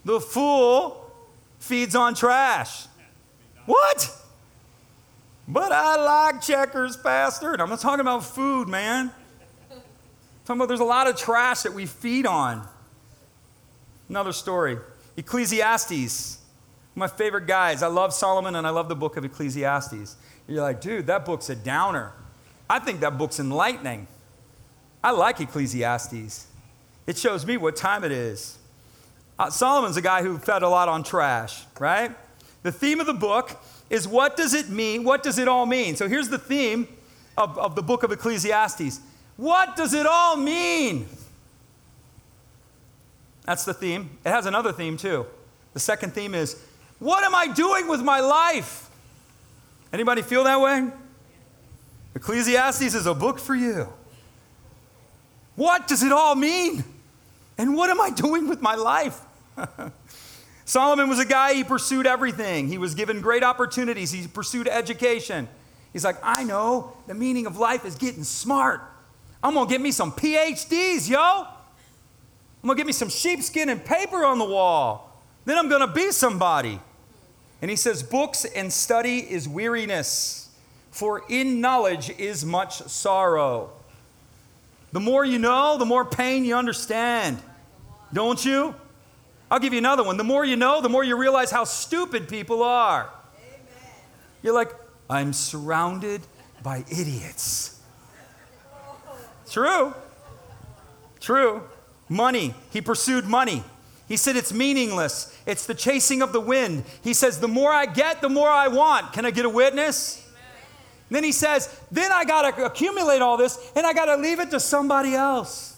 The 0.03 0.19
fool 0.19 1.11
feeds 1.57 1.95
on 1.95 2.13
trash. 2.13 2.85
What? 3.65 4.15
But 5.47 5.71
I 5.71 5.95
like 5.95 6.41
checkers, 6.41 6.95
Pastor. 6.97 7.53
And 7.53 7.61
I'm 7.63 7.69
not 7.69 7.79
talking 7.79 8.01
about 8.01 8.23
food, 8.23 8.67
man. 8.67 9.11
I'm 9.71 9.81
talking 10.45 10.59
about 10.59 10.67
there's 10.67 10.79
a 10.79 10.83
lot 10.83 11.07
of 11.07 11.15
trash 11.15 11.63
that 11.63 11.73
we 11.73 11.87
feed 11.87 12.27
on. 12.27 12.67
Another 14.07 14.33
story 14.33 14.77
Ecclesiastes 15.17 16.44
my 16.95 17.07
favorite 17.07 17.45
guys. 17.45 17.83
I 17.83 17.87
love 17.87 18.13
Solomon 18.13 18.55
and 18.55 18.65
I 18.65 18.69
love 18.69 18.87
the 18.89 18.95
book 18.95 19.17
of 19.17 19.25
Ecclesiastes. 19.25 20.15
You're 20.47 20.61
like, 20.61 20.81
dude, 20.81 21.07
that 21.07 21.25
book's 21.25 21.49
a 21.49 21.55
downer. 21.55 22.13
I 22.69 22.79
think 22.79 23.01
that 23.01 23.17
book's 23.17 23.39
enlightening. 23.39 24.07
I 25.03 25.11
like 25.11 25.39
Ecclesiastes. 25.39 26.47
It 27.05 27.17
shows 27.17 27.45
me 27.45 27.57
what 27.57 27.75
time 27.75 28.03
it 28.03 28.11
is. 28.11 28.57
Uh, 29.37 29.49
Solomon's 29.49 29.97
a 29.97 30.01
guy 30.01 30.23
who 30.23 30.37
fed 30.37 30.63
a 30.63 30.69
lot 30.69 30.87
on 30.87 31.03
trash, 31.03 31.63
right? 31.79 32.11
The 32.63 32.71
theme 32.71 32.99
of 32.99 33.05
the 33.05 33.13
book 33.13 33.61
is 33.89 34.07
what 34.07 34.37
does 34.37 34.53
it 34.53 34.69
mean? 34.69 35.03
What 35.03 35.21
does 35.21 35.37
it 35.37 35.47
all 35.47 35.65
mean? 35.65 35.95
So 35.95 36.07
here's 36.07 36.29
the 36.29 36.39
theme 36.39 36.87
of, 37.37 37.57
of 37.59 37.75
the 37.75 37.83
book 37.83 38.03
of 38.03 38.11
Ecclesiastes. 38.11 39.01
What 39.37 39.75
does 39.75 39.93
it 39.93 40.07
all 40.07 40.37
mean? 40.37 41.07
That's 43.43 43.65
the 43.65 43.73
theme. 43.73 44.17
It 44.25 44.29
has 44.29 44.45
another 44.45 44.71
theme 44.71 44.97
too. 44.97 45.25
The 45.73 45.79
second 45.79 46.13
theme 46.13 46.33
is 46.33 46.64
what 46.99 47.23
am 47.23 47.35
I 47.35 47.47
doing 47.47 47.87
with 47.87 48.01
my 48.01 48.19
life? 48.19 48.89
Anybody 49.91 50.21
feel 50.21 50.43
that 50.45 50.59
way? 50.59 50.89
Ecclesiastes 52.15 52.95
is 52.95 53.05
a 53.05 53.13
book 53.13 53.39
for 53.39 53.55
you. 53.55 53.87
What 55.55 55.87
does 55.87 56.03
it 56.03 56.11
all 56.11 56.35
mean? 56.35 56.83
And 57.57 57.75
what 57.75 57.89
am 57.89 58.01
I 58.01 58.09
doing 58.09 58.47
with 58.47 58.61
my 58.61 58.75
life? 58.75 59.19
Solomon 60.65 61.09
was 61.09 61.19
a 61.19 61.25
guy, 61.25 61.53
he 61.53 61.63
pursued 61.63 62.07
everything. 62.07 62.67
He 62.67 62.77
was 62.77 62.95
given 62.95 63.21
great 63.21 63.43
opportunities, 63.43 64.11
he 64.11 64.27
pursued 64.27 64.67
education. 64.67 65.47
He's 65.93 66.03
like, 66.03 66.17
I 66.23 66.43
know 66.43 66.97
the 67.07 67.13
meaning 67.13 67.45
of 67.45 67.57
life 67.57 67.85
is 67.85 67.95
getting 67.95 68.23
smart. 68.23 68.81
I'm 69.41 69.53
gonna 69.53 69.69
get 69.69 69.79
me 69.79 69.91
some 69.91 70.11
PhDs, 70.11 71.09
yo. 71.09 71.19
I'm 71.19 72.67
gonna 72.67 72.75
get 72.75 72.87
me 72.87 72.93
some 72.93 73.09
sheepskin 73.09 73.69
and 73.69 73.83
paper 73.83 74.25
on 74.25 74.39
the 74.39 74.45
wall. 74.45 75.14
Then 75.45 75.57
I'm 75.57 75.69
going 75.69 75.81
to 75.81 75.93
be 75.93 76.11
somebody. 76.11 76.79
And 77.61 77.69
he 77.71 77.77
says, 77.77 78.03
Books 78.03 78.45
and 78.45 78.71
study 78.71 79.19
is 79.19 79.47
weariness, 79.47 80.49
for 80.91 81.23
in 81.29 81.61
knowledge 81.61 82.09
is 82.09 82.43
much 82.43 82.79
sorrow. 82.83 83.71
The 84.91 84.99
more 84.99 85.25
you 85.25 85.39
know, 85.39 85.77
the 85.77 85.85
more 85.85 86.05
pain 86.05 86.45
you 86.45 86.55
understand. 86.55 87.37
Don't 88.13 88.43
you? 88.43 88.75
I'll 89.51 89.59
give 89.59 89.73
you 89.73 89.79
another 89.79 90.03
one. 90.03 90.17
The 90.17 90.23
more 90.23 90.43
you 90.45 90.55
know, 90.55 90.81
the 90.81 90.89
more 90.89 91.03
you 91.03 91.17
realize 91.17 91.51
how 91.51 91.63
stupid 91.65 92.27
people 92.27 92.63
are. 92.63 93.09
Amen. 93.37 93.59
You're 94.41 94.53
like, 94.53 94.71
I'm 95.09 95.33
surrounded 95.33 96.21
by 96.63 96.83
idiots. 96.89 97.81
True. 99.49 99.93
True. 101.19 101.63
Money. 102.09 102.55
He 102.71 102.81
pursued 102.81 103.25
money. 103.25 103.63
He 104.07 104.17
said 104.17 104.35
it's 104.35 104.53
meaningless. 104.53 105.35
It's 105.45 105.65
the 105.65 105.73
chasing 105.73 106.21
of 106.21 106.31
the 106.31 106.39
wind. 106.39 106.83
He 107.03 107.13
says, 107.13 107.39
the 107.39 107.47
more 107.47 107.71
I 107.71 107.85
get, 107.85 108.21
the 108.21 108.29
more 108.29 108.49
I 108.49 108.67
want. 108.67 109.13
Can 109.13 109.25
I 109.25 109.31
get 109.31 109.45
a 109.45 109.49
witness? 109.49 110.21
Then 111.09 111.23
he 111.23 111.31
says, 111.31 111.79
then 111.91 112.11
I 112.11 112.25
got 112.25 112.55
to 112.55 112.65
accumulate 112.65 113.21
all 113.21 113.37
this 113.37 113.71
and 113.75 113.85
I 113.85 113.93
got 113.93 114.05
to 114.05 114.17
leave 114.17 114.39
it 114.39 114.51
to 114.51 114.59
somebody 114.59 115.13
else. 115.13 115.77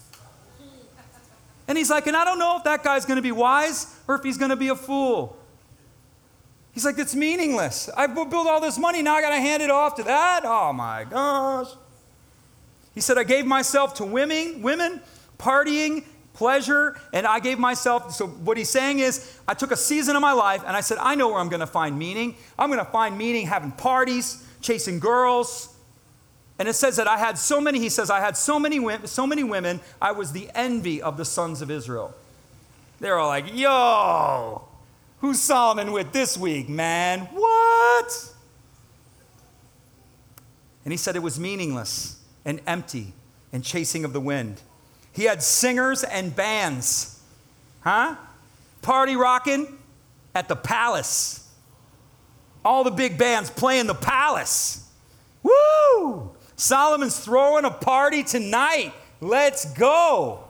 And 1.66 1.76
he's 1.76 1.90
like, 1.90 2.06
and 2.06 2.16
I 2.16 2.24
don't 2.24 2.38
know 2.38 2.56
if 2.56 2.64
that 2.64 2.82
guy's 2.82 3.04
going 3.04 3.16
to 3.16 3.22
be 3.22 3.32
wise 3.32 3.94
or 4.06 4.14
if 4.14 4.22
he's 4.22 4.38
going 4.38 4.50
to 4.50 4.56
be 4.56 4.68
a 4.68 4.76
fool. 4.76 5.36
He's 6.72 6.84
like, 6.84 6.98
it's 6.98 7.14
meaningless. 7.14 7.90
I 7.96 8.06
built 8.06 8.32
all 8.34 8.60
this 8.60 8.78
money, 8.78 9.02
now 9.02 9.16
I 9.16 9.20
got 9.20 9.30
to 9.30 9.40
hand 9.40 9.62
it 9.62 9.70
off 9.70 9.96
to 9.96 10.02
that? 10.04 10.42
Oh 10.44 10.72
my 10.72 11.04
gosh. 11.04 11.68
He 12.94 13.00
said, 13.00 13.18
I 13.18 13.24
gave 13.24 13.44
myself 13.46 13.94
to 13.94 14.04
women, 14.04 14.62
women, 14.62 15.00
partying, 15.38 16.04
pleasure, 16.38 16.96
and 17.12 17.26
I 17.26 17.40
gave 17.40 17.58
myself. 17.58 18.14
So, 18.14 18.28
what 18.28 18.56
he's 18.56 18.70
saying 18.70 19.00
is, 19.00 19.38
I 19.48 19.54
took 19.54 19.72
a 19.72 19.76
season 19.76 20.14
of 20.14 20.22
my 20.22 20.32
life 20.32 20.62
and 20.64 20.76
I 20.76 20.80
said, 20.80 20.98
I 20.98 21.16
know 21.16 21.28
where 21.28 21.38
I'm 21.38 21.48
going 21.48 21.60
to 21.60 21.66
find 21.66 21.98
meaning. 21.98 22.36
I'm 22.56 22.70
going 22.70 22.78
to 22.78 22.90
find 22.90 23.18
meaning 23.18 23.46
having 23.46 23.72
parties, 23.72 24.46
chasing 24.62 25.00
girls. 25.00 25.74
And 26.60 26.68
it 26.68 26.74
says 26.74 26.96
that 26.96 27.08
I 27.08 27.18
had 27.18 27.38
so 27.38 27.60
many, 27.60 27.80
he 27.80 27.88
says, 27.88 28.08
I 28.08 28.20
had 28.20 28.36
so 28.36 28.58
many, 28.58 28.78
so 29.06 29.26
many 29.26 29.42
women, 29.42 29.80
I 30.00 30.12
was 30.12 30.32
the 30.32 30.48
envy 30.54 31.02
of 31.02 31.16
the 31.16 31.24
sons 31.24 31.60
of 31.60 31.70
Israel. 31.70 32.14
They're 33.00 33.18
all 33.18 33.28
like, 33.28 33.52
yo, 33.52 34.62
who's 35.20 35.40
Solomon 35.40 35.92
with 35.92 36.12
this 36.12 36.38
week, 36.38 36.68
man? 36.68 37.20
What? 37.32 38.34
And 40.84 40.92
he 40.92 40.96
said 40.96 41.16
it 41.16 41.22
was 41.22 41.38
meaningless 41.38 42.20
and 42.44 42.60
empty 42.66 43.12
and 43.52 43.64
chasing 43.64 44.04
of 44.04 44.12
the 44.12 44.20
wind. 44.20 44.62
He 45.18 45.24
had 45.24 45.42
singers 45.42 46.04
and 46.04 46.34
bands. 46.36 47.20
Huh? 47.80 48.14
Party 48.82 49.16
rocking 49.16 49.66
at 50.32 50.46
the 50.46 50.54
palace. 50.54 51.44
All 52.64 52.84
the 52.84 52.92
big 52.92 53.18
bands 53.18 53.50
playing 53.50 53.88
the 53.88 53.96
palace. 53.96 54.88
Woo! 55.42 56.30
Solomon's 56.54 57.18
throwing 57.18 57.64
a 57.64 57.70
party 57.72 58.22
tonight. 58.22 58.92
Let's 59.20 59.64
go. 59.72 60.44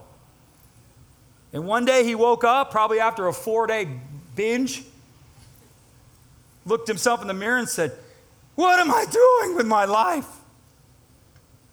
And 1.55 1.67
one 1.67 1.87
day 1.87 2.05
he 2.05 2.15
woke 2.15 2.45
up, 2.45 2.71
probably 2.71 3.01
after 3.01 3.27
a 3.27 3.33
four 3.33 3.67
day 3.67 3.89
binge, 4.37 4.85
looked 6.67 6.89
himself 6.89 7.23
in 7.23 7.27
the 7.27 7.33
mirror 7.33 7.57
and 7.57 7.71
said, 7.71 7.93
What 8.55 8.79
am 8.79 8.91
I 8.91 9.07
doing 9.07 9.57
with 9.57 9.67
my 9.67 9.87
life? 9.87 10.29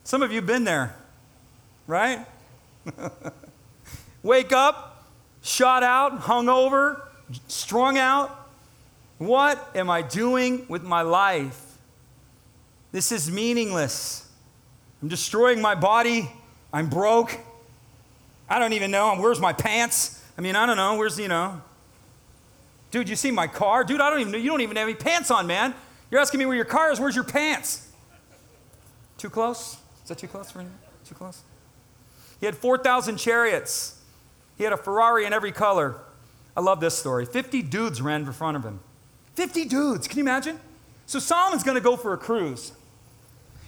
Some 0.05 0.23
of 0.23 0.31
you 0.31 0.37
have 0.37 0.47
been 0.47 0.63
there, 0.63 0.95
right? 1.87 2.25
Wake 4.23 4.51
up, 4.51 5.05
shot 5.41 5.83
out, 5.83 6.19
hung 6.19 6.49
over, 6.49 7.07
strung 7.47 7.97
out. 7.97 8.49
What 9.17 9.75
am 9.75 9.89
I 9.89 10.01
doing 10.01 10.65
with 10.67 10.83
my 10.83 11.01
life? 11.01 11.61
This 12.91 13.11
is 13.11 13.31
meaningless. 13.31 14.29
I'm 15.01 15.07
destroying 15.07 15.61
my 15.61 15.75
body. 15.75 16.31
I'm 16.71 16.89
broke. 16.89 17.37
I 18.49 18.59
don't 18.59 18.73
even 18.73 18.91
know. 18.91 19.15
Where's 19.15 19.39
my 19.39 19.53
pants? 19.53 20.23
I 20.37 20.41
mean, 20.41 20.55
I 20.55 20.65
don't 20.65 20.77
know. 20.77 20.97
Where's, 20.97 21.17
you 21.19 21.27
know. 21.27 21.61
Dude, 22.91 23.09
you 23.09 23.15
see 23.15 23.31
my 23.31 23.47
car? 23.47 23.83
Dude, 23.83 24.01
I 24.01 24.09
don't 24.09 24.19
even 24.19 24.31
know. 24.31 24.37
You 24.37 24.49
don't 24.49 24.61
even 24.61 24.75
have 24.77 24.87
any 24.87 24.95
pants 24.95 25.31
on, 25.31 25.47
man. 25.47 25.73
You're 26.11 26.21
asking 26.21 26.39
me 26.39 26.45
where 26.45 26.55
your 26.55 26.65
car 26.65 26.91
is. 26.91 26.99
Where's 26.99 27.15
your 27.15 27.23
pants? 27.23 27.91
Too 29.17 29.29
close? 29.29 29.77
Is 30.03 30.09
that 30.09 30.17
too 30.17 30.27
close 30.27 30.51
for 30.51 30.61
you? 30.61 30.69
Too 31.05 31.15
close? 31.15 31.41
He 32.39 32.45
had 32.45 32.55
4,000 32.55 33.17
chariots. 33.17 34.01
He 34.57 34.63
had 34.63 34.73
a 34.73 34.77
Ferrari 34.77 35.25
in 35.25 35.33
every 35.33 35.51
color. 35.51 35.95
I 36.55 36.61
love 36.61 36.79
this 36.79 36.97
story. 36.97 37.25
50 37.25 37.61
dudes 37.63 38.01
ran 38.01 38.21
in 38.21 38.31
front 38.31 38.57
of 38.57 38.63
him. 38.63 38.79
50 39.35 39.65
dudes. 39.65 40.07
Can 40.07 40.17
you 40.17 40.23
imagine? 40.23 40.59
So 41.05 41.19
Solomon's 41.19 41.63
going 41.63 41.75
to 41.75 41.83
go 41.83 41.97
for 41.97 42.13
a 42.13 42.17
cruise. 42.17 42.71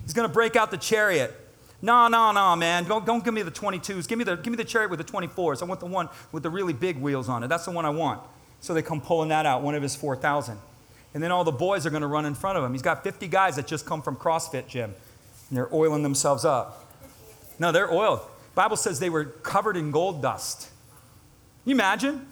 He's 0.03 0.13
going 0.13 0.27
to 0.27 0.33
break 0.33 0.55
out 0.55 0.71
the 0.71 0.77
chariot. 0.77 1.35
No, 1.81 2.07
no, 2.07 2.31
no, 2.31 2.55
man. 2.55 2.85
Don't, 2.85 3.05
don't 3.05 3.23
give 3.23 3.33
me 3.33 3.41
the 3.41 3.51
22s. 3.51 4.07
Give 4.07 4.17
me 4.17 4.23
the, 4.23 4.35
give 4.37 4.51
me 4.51 4.57
the 4.57 4.63
chariot 4.63 4.89
with 4.89 4.99
the 4.99 5.05
24s. 5.05 5.61
I 5.61 5.65
want 5.65 5.79
the 5.79 5.85
one 5.85 6.09
with 6.31 6.43
the 6.43 6.49
really 6.49 6.73
big 6.73 6.97
wheels 6.97 7.29
on 7.29 7.43
it. 7.43 7.47
That's 7.47 7.65
the 7.65 7.71
one 7.71 7.85
I 7.85 7.89
want. 7.89 8.21
So 8.61 8.73
they 8.73 8.81
come 8.81 9.01
pulling 9.01 9.29
that 9.29 9.45
out, 9.45 9.61
one 9.61 9.75
of 9.75 9.83
his 9.83 9.95
4,000. 9.95 10.57
And 11.13 11.23
then 11.23 11.31
all 11.31 11.43
the 11.43 11.51
boys 11.51 11.85
are 11.85 11.89
going 11.89 12.01
to 12.01 12.07
run 12.07 12.25
in 12.25 12.33
front 12.33 12.57
of 12.57 12.63
him. 12.63 12.71
He's 12.71 12.81
got 12.81 13.03
50 13.03 13.27
guys 13.27 13.55
that 13.57 13.67
just 13.67 13.85
come 13.85 14.01
from 14.01 14.15
CrossFit 14.15 14.67
gym, 14.67 14.93
and 15.49 15.57
they're 15.57 15.73
oiling 15.73 16.03
themselves 16.03 16.45
up. 16.45 16.85
No, 17.59 17.71
they're 17.71 17.91
oiled. 17.91 18.21
Bible 18.57 18.75
says 18.75 18.99
they 18.99 19.11
were 19.11 19.25
covered 19.25 19.77
in 19.77 19.91
gold 19.91 20.19
dust. 20.19 20.71
Can 21.63 21.69
you 21.69 21.75
imagine? 21.75 22.25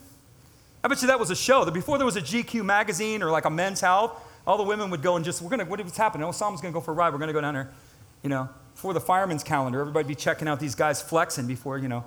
I 0.84 0.88
bet 0.88 1.00
you 1.04 1.08
that 1.08 1.20
was 1.20 1.30
a 1.30 1.36
show. 1.36 1.64
That 1.64 1.74
before 1.76 2.00
there 2.00 2.06
was 2.06 2.16
a 2.16 2.22
GQ 2.22 2.66
magazine 2.66 3.22
or 3.22 3.30
like 3.30 3.46
a 3.46 3.50
men's 3.52 3.80
health, 3.80 4.20
all 4.48 4.58
the 4.58 4.64
women 4.64 4.90
would 4.90 5.04
go 5.04 5.18
and 5.18 5.24
just, 5.24 5.40
we're 5.44 5.56
to, 5.56 5.66
what's 5.66 5.96
happening? 5.96 6.26
Oh, 6.26 6.32
Solomon's 6.32 6.62
going 6.62 6.74
to 6.74 6.80
go 6.80 6.82
for 6.84 6.94
a 6.94 6.96
ride. 6.96 7.14
We're 7.14 7.20
to 7.28 7.32
go 7.32 7.42
down 7.42 7.54
there. 7.54 7.72
You 8.24 8.32
know, 8.32 8.50
before 8.74 8.96
the 8.96 9.00
fireman's 9.00 9.44
calendar, 9.44 9.80
everybody'd 9.82 10.08
be 10.08 10.16
checking 10.16 10.48
out 10.48 10.60
these 10.60 10.74
guys 10.74 11.00
flexing 11.00 11.46
before, 11.46 11.78
you 11.78 11.88
know, 11.88 12.04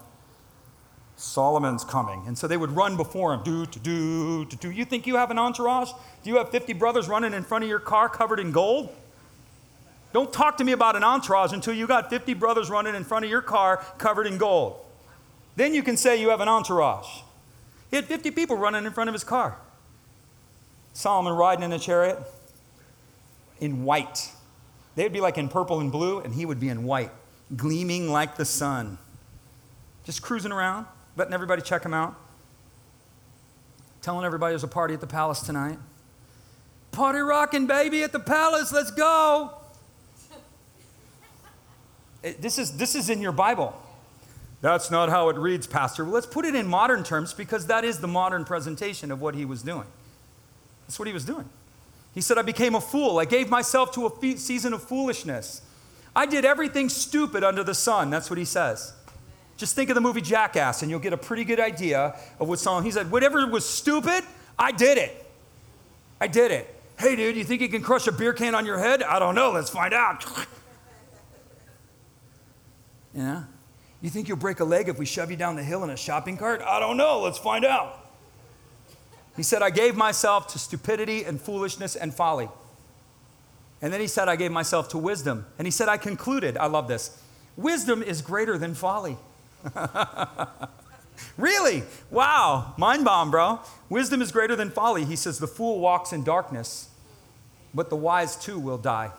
Solomon's 1.14 1.84
coming. 1.84 2.24
And 2.26 2.36
so 2.36 2.48
they 2.48 2.56
would 2.56 2.72
run 2.72 2.96
before 2.96 3.32
him. 3.34 3.44
Do, 3.44 3.66
do, 3.66 3.78
do, 3.78 4.44
do, 4.46 4.56
do. 4.56 4.70
You 4.72 4.84
think 4.84 5.06
you 5.06 5.14
have 5.14 5.30
an 5.30 5.38
entourage? 5.38 5.92
Do 6.24 6.30
you 6.30 6.38
have 6.38 6.50
50 6.50 6.72
brothers 6.72 7.06
running 7.06 7.34
in 7.34 7.44
front 7.44 7.62
of 7.62 7.70
your 7.70 7.78
car 7.78 8.08
covered 8.08 8.40
in 8.40 8.50
gold? 8.50 8.92
Don't 10.12 10.32
talk 10.32 10.56
to 10.58 10.64
me 10.64 10.72
about 10.72 10.96
an 10.96 11.04
entourage 11.04 11.52
until 11.52 11.74
you 11.74 11.86
got 11.86 12.10
50 12.10 12.34
brothers 12.34 12.70
running 12.70 12.94
in 12.94 13.04
front 13.04 13.24
of 13.24 13.30
your 13.30 13.42
car 13.42 13.84
covered 13.98 14.26
in 14.26 14.38
gold. 14.38 14.84
Then 15.56 15.74
you 15.74 15.82
can 15.82 15.96
say 15.96 16.20
you 16.20 16.30
have 16.30 16.40
an 16.40 16.48
entourage. 16.48 17.22
He 17.90 17.96
had 17.96 18.06
50 18.06 18.30
people 18.30 18.56
running 18.56 18.84
in 18.84 18.92
front 18.92 19.08
of 19.08 19.14
his 19.14 19.24
car. 19.24 19.56
Solomon 20.92 21.32
riding 21.34 21.64
in 21.64 21.72
a 21.72 21.78
chariot 21.78 22.18
in 23.60 23.84
white. 23.84 24.30
They'd 24.94 25.12
be 25.12 25.20
like 25.20 25.38
in 25.38 25.48
purple 25.48 25.80
and 25.80 25.92
blue, 25.92 26.20
and 26.20 26.34
he 26.34 26.46
would 26.46 26.58
be 26.58 26.68
in 26.68 26.84
white, 26.84 27.10
gleaming 27.56 28.10
like 28.10 28.36
the 28.36 28.44
sun. 28.44 28.98
Just 30.04 30.22
cruising 30.22 30.52
around 30.52 30.86
letting 31.18 31.34
everybody 31.34 31.60
check 31.60 31.84
him 31.84 31.92
out, 31.92 32.14
telling 34.00 34.24
everybody 34.24 34.52
there's 34.52 34.62
a 34.62 34.68
party 34.68 34.94
at 34.94 35.00
the 35.00 35.06
palace 35.06 35.40
tonight. 35.40 35.78
Party 36.92 37.18
rocking, 37.18 37.66
baby, 37.66 38.04
at 38.04 38.12
the 38.12 38.20
palace, 38.20 38.72
let's 38.72 38.92
go. 38.92 39.57
This, 42.22 42.58
is, 42.58 42.76
this 42.76 42.94
is 42.94 43.10
in 43.10 43.20
your 43.20 43.32
Bible. 43.32 43.80
That's 44.60 44.90
not 44.90 45.08
how 45.08 45.28
it 45.28 45.36
reads, 45.36 45.66
Pastor. 45.66 46.04
Well, 46.04 46.14
let's 46.14 46.26
put 46.26 46.44
it 46.44 46.54
in 46.54 46.66
modern 46.66 47.04
terms 47.04 47.32
because 47.32 47.66
that 47.66 47.84
is 47.84 48.00
the 48.00 48.08
modern 48.08 48.44
presentation 48.44 49.12
of 49.12 49.20
what 49.20 49.34
he 49.34 49.44
was 49.44 49.62
doing. 49.62 49.86
That's 50.86 50.98
what 50.98 51.06
he 51.06 51.14
was 51.14 51.24
doing. 51.24 51.48
He 52.14 52.20
said, 52.20 52.38
I 52.38 52.42
became 52.42 52.74
a 52.74 52.80
fool. 52.80 53.18
I 53.18 53.24
gave 53.24 53.48
myself 53.48 53.92
to 53.92 54.06
a 54.06 54.36
season 54.36 54.72
of 54.72 54.82
foolishness. 54.82 55.62
I 56.16 56.26
did 56.26 56.44
everything 56.44 56.88
stupid 56.88 57.44
under 57.44 57.62
the 57.62 57.74
sun. 57.74 58.10
That's 58.10 58.30
what 58.30 58.38
he 58.38 58.44
says. 58.44 58.92
Just 59.56 59.76
think 59.76 59.90
of 59.90 59.94
the 59.94 60.00
movie 60.00 60.20
Jackass, 60.20 60.82
and 60.82 60.90
you'll 60.90 61.00
get 61.00 61.12
a 61.12 61.18
pretty 61.18 61.44
good 61.44 61.60
idea 61.60 62.16
of 62.40 62.48
what 62.48 62.58
song. 62.58 62.84
He 62.84 62.90
said, 62.90 63.10
Whatever 63.10 63.46
was 63.46 63.68
stupid, 63.68 64.24
I 64.58 64.72
did 64.72 64.98
it. 64.98 65.26
I 66.20 66.26
did 66.26 66.50
it. 66.50 66.74
Hey, 66.98 67.14
dude, 67.14 67.36
you 67.36 67.44
think 67.44 67.60
you 67.60 67.68
can 67.68 67.82
crush 67.82 68.08
a 68.08 68.12
beer 68.12 68.32
can 68.32 68.54
on 68.56 68.66
your 68.66 68.78
head? 68.78 69.02
I 69.04 69.20
don't 69.20 69.36
know. 69.36 69.52
Let's 69.52 69.70
find 69.70 69.94
out. 69.94 70.24
yeah? 73.18 73.42
You 74.00 74.10
think 74.10 74.28
you'll 74.28 74.36
break 74.36 74.60
a 74.60 74.64
leg 74.64 74.88
if 74.88 74.96
we 74.96 75.04
shove 75.04 75.30
you 75.30 75.36
down 75.36 75.56
the 75.56 75.64
hill 75.64 75.82
in 75.82 75.90
a 75.90 75.96
shopping 75.96 76.36
cart? 76.36 76.62
I 76.62 76.78
don't 76.78 76.96
know. 76.96 77.20
Let's 77.20 77.38
find 77.38 77.64
out. 77.64 77.98
He 79.36 79.42
said, 79.42 79.60
I 79.60 79.70
gave 79.70 79.96
myself 79.96 80.46
to 80.48 80.58
stupidity 80.58 81.24
and 81.24 81.40
foolishness 81.40 81.96
and 81.96 82.14
folly. 82.14 82.48
And 83.82 83.92
then 83.92 84.00
he 84.00 84.06
said, 84.06 84.28
I 84.28 84.36
gave 84.36 84.52
myself 84.52 84.88
to 84.90 84.98
wisdom. 84.98 85.46
And 85.58 85.66
he 85.66 85.70
said, 85.70 85.88
I 85.88 85.96
concluded, 85.96 86.56
I 86.56 86.66
love 86.66 86.88
this 86.88 87.20
wisdom 87.56 88.04
is 88.04 88.22
greater 88.22 88.56
than 88.56 88.74
folly. 88.74 89.16
really? 91.36 91.82
Wow. 92.10 92.74
Mind 92.76 93.04
bomb, 93.04 93.32
bro. 93.32 93.58
Wisdom 93.88 94.22
is 94.22 94.30
greater 94.30 94.54
than 94.54 94.70
folly. 94.70 95.04
He 95.04 95.16
says, 95.16 95.40
The 95.40 95.48
fool 95.48 95.80
walks 95.80 96.12
in 96.12 96.22
darkness, 96.22 96.88
but 97.74 97.90
the 97.90 97.96
wise 97.96 98.36
too 98.36 98.60
will 98.60 98.78
die. 98.78 99.10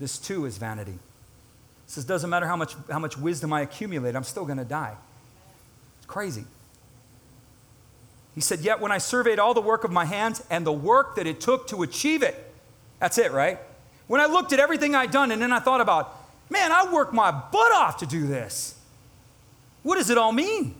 This 0.00 0.18
too 0.18 0.46
is 0.46 0.58
vanity. 0.58 0.98
Says, 1.90 2.04
Doesn't 2.04 2.30
matter 2.30 2.46
how 2.46 2.54
much, 2.54 2.76
how 2.88 3.00
much 3.00 3.18
wisdom 3.18 3.52
I 3.52 3.62
accumulate, 3.62 4.14
I'm 4.14 4.22
still 4.22 4.44
going 4.44 4.58
to 4.58 4.64
die. 4.64 4.94
It's 5.98 6.06
crazy. 6.06 6.44
He 8.32 8.40
said, 8.40 8.60
Yet 8.60 8.80
when 8.80 8.92
I 8.92 8.98
surveyed 8.98 9.40
all 9.40 9.54
the 9.54 9.60
work 9.60 9.82
of 9.82 9.90
my 9.90 10.04
hands 10.04 10.40
and 10.50 10.64
the 10.64 10.72
work 10.72 11.16
that 11.16 11.26
it 11.26 11.40
took 11.40 11.66
to 11.66 11.82
achieve 11.82 12.22
it, 12.22 12.52
that's 13.00 13.18
it, 13.18 13.32
right? 13.32 13.58
When 14.06 14.20
I 14.20 14.26
looked 14.26 14.52
at 14.52 14.60
everything 14.60 14.94
I'd 14.94 15.10
done 15.10 15.32
and 15.32 15.42
then 15.42 15.50
I 15.50 15.58
thought 15.58 15.80
about, 15.80 16.16
man, 16.48 16.70
I 16.70 16.92
worked 16.92 17.12
my 17.12 17.32
butt 17.32 17.72
off 17.72 17.96
to 17.98 18.06
do 18.06 18.24
this. 18.24 18.78
What 19.82 19.96
does 19.96 20.10
it 20.10 20.18
all 20.18 20.30
mean? 20.30 20.76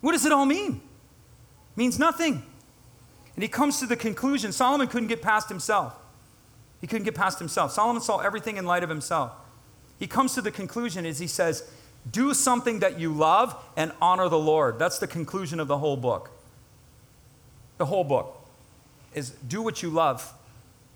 What 0.00 0.12
does 0.12 0.24
it 0.24 0.30
all 0.30 0.46
mean? 0.46 0.74
It 0.74 1.76
means 1.76 1.98
nothing. 1.98 2.44
And 3.34 3.42
he 3.42 3.48
comes 3.48 3.80
to 3.80 3.86
the 3.86 3.96
conclusion 3.96 4.52
Solomon 4.52 4.86
couldn't 4.86 5.08
get 5.08 5.22
past 5.22 5.48
himself. 5.48 5.92
He 6.80 6.86
couldn't 6.86 7.04
get 7.04 7.16
past 7.16 7.40
himself. 7.40 7.72
Solomon 7.72 8.00
saw 8.00 8.18
everything 8.18 8.58
in 8.58 8.64
light 8.64 8.84
of 8.84 8.88
himself. 8.88 9.32
He 10.02 10.08
comes 10.08 10.34
to 10.34 10.42
the 10.42 10.50
conclusion 10.50 11.06
as 11.06 11.20
he 11.20 11.28
says, 11.28 11.62
Do 12.10 12.34
something 12.34 12.80
that 12.80 12.98
you 12.98 13.12
love 13.14 13.54
and 13.76 13.92
honor 14.00 14.28
the 14.28 14.36
Lord. 14.36 14.76
That's 14.76 14.98
the 14.98 15.06
conclusion 15.06 15.60
of 15.60 15.68
the 15.68 15.78
whole 15.78 15.96
book. 15.96 16.32
The 17.78 17.86
whole 17.86 18.02
book 18.02 18.36
is 19.14 19.30
do 19.30 19.62
what 19.62 19.80
you 19.80 19.90
love 19.90 20.34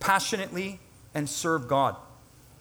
passionately 0.00 0.80
and 1.14 1.30
serve 1.30 1.68
God. 1.68 1.94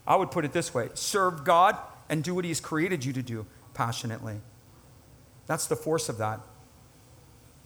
I 0.06 0.14
would 0.14 0.30
put 0.30 0.44
it 0.44 0.52
this 0.52 0.72
way 0.72 0.90
serve 0.94 1.42
God 1.42 1.76
and 2.08 2.22
do 2.22 2.32
what 2.32 2.44
He's 2.44 2.60
created 2.60 3.04
you 3.04 3.12
to 3.14 3.22
do 3.22 3.44
passionately. 3.74 4.36
That's 5.48 5.66
the 5.66 5.74
force 5.74 6.08
of 6.08 6.16
that. 6.18 6.38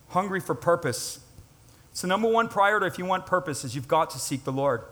Hungry 0.08 0.40
for 0.40 0.54
purpose. 0.54 1.20
So, 1.92 2.08
number 2.08 2.28
one 2.28 2.48
priority 2.48 2.86
if 2.86 2.96
you 2.96 3.04
want 3.04 3.26
purpose 3.26 3.62
is 3.62 3.74
you've 3.74 3.88
got 3.88 4.08
to 4.12 4.18
seek 4.18 4.44
the 4.44 4.52
Lord. 4.52 4.84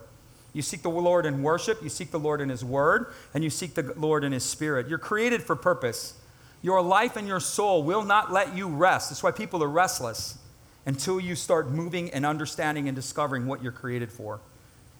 You 0.58 0.62
seek 0.62 0.82
the 0.82 0.90
Lord 0.90 1.24
in 1.24 1.44
worship, 1.44 1.84
you 1.84 1.88
seek 1.88 2.10
the 2.10 2.18
Lord 2.18 2.40
in 2.40 2.48
His 2.48 2.64
Word, 2.64 3.14
and 3.32 3.44
you 3.44 3.48
seek 3.48 3.74
the 3.74 3.92
Lord 3.96 4.24
in 4.24 4.32
His 4.32 4.42
Spirit. 4.42 4.88
You're 4.88 4.98
created 4.98 5.40
for 5.40 5.54
purpose. 5.54 6.14
Your 6.62 6.82
life 6.82 7.14
and 7.14 7.28
your 7.28 7.38
soul 7.38 7.84
will 7.84 8.02
not 8.02 8.32
let 8.32 8.56
you 8.56 8.66
rest. 8.66 9.10
That's 9.10 9.22
why 9.22 9.30
people 9.30 9.62
are 9.62 9.68
restless 9.68 10.36
until 10.84 11.20
you 11.20 11.36
start 11.36 11.70
moving 11.70 12.10
and 12.10 12.26
understanding 12.26 12.88
and 12.88 12.96
discovering 12.96 13.46
what 13.46 13.62
you're 13.62 13.70
created 13.70 14.10
for. 14.10 14.40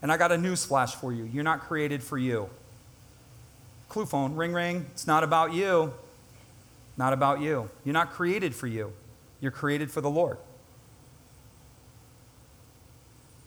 And 0.01 0.13
I 0.13 0.17
got 0.17 0.31
a 0.31 0.39
news 0.39 0.65
flash 0.65 0.95
for 0.95 1.13
you. 1.13 1.25
You're 1.25 1.43
not 1.43 1.63
created 1.63 2.05
for 2.05 2.19
you. 2.19 2.49
Clue 3.89 4.07
phone, 4.07 4.37
ring, 4.37 4.53
ring. 4.53 4.87
It's 4.93 5.09
not 5.09 5.25
about 5.25 5.55
you. 5.55 5.93
Not 6.97 7.13
about 7.13 7.41
you. 7.41 7.69
You're 7.85 7.95
not 7.95 8.13
created 8.13 8.55
for 8.55 8.69
you. 8.69 8.93
You're 9.41 9.51
created 9.51 9.91
for 9.91 10.03
the 10.03 10.11
Lord. 10.11 10.39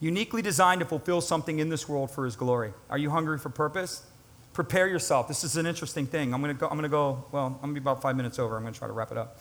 Uniquely 0.02 0.42
designed 0.42 0.80
to 0.80 0.86
fulfill 0.86 1.22
something 1.22 1.60
in 1.60 1.70
this 1.70 1.88
world 1.88 2.12
for 2.12 2.26
His 2.26 2.36
glory. 2.36 2.74
Are 2.90 2.98
you 2.98 3.12
hungry 3.12 3.38
for 3.38 3.50
purpose? 3.50 4.04
Prepare 4.52 4.88
yourself. 4.88 5.28
This 5.30 5.46
is 5.46 5.56
an 5.56 5.66
interesting 5.66 6.06
thing. 6.06 6.34
I'm 6.34 6.42
going 6.42 6.54
to 6.54 6.60
go, 6.60 6.66
I'm 6.66 6.74
going 6.74 6.84
to 6.84 6.90
go 6.90 7.24
well, 7.32 7.46
I'm 7.46 7.54
going 7.54 7.76
to 7.76 7.80
be 7.80 7.84
about 7.84 8.02
five 8.02 8.18
minutes 8.18 8.40
over. 8.40 8.58
I'm 8.58 8.64
going 8.64 8.74
to 8.74 8.80
try 8.80 8.88
to 8.88 8.94
wrap 8.94 9.12
it 9.12 9.18
up. 9.18 9.40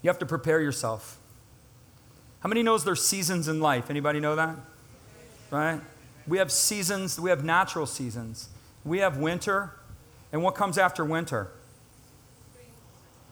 You 0.00 0.08
have 0.08 0.18
to 0.20 0.26
prepare 0.26 0.60
yourself. 0.60 1.18
How 2.40 2.48
many 2.48 2.62
knows 2.62 2.84
there's 2.84 3.04
seasons 3.04 3.48
in 3.48 3.60
life? 3.60 3.90
Anybody 3.90 4.20
know 4.20 4.36
that? 4.36 4.56
Right? 5.50 5.80
We 6.26 6.38
have 6.38 6.50
seasons, 6.50 7.20
we 7.20 7.30
have 7.30 7.44
natural 7.44 7.86
seasons. 7.86 8.48
We 8.84 8.98
have 8.98 9.16
winter, 9.16 9.74
and 10.32 10.42
what 10.42 10.54
comes 10.54 10.78
after 10.78 11.04
winter? 11.04 11.52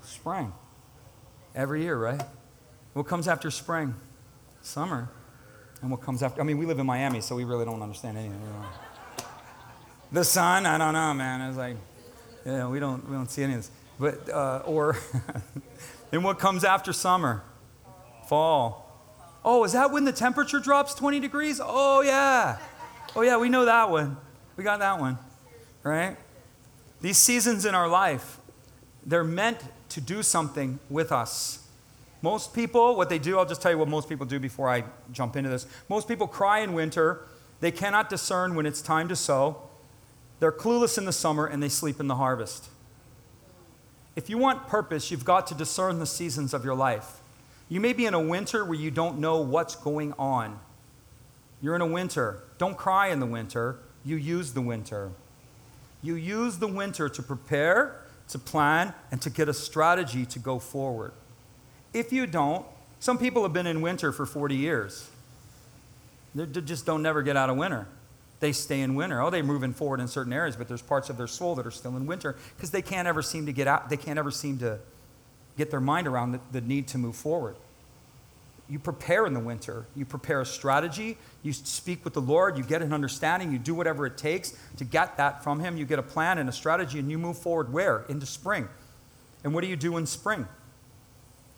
Spring. 0.03 0.53
Every 1.55 1.83
year, 1.83 1.97
right? 1.97 2.23
What 2.93 3.07
comes 3.07 3.27
after 3.27 3.51
spring? 3.51 3.95
Summer. 4.63 5.09
And 5.83 5.91
what 5.91 6.03
comes 6.03 6.23
after? 6.23 6.41
I 6.41 6.45
mean, 6.45 6.59
we 6.59 6.67
live 6.67 6.79
in 6.79 6.87
Miami, 6.87 7.21
so 7.21 7.35
we 7.37 7.45
really 7.45 7.65
don't 7.65 7.83
understand 7.83 8.19
anything. 8.19 8.41
The 10.13 10.25
sun, 10.25 10.67
I 10.67 10.77
don't 10.77 10.93
know, 10.93 11.15
man. 11.15 11.41
It's 11.49 11.57
like, 11.57 11.77
yeah, 12.45 12.69
we 12.69 12.81
don't, 12.81 13.09
we 13.09 13.17
don't 13.17 13.31
see 13.31 13.43
any 13.43 13.55
of 13.55 13.61
this. 13.61 13.71
But, 13.99 14.29
uh, 14.29 14.63
or, 14.67 14.97
then 16.11 16.23
what 16.23 16.39
comes 16.39 16.65
after 16.65 16.93
summer? 16.93 17.43
Fall. 18.27 18.87
Oh, 19.45 19.65
is 19.65 19.73
that 19.73 19.91
when 19.91 20.05
the 20.05 20.13
temperature 20.13 20.59
drops 20.59 20.95
20 20.95 21.21
degrees? 21.21 21.61
Oh, 21.63 22.03
yeah. 22.03 22.59
Oh, 23.17 23.23
yeah, 23.23 23.39
we 23.39 23.49
know 23.49 23.65
that 23.65 23.91
one. 23.91 24.17
We 24.57 24.65
got 24.65 24.81
that 24.81 25.01
one, 25.01 25.19
right? 25.83 26.17
These 27.01 27.17
seasons 27.17 27.65
in 27.65 27.75
our 27.75 27.89
life, 27.89 28.39
they're 29.05 29.25
meant 29.25 29.59
to 29.91 30.01
do 30.01 30.23
something 30.23 30.79
with 30.91 31.11
us. 31.11 31.67
Most 32.23 32.53
people, 32.53 32.97
what 32.97 33.09
they 33.09 33.19
do, 33.19 33.39
I'll 33.39 33.47
just 33.47 33.63
tell 33.63 33.71
you 33.71 33.79
what 33.79 33.89
most 33.89 34.09
people 34.09 34.27
do 34.27 34.39
before 34.39 34.69
I 34.69 34.85
jump 35.11 35.37
into 35.37 35.49
this. 35.49 35.67
Most 35.89 36.07
people 36.07 36.27
cry 36.27 36.61
in 36.61 36.75
winter. 36.75 37.27
They 37.61 37.71
cannot 37.71 38.11
discern 38.11 38.55
when 38.55 38.67
it's 38.67 38.83
time 38.83 39.09
to 39.09 39.17
sow. 39.17 39.63
They're 40.39 40.53
clueless 40.53 40.99
in 40.99 41.05
the 41.05 41.13
summer 41.13 41.47
and 41.47 41.63
they 41.63 41.69
sleep 41.69 42.01
in 42.01 42.09
the 42.09 42.17
harvest. 42.17 42.69
If 44.17 44.29
you 44.29 44.39
want 44.39 44.67
purpose, 44.67 45.11
you've 45.11 45.25
got 45.25 45.47
to 45.49 45.55
discern 45.55 45.99
the 45.99 46.07
seasons 46.07 46.53
of 46.53 46.65
your 46.65 46.75
life. 46.75 47.21
You 47.69 47.81
may 47.81 47.93
be 47.93 48.07
in 48.07 48.15
a 48.15 48.21
winter 48.21 48.65
where 48.65 48.79
you 48.79 48.91
don't 48.91 49.19
know 49.19 49.41
what's 49.41 49.77
going 49.77 50.13
on. 50.19 50.59
You're 51.63 51.77
in 51.77 51.81
a 51.81 51.87
winter. 51.87 52.43
Don't 52.59 52.77
cry 52.77 53.09
in 53.09 53.21
the 53.21 53.27
winter. 53.27 53.79
You 54.05 54.17
use 54.17 54.53
the 54.53 54.61
winter. 54.61 55.13
You 56.03 56.15
use 56.15 56.59
the 56.59 56.67
winter 56.67 57.09
to 57.09 57.23
prepare, 57.23 58.05
to 58.29 58.39
plan, 58.39 58.95
and 59.11 59.21
to 59.23 59.31
get 59.31 59.49
a 59.49 59.55
strategy 59.55 60.27
to 60.27 60.39
go 60.39 60.59
forward. 60.59 61.13
If 61.93 62.13
you 62.13 62.27
don't, 62.27 62.65
some 63.01 63.19
people 63.19 63.43
have 63.43 63.53
been 63.53 63.67
in 63.67 63.81
winter 63.81 64.13
for 64.13 64.27
40 64.27 64.55
years. 64.55 65.09
They 66.35 66.47
just 66.47 66.87
don't 66.87 67.03
never 67.03 67.23
get 67.23 67.37
out 67.37 67.51
of 67.51 67.57
winter. 67.57 67.87
They 68.39 68.53
stay 68.53 68.81
in 68.81 68.95
winter. 68.95 69.21
Oh, 69.21 69.31
they're 69.31 69.43
moving 69.43 69.73
forward 69.73 70.01
in 70.01 70.09
certain 70.09 70.33
areas, 70.33 70.57
but 70.57 70.69
there's 70.69 70.83
parts 70.83 71.11
of 71.11 71.17
their 71.17 71.27
soul 71.27 71.55
that 71.57 71.67
are 71.67 71.71
still 71.71 71.97
in 71.97 72.07
winter 72.07 72.37
because 72.57 72.71
they 72.71 72.83
can't 72.83 73.07
ever 73.07 73.23
seem 73.23 73.47
to 73.47 73.53
get 73.53 73.67
out. 73.67 73.91
They 73.91 73.97
can't 73.97 74.19
ever 74.19 74.31
seem 74.31 74.59
to 74.59 74.79
get 75.59 75.71
their 75.71 75.81
mind 75.81 76.07
around 76.07 76.33
the, 76.33 76.41
the 76.53 76.61
need 76.61 76.89
to 76.89 76.99
move 76.99 77.17
forward. 77.17 77.57
You 78.69 78.79
prepare 78.79 79.27
in 79.27 79.35
the 79.35 79.41
winter. 79.41 79.85
You 79.97 80.05
prepare 80.05 80.41
a 80.41 80.47
strategy. 80.47 81.19
You 81.43 81.53
speak 81.53 82.05
with 82.05 82.15
the 82.15 82.21
Lord. 82.21 82.57
You 82.57 82.63
get 82.63 82.83
an 82.83 82.93
understanding. 82.93 83.51
You 83.51 83.59
do 83.59 83.75
whatever 83.75 84.07
it 84.07 84.17
takes 84.17 84.57
to 84.77 84.85
get 84.85 85.17
that 85.17 85.43
from 85.43 85.59
Him. 85.59 85.77
You 85.77 85.85
get 85.85 85.99
a 85.99 86.05
plan 86.05 86.39
and 86.39 86.49
a 86.49 86.53
strategy, 86.53 87.01
and 87.01 87.11
you 87.11 87.19
move 87.19 87.37
forward 87.37 87.73
where? 87.73 88.05
Into 88.09 88.27
spring. 88.27 88.69
And 89.43 89.53
what 89.53 89.63
do 89.63 89.67
you 89.67 89.77
do 89.77 89.97
in 89.97 90.07
spring? 90.07 90.47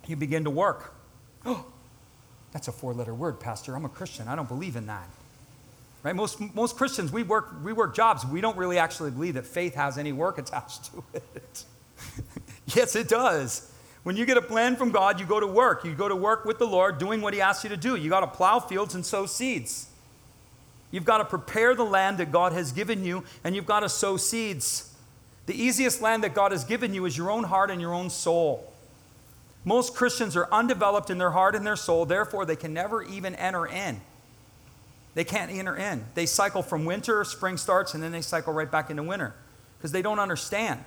You 0.07 0.16
begin 0.16 0.44
to 0.44 0.50
work. 0.50 0.94
Oh, 1.44 1.66
that's 2.53 2.68
a 2.68 2.72
four 2.72 2.92
letter 2.94 3.14
word, 3.14 3.40
Pastor. 3.40 3.74
I'm 3.74 3.84
a 3.84 3.88
Christian. 3.88 4.28
I 4.28 4.36
don't 4.36 4.48
believe 4.48 4.76
in 4.76 4.86
that. 4.86 5.09
Right? 6.03 6.16
Most, 6.16 6.40
most 6.55 6.76
Christians, 6.76 7.12
we 7.12 7.22
work, 7.22 7.55
we 7.62 7.72
work 7.72 7.94
jobs. 7.94 8.26
We 8.26 8.40
don't 8.40 8.57
really 8.57 8.78
actually 8.78 9.12
believe 9.12 9.34
that 9.34 9.46
faith 9.46 9.74
has 9.74 9.98
any 9.98 10.12
work 10.12 10.38
attached 10.38 10.86
to 10.86 11.05
it. 11.14 11.64
yes, 12.74 12.96
it 12.96 13.09
does. 13.09 13.70
When 14.03 14.16
you 14.16 14.26
get 14.26 14.36
a 14.36 14.42
plan 14.42 14.74
from 14.74 14.90
God, 14.90 15.20
you 15.20 15.26
go 15.26 15.38
to 15.38 15.46
work. 15.46 15.84
You 15.84 15.94
go 15.94 16.09
to 16.09 16.16
work 16.16 16.44
with 16.44 16.59
the 16.59 16.66
Lord 16.66 16.98
doing 16.98 17.20
what 17.20 17.34
He 17.34 17.40
asks 17.40 17.62
you 17.62 17.70
to 17.70 17.76
do. 17.76 17.94
You 17.94 18.11
got 18.11 18.20
to 18.20 18.26
plow 18.26 18.59
fields 18.59 18.96
and 18.96 19.07
sow 19.07 19.26
seeds. 19.26 19.88
You've 20.90 21.05
got 21.05 21.18
to 21.18 21.24
prepare 21.24 21.74
the 21.74 21.84
land 21.84 22.18
that 22.18 22.32
God 22.32 22.53
has 22.53 22.72
given 22.72 23.05
you, 23.05 23.24
and 23.44 23.55
you've 23.55 23.66
got 23.66 23.80
to 23.80 23.88
sow 23.88 24.16
seeds. 24.16 24.92
The 25.46 25.61
easiest 25.61 26.03
land 26.03 26.24
that 26.24 26.34
God 26.34 26.53
has 26.53 26.64
given 26.64 26.92
you 26.92 27.07
is 27.07 27.16
your 27.16 27.30
own 27.30 27.44
heart 27.44 27.70
and 27.70 27.80
your 27.80 27.94
own 27.94 28.11
soul. 28.11 28.72
Most 29.64 29.94
Christians 29.94 30.36
are 30.36 30.48
undeveloped 30.50 31.10
in 31.10 31.18
their 31.18 31.30
heart 31.30 31.54
and 31.54 31.66
their 31.66 31.76
soul, 31.76 32.04
therefore, 32.04 32.44
they 32.44 32.56
can 32.56 32.74
never 32.74 33.02
even 33.02 33.34
enter 33.36 33.66
in. 33.66 34.00
They 35.14 35.24
can't 35.24 35.52
enter 35.52 35.76
in. 35.76 36.04
They 36.14 36.26
cycle 36.26 36.62
from 36.62 36.84
winter, 36.84 37.22
spring 37.24 37.56
starts, 37.56 37.94
and 37.94 38.02
then 38.02 38.12
they 38.12 38.22
cycle 38.22 38.52
right 38.52 38.70
back 38.70 38.90
into 38.90 39.02
winter 39.02 39.34
because 39.78 39.92
they 39.92 40.02
don't 40.02 40.18
understand. 40.18 40.82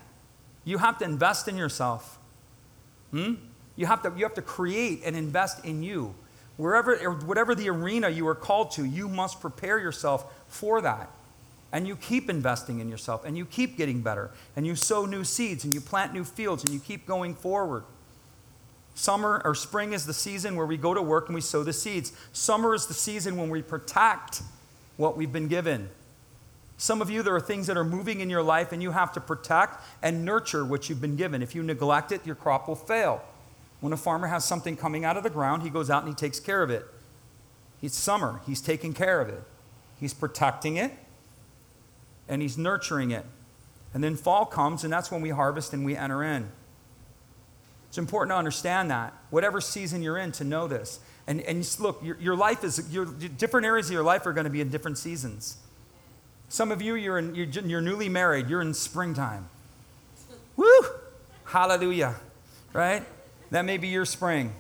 You 0.64 0.80
have 0.80 0.98
to 0.98 1.06
invest 1.06 1.48
in 1.48 1.58
yourself. 1.58 2.18
Hmm? 3.12 3.36
You, 3.76 3.86
have 3.86 4.02
to, 4.02 4.12
you 4.18 4.24
have 4.24 4.34
to 4.34 4.42
create 4.42 5.02
and 5.06 5.16
invest 5.16 5.64
in 5.64 5.84
you. 5.84 6.16
Wherever, 6.58 6.96
whatever 7.26 7.54
the 7.54 7.70
arena 7.70 8.10
you 8.10 8.28
are 8.28 8.36
called 8.36 8.72
to, 8.72 8.86
you 8.86 9.08
must 9.08 9.42
prepare 9.42 9.78
yourself 9.78 10.34
for 10.48 10.82
that. 10.82 11.10
And 11.72 11.88
you 11.88 11.96
keep 11.96 12.30
investing 12.30 12.80
in 12.80 12.90
yourself, 12.90 13.26
and 13.26 13.38
you 13.38 13.46
keep 13.46 13.78
getting 13.78 14.02
better, 14.02 14.32
and 14.56 14.66
you 14.66 14.76
sow 14.76 15.06
new 15.06 15.24
seeds, 15.26 15.66
and 15.66 15.74
you 15.74 15.82
plant 15.82 16.14
new 16.14 16.24
fields, 16.24 16.64
and 16.64 16.74
you 16.74 16.80
keep 16.80 17.06
going 17.06 17.36
forward. 17.36 17.84
Summer 18.96 19.42
or 19.44 19.54
spring 19.54 19.92
is 19.92 20.06
the 20.06 20.14
season 20.14 20.56
where 20.56 20.66
we 20.66 20.78
go 20.78 20.94
to 20.94 21.02
work 21.02 21.28
and 21.28 21.36
we 21.36 21.42
sow 21.42 21.64
the 21.64 21.74
seeds. 21.74 22.14
Summer 22.32 22.74
is 22.74 22.88
the 22.88 22.94
season 22.94 23.36
when 23.36 23.50
we 23.50 23.62
protect 23.62 24.42
what 24.96 25.18
we've 25.18 25.34
been 25.34 25.50
given. 25.50 25.90
Some 26.78 27.02
of 27.02 27.10
you, 27.10 27.22
there 27.22 27.36
are 27.36 27.42
things 27.42 27.68
that 27.68 27.78
are 27.78 27.84
moving 27.86 28.22
in 28.22 28.30
your 28.30 28.44
life, 28.44 28.72
and 28.72 28.82
you 28.82 28.92
have 28.92 29.12
to 29.14 29.22
protect 29.22 29.82
and 30.02 30.26
nurture 30.26 30.66
what 30.66 30.90
you've 30.90 31.02
been 31.02 31.16
given. 31.16 31.42
If 31.42 31.56
you 31.56 31.64
neglect 31.64 32.12
it, 32.12 32.26
your 32.26 32.36
crop 32.36 32.68
will 32.68 32.76
fail. 32.76 33.24
When 33.82 33.94
a 33.94 33.98
farmer 33.98 34.28
has 34.28 34.44
something 34.46 34.76
coming 34.76 35.06
out 35.06 35.18
of 35.18 35.24
the 35.24 35.30
ground, 35.30 35.64
he 35.64 35.70
goes 35.70 35.90
out 35.90 36.04
and 36.04 36.10
he 36.10 36.16
takes 36.16 36.40
care 36.40 36.64
of 36.64 36.70
it. 36.70 36.86
It's 37.82 37.98
summer, 37.98 38.42
he's 38.46 38.62
taking 38.62 38.94
care 38.94 39.22
of 39.22 39.30
it. 39.30 39.44
He's 40.00 40.14
protecting 40.14 40.78
it, 40.78 40.92
and 42.28 42.42
he's 42.42 42.58
nurturing 42.58 43.12
it. 43.12 43.26
And 43.94 44.04
then 44.04 44.16
fall 44.16 44.46
comes, 44.46 44.84
and 44.84 44.92
that's 44.92 45.12
when 45.12 45.22
we 45.22 45.30
harvest 45.30 45.74
and 45.74 45.86
we 45.86 45.96
enter 45.96 46.24
in. 46.24 46.50
It's 47.96 47.98
important 47.98 48.34
to 48.34 48.36
understand 48.38 48.92
that, 48.92 49.14
whatever 49.30 49.62
season 49.62 50.04
you're 50.04 50.18
in, 50.18 50.34
to 50.34 50.44
know 50.44 50.68
this. 50.68 51.00
And, 51.28 51.40
and 51.40 51.66
look, 51.80 52.04
your, 52.04 52.18
your 52.20 52.36
life 52.36 52.66
is, 52.66 52.92
your, 52.92 53.06
different 53.06 53.66
areas 53.66 53.86
of 53.86 53.94
your 53.94 54.04
life 54.04 54.26
are 54.26 54.34
going 54.34 54.44
to 54.44 54.50
be 54.50 54.60
in 54.60 54.68
different 54.68 54.98
seasons. 54.98 55.56
Some 56.50 56.74
of 56.74 56.82
you, 56.82 56.96
you're, 56.96 57.18
in, 57.18 57.34
you're, 57.34 57.46
you're 57.46 57.80
newly 57.80 58.10
married, 58.10 58.50
you're 58.50 58.60
in 58.60 58.74
springtime. 58.74 59.48
Woo! 60.58 60.68
Hallelujah. 61.46 62.16
Right? 62.74 63.06
That 63.52 63.64
may 63.64 63.78
be 63.78 63.88
your 63.88 64.04
spring. 64.04 64.52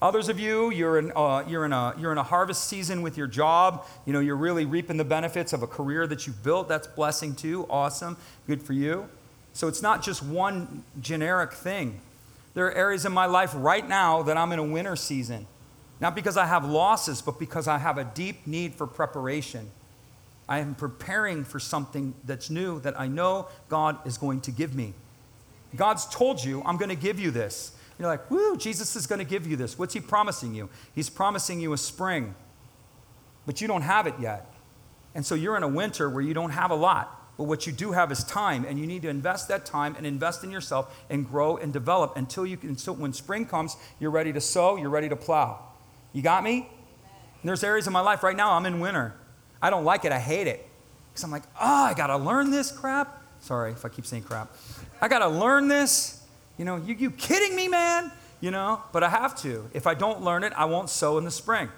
Others 0.00 0.28
of 0.28 0.38
you, 0.38 0.70
you're 0.70 0.96
in, 0.96 1.10
uh, 1.16 1.42
you're, 1.48 1.64
in 1.64 1.72
a, 1.72 1.96
you're 1.98 2.12
in 2.12 2.18
a 2.18 2.22
harvest 2.22 2.68
season 2.68 3.02
with 3.02 3.18
your 3.18 3.26
job. 3.26 3.86
You 4.06 4.12
know, 4.12 4.20
you're 4.20 4.36
really 4.36 4.66
reaping 4.66 4.98
the 4.98 5.04
benefits 5.04 5.52
of 5.52 5.64
a 5.64 5.66
career 5.66 6.06
that 6.06 6.28
you've 6.28 6.44
built. 6.44 6.68
That's 6.68 6.86
blessing 6.86 7.34
too. 7.34 7.66
Awesome. 7.68 8.16
Good 8.46 8.62
for 8.62 8.72
you. 8.72 9.08
So 9.52 9.66
it's 9.66 9.82
not 9.82 10.00
just 10.00 10.22
one 10.22 10.84
generic 11.00 11.54
thing. 11.54 12.00
There 12.54 12.66
are 12.66 12.72
areas 12.72 13.04
in 13.04 13.12
my 13.12 13.26
life 13.26 13.52
right 13.54 13.86
now 13.86 14.22
that 14.22 14.36
I'm 14.36 14.52
in 14.52 14.58
a 14.58 14.64
winter 14.64 14.96
season. 14.96 15.46
Not 16.00 16.14
because 16.14 16.36
I 16.36 16.46
have 16.46 16.64
losses, 16.64 17.22
but 17.22 17.38
because 17.38 17.68
I 17.68 17.78
have 17.78 17.98
a 17.98 18.04
deep 18.04 18.46
need 18.46 18.74
for 18.74 18.86
preparation. 18.86 19.70
I 20.48 20.58
am 20.58 20.74
preparing 20.74 21.44
for 21.44 21.58
something 21.58 22.14
that's 22.24 22.50
new 22.50 22.80
that 22.80 22.98
I 22.98 23.06
know 23.06 23.48
God 23.68 23.98
is 24.06 24.18
going 24.18 24.40
to 24.42 24.50
give 24.50 24.74
me. 24.74 24.92
God's 25.74 26.06
told 26.06 26.42
you, 26.42 26.62
I'm 26.64 26.76
going 26.76 26.90
to 26.90 26.96
give 26.96 27.18
you 27.18 27.30
this. 27.30 27.72
You're 27.98 28.08
like, 28.08 28.30
woo, 28.30 28.56
Jesus 28.56 28.96
is 28.96 29.06
going 29.06 29.20
to 29.20 29.24
give 29.24 29.46
you 29.46 29.56
this. 29.56 29.78
What's 29.78 29.94
he 29.94 30.00
promising 30.00 30.54
you? 30.54 30.68
He's 30.94 31.08
promising 31.08 31.60
you 31.60 31.72
a 31.72 31.78
spring, 31.78 32.34
but 33.46 33.60
you 33.60 33.68
don't 33.68 33.82
have 33.82 34.06
it 34.06 34.14
yet. 34.20 34.52
And 35.14 35.24
so 35.24 35.34
you're 35.34 35.56
in 35.56 35.62
a 35.62 35.68
winter 35.68 36.10
where 36.10 36.22
you 36.22 36.34
don't 36.34 36.50
have 36.50 36.70
a 36.70 36.74
lot. 36.74 37.23
But 37.36 37.44
what 37.44 37.66
you 37.66 37.72
do 37.72 37.92
have 37.92 38.12
is 38.12 38.22
time, 38.24 38.64
and 38.64 38.78
you 38.78 38.86
need 38.86 39.02
to 39.02 39.08
invest 39.08 39.48
that 39.48 39.66
time 39.66 39.96
and 39.96 40.06
invest 40.06 40.44
in 40.44 40.50
yourself 40.50 40.96
and 41.10 41.26
grow 41.26 41.56
and 41.56 41.72
develop 41.72 42.16
until 42.16 42.46
you 42.46 42.56
can. 42.56 42.76
So 42.76 42.92
when 42.92 43.12
spring 43.12 43.46
comes, 43.46 43.76
you're 43.98 44.12
ready 44.12 44.32
to 44.32 44.40
sow, 44.40 44.76
you're 44.76 44.90
ready 44.90 45.08
to 45.08 45.16
plow. 45.16 45.58
You 46.12 46.22
got 46.22 46.44
me? 46.44 46.68
there's 47.42 47.62
areas 47.62 47.86
in 47.86 47.92
my 47.92 48.00
life 48.00 48.22
right 48.22 48.36
now 48.36 48.52
I'm 48.52 48.64
in 48.64 48.80
winter. 48.80 49.14
I 49.60 49.68
don't 49.68 49.84
like 49.84 50.04
it. 50.04 50.12
I 50.12 50.18
hate 50.18 50.46
it 50.46 50.66
because 51.12 51.24
I'm 51.24 51.30
like, 51.30 51.42
oh, 51.60 51.84
I 51.84 51.94
gotta 51.94 52.16
learn 52.16 52.50
this 52.50 52.72
crap. 52.72 53.22
Sorry 53.40 53.72
if 53.72 53.84
I 53.84 53.88
keep 53.88 54.06
saying 54.06 54.22
crap. 54.22 54.54
I 55.00 55.08
gotta 55.08 55.28
learn 55.28 55.68
this. 55.68 56.22
You 56.56 56.64
know, 56.64 56.76
you, 56.76 56.94
you 56.94 57.10
kidding 57.10 57.54
me, 57.54 57.68
man? 57.68 58.12
You 58.40 58.50
know, 58.50 58.82
but 58.92 59.02
I 59.02 59.08
have 59.08 59.36
to. 59.42 59.68
If 59.74 59.86
I 59.86 59.94
don't 59.94 60.22
learn 60.22 60.44
it, 60.44 60.52
I 60.56 60.66
won't 60.66 60.88
sow 60.88 61.18
in 61.18 61.24
the 61.24 61.30
spring. 61.30 61.68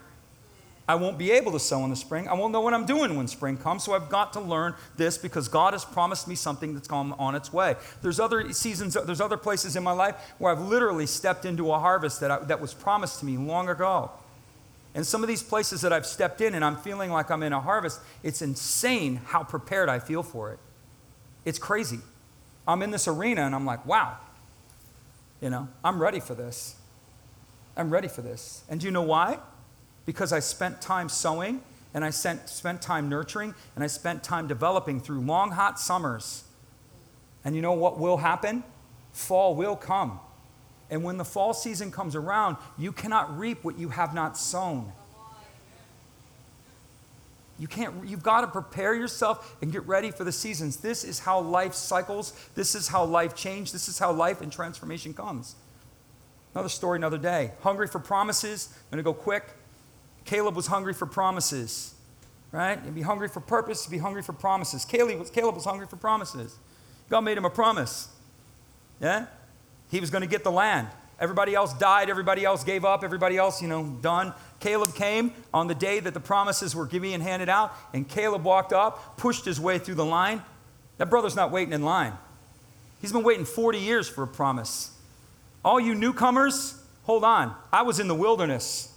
I 0.89 0.95
won't 0.95 1.19
be 1.19 1.33
able 1.33 1.51
to 1.53 1.59
sow 1.59 1.83
in 1.83 1.91
the 1.91 1.97
spring. 1.97 2.29
I 2.29 2.35
won't 2.35 2.53
know 2.53 2.61
what 2.61 2.73
I'm 2.73 2.87
doing 2.87 3.17
when 3.17 3.27
spring 3.27 3.57
comes. 3.57 3.83
So 3.83 3.93
I've 3.93 4.09
got 4.09 4.33
to 4.35 4.41
learn 4.41 4.75
this 4.97 5.19
because 5.19 5.49
God 5.49 5.73
has 5.73 5.85
promised 5.85 6.29
me 6.29 6.37
something 6.37 6.75
that's 6.75 6.87
come 6.87 7.13
on 7.19 7.35
its 7.35 7.53
way. 7.53 7.75
There's 8.03 8.21
other 8.21 8.53
seasons, 8.53 8.97
there's 9.05 9.21
other 9.21 9.37
places 9.37 9.75
in 9.75 9.83
my 9.83 9.91
life 9.91 10.15
where 10.39 10.53
I've 10.53 10.61
literally 10.61 11.07
stepped 11.07 11.45
into 11.45 11.73
a 11.73 11.79
harvest 11.79 12.21
that, 12.21 12.31
I, 12.31 12.39
that 12.45 12.61
was 12.61 12.73
promised 12.73 13.19
to 13.21 13.27
me 13.27 13.37
long 13.37 13.69
ago. 13.69 14.13
And 14.95 15.05
some 15.05 15.25
of 15.25 15.29
these 15.29 15.43
places 15.43 15.81
that 15.81 15.93
I've 15.93 16.07
stepped 16.07 16.41
in 16.41 16.55
and 16.55 16.65
I'm 16.65 16.77
feeling 16.77 17.11
like 17.11 17.31
I'm 17.31 17.43
in 17.43 17.53
a 17.53 17.61
harvest, 17.61 18.01
it's 18.23 18.41
insane 18.41 19.17
how 19.27 19.43
prepared 19.43 19.89
I 19.89 19.99
feel 19.99 20.23
for 20.23 20.53
it. 20.53 20.59
It's 21.45 21.59
crazy. 21.59 21.99
I'm 22.67 22.81
in 22.81 22.93
this 22.93 23.09
arena 23.09 23.43
and 23.43 23.55
I'm 23.55 23.67
like, 23.67 23.85
wow, 23.85 24.19
you 25.41 25.51
know, 25.51 25.69
I'm 25.85 26.01
ready 26.01 26.21
for 26.21 26.35
this. 26.35 26.77
I'm 27.77 27.91
ready 27.91 28.09
for 28.09 28.23
this. 28.23 28.63
And 28.69 28.81
do 28.81 28.87
you 28.87 28.93
know 28.93 29.03
why? 29.03 29.39
Because 30.07 30.33
I 30.33 30.39
spent 30.39 30.81
time 30.81 31.09
sowing 31.09 31.61
and 31.93 32.05
I 32.05 32.11
spent, 32.11 32.49
spent 32.49 32.81
time 32.81 33.09
nurturing 33.09 33.55
and 33.75 33.85
I 33.85 33.89
spent 33.89 34.23
time 34.23 34.47
developing 34.47 35.01
through 35.01 35.21
long, 35.21 35.51
hot 35.51 35.79
summers. 35.79 36.45
And 37.45 37.55
you 37.55 37.63
know 37.63 37.73
what 37.73 37.99
will 37.99 38.17
happen? 38.17 38.65
Fall 39.13 39.55
will 39.55 39.77
come. 39.77 40.21
And 40.89 41.03
when 41.03 41.17
the 41.17 41.25
fall 41.25 41.53
season 41.53 41.91
comes 41.91 42.15
around, 42.15 42.57
you 42.79 42.93
cannot 42.93 43.37
reap 43.39 43.65
what 43.65 43.79
you 43.79 43.89
have 43.89 44.15
not 44.15 44.39
sown. 44.39 44.93
You 47.59 47.67
can't, 47.67 48.07
you've 48.07 48.23
got 48.23 48.43
to 48.43 48.49
prepare 48.49 48.95
yourself 48.95 49.57
and 49.63 49.73
get 49.73 49.87
ready 49.87 50.11
for 50.11 50.25
the 50.25 50.33
seasons. 50.33 50.77
This 50.77 51.05
is 51.05 51.21
how 51.21 51.41
life 51.41 51.75
cycles. 51.75 52.33
This 52.55 52.75
is 52.75 52.89
how 52.89 53.05
life 53.05 53.35
changes. 53.35 53.73
This 53.73 53.89
is 53.89 53.99
how 53.99 54.13
life 54.13 54.43
and 54.43 54.53
transformation 54.53 55.15
comes. 55.15 55.57
Another 56.55 56.69
story, 56.69 56.97
another 56.97 57.19
day. 57.19 57.53
Hungry 57.63 57.89
for 57.89 57.99
promises. 57.99 58.69
I'm 58.73 58.91
going 58.91 59.05
to 59.05 59.11
go 59.11 59.15
quick. 59.15 59.45
Caleb 60.27 60.55
was 60.55 60.67
hungry 60.67 60.93
for 60.93 61.07
promises. 61.07 61.95
right? 62.53 62.79
And 62.83 62.95
be 62.95 63.03
hungry 63.03 63.29
for 63.29 63.41
purpose, 63.41 63.87
be 63.87 63.99
hungry 63.99 64.23
for 64.23 64.33
promises. 64.33 64.85
Caleb 64.85 65.19
was, 65.19 65.31
Caleb 65.31 65.55
was 65.55 65.65
hungry 65.65 65.87
for 65.87 65.97
promises. 65.97 66.57
God 67.09 67.23
made 67.23 67.39
him 67.39 67.45
a 67.45 67.51
promise. 67.51 68.09
Yeah? 69.01 69.27
He 69.91 70.01
was 70.01 70.11
going 70.11 70.23
to 70.23 70.29
get 70.29 70.45
the 70.45 70.51
land. 70.51 70.89
Everybody 71.19 71.55
else 71.55 71.73
died, 71.73 72.11
everybody 72.11 72.45
else 72.45 72.63
gave 72.63 72.85
up, 72.85 73.03
everybody 73.03 73.39
else, 73.39 73.63
you 73.63 73.69
know, 73.69 73.85
done. 74.03 74.35
Caleb 74.61 74.95
came 74.95 75.33
on 75.55 75.67
the 75.67 75.75
day 75.75 75.99
that 76.01 76.13
the 76.13 76.21
promises 76.21 76.75
were 76.75 76.85
being 76.85 77.21
handed 77.21 77.49
out, 77.49 77.73
and 77.95 78.07
Caleb 78.07 78.45
walked 78.45 78.73
up, 78.73 79.17
pushed 79.17 79.45
his 79.47 79.59
way 79.59 79.79
through 79.79 79.95
the 79.95 80.05
line. 80.05 80.43
That 80.99 81.09
brother's 81.09 81.37
not 81.37 81.51
waiting 81.51 81.73
in 81.73 81.83
line. 81.83 82.13
He's 83.01 83.13
been 83.13 83.23
waiting 83.23 83.45
40 83.47 83.79
years 83.79 84.09
for 84.09 84.25
a 84.25 84.27
promise. 84.27 84.91
All 85.65 85.81
you 85.81 85.95
newcomers, 85.95 86.83
hold 87.05 87.25
on. 87.25 87.55
I 87.73 87.83
was 87.83 87.99
in 87.99 88.09
the 88.09 88.15
wilderness. 88.15 88.93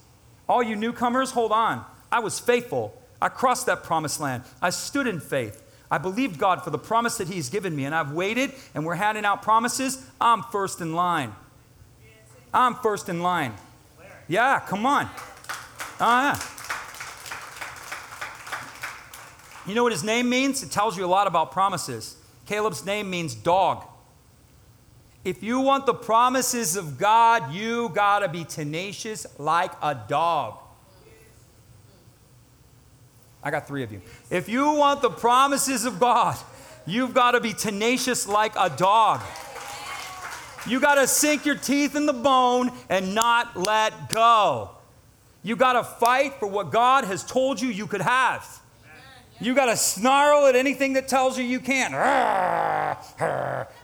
All 0.50 0.64
you 0.64 0.76
newcomers, 0.76 1.32
hold 1.32 1.52
on. 1.52 1.86
I 2.12 2.20
was 2.20 2.40
faithful. 2.40 3.00
I 3.22 3.30
crossed 3.30 3.68
that 3.68 3.84
promised 3.84 4.20
land. 4.20 4.44
I 4.62 4.72
stood 4.72 5.06
in 5.06 5.20
faith. 5.20 5.64
I 5.92 6.00
believed 6.00 6.40
God 6.40 6.64
for 6.64 6.72
the 6.72 6.80
promise 6.80 7.18
that 7.18 7.28
He's 7.28 7.50
given 7.50 7.76
me, 7.76 7.86
and 7.86 7.94
I've 7.94 8.12
waited, 8.12 8.54
and 8.74 8.86
we're 8.86 8.96
handing 8.96 9.26
out 9.26 9.44
promises. 9.44 10.04
I'm 10.20 10.44
first 10.44 10.82
in 10.82 10.94
line. 10.94 11.34
I'm 12.54 12.76
first 12.76 13.10
in 13.10 13.22
line. 13.22 13.54
Yeah, 14.28 14.60
come 14.60 14.86
on. 14.86 15.08
Uh, 16.00 16.36
you 19.68 19.76
know 19.76 19.84
what 19.84 19.92
his 19.92 20.04
name 20.04 20.30
means? 20.30 20.64
It 20.64 20.72
tells 20.72 20.98
you 20.98 21.06
a 21.06 21.08
lot 21.08 21.28
about 21.28 21.52
promises. 21.52 22.16
Caleb's 22.46 22.86
name 22.86 23.10
means 23.10 23.36
dog. 23.36 23.86
If 25.24 25.44
you 25.44 25.60
want 25.60 25.86
the 25.86 25.94
promises 25.94 26.76
of 26.76 26.98
God, 26.98 27.54
you 27.54 27.90
got 27.90 28.20
to 28.20 28.30
be 28.30 28.46
tenacious 28.46 29.28
like 29.38 29.72
a 29.82 29.94
dog. 30.08 30.60
I 33.44 33.52
got 33.52 33.68
three 33.68 33.84
of 33.84 33.92
you. 33.92 34.02
If 34.30 34.48
you 34.50 34.72
want 34.74 35.02
the 35.02 35.10
promises 35.10 35.86
of 35.86 36.00
God, 36.00 36.38
you've 36.86 37.14
got 37.14 37.32
to 37.32 37.42
be 37.42 37.54
tenacious 37.54 38.28
like 38.28 38.54
a 38.58 38.70
dog. 38.70 39.22
You 40.68 40.80
got 40.80 40.96
to 40.96 41.08
sink 41.08 41.46
your 41.46 41.56
teeth 41.56 41.96
in 41.96 42.06
the 42.06 42.14
bone 42.14 42.72
and 42.90 43.16
not 43.16 43.56
let 43.56 44.10
go. 44.10 44.72
You 45.44 45.56
got 45.56 45.74
to 45.74 45.84
fight 45.84 46.36
for 46.36 46.48
what 46.48 46.72
God 46.72 47.06
has 47.06 47.24
told 47.24 47.62
you 47.62 47.70
you 47.70 47.88
could 47.88 48.02
have. 48.02 48.62
You 49.42 49.54
got 49.56 49.68
to 49.68 49.78
snarl 49.78 50.48
at 50.48 50.56
anything 50.56 50.94
that 50.94 51.08
tells 51.08 51.38
you 51.38 51.46
you 51.46 51.60
can't. 51.62 51.94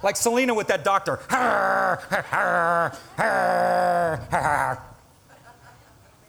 Like 0.04 0.18
Selena 0.18 0.54
with 0.54 0.68
that 0.68 0.84
doctor. 0.84 1.20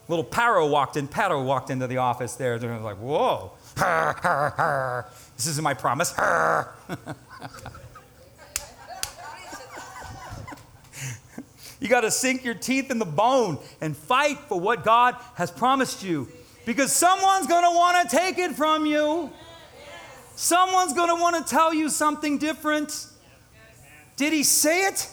Little 0.08 0.24
Paro 0.24 0.70
walked 0.70 0.96
in. 0.96 1.08
Paro 1.08 1.44
walked 1.44 1.70
into 1.70 1.88
the 1.88 1.96
office 1.96 2.36
there. 2.36 2.54
And 2.54 2.62
was 2.62 2.82
like, 2.82 2.98
whoa. 2.98 3.50
This 5.36 5.48
isn't 5.48 5.64
my 5.64 5.74
promise. 5.74 6.14
you 11.80 11.88
got 11.88 12.02
to 12.02 12.12
sink 12.12 12.44
your 12.44 12.54
teeth 12.54 12.92
in 12.92 13.00
the 13.00 13.04
bone 13.04 13.58
and 13.80 13.96
fight 13.96 14.38
for 14.48 14.60
what 14.60 14.84
God 14.84 15.16
has 15.34 15.50
promised 15.50 16.04
you 16.04 16.28
because 16.66 16.92
someone's 16.92 17.46
going 17.46 17.64
to 17.64 17.70
want 17.70 18.10
to 18.10 18.14
take 18.14 18.38
it 18.38 18.52
from 18.52 18.84
you. 18.84 19.30
Someone's 20.34 20.92
going 20.92 21.08
to 21.08 21.14
want 21.14 21.46
to 21.46 21.50
tell 21.50 21.72
you 21.72 21.88
something 21.88 22.36
different. 22.36 23.06
Did 24.16 24.34
he 24.34 24.42
say 24.42 24.86
it? 24.86 25.08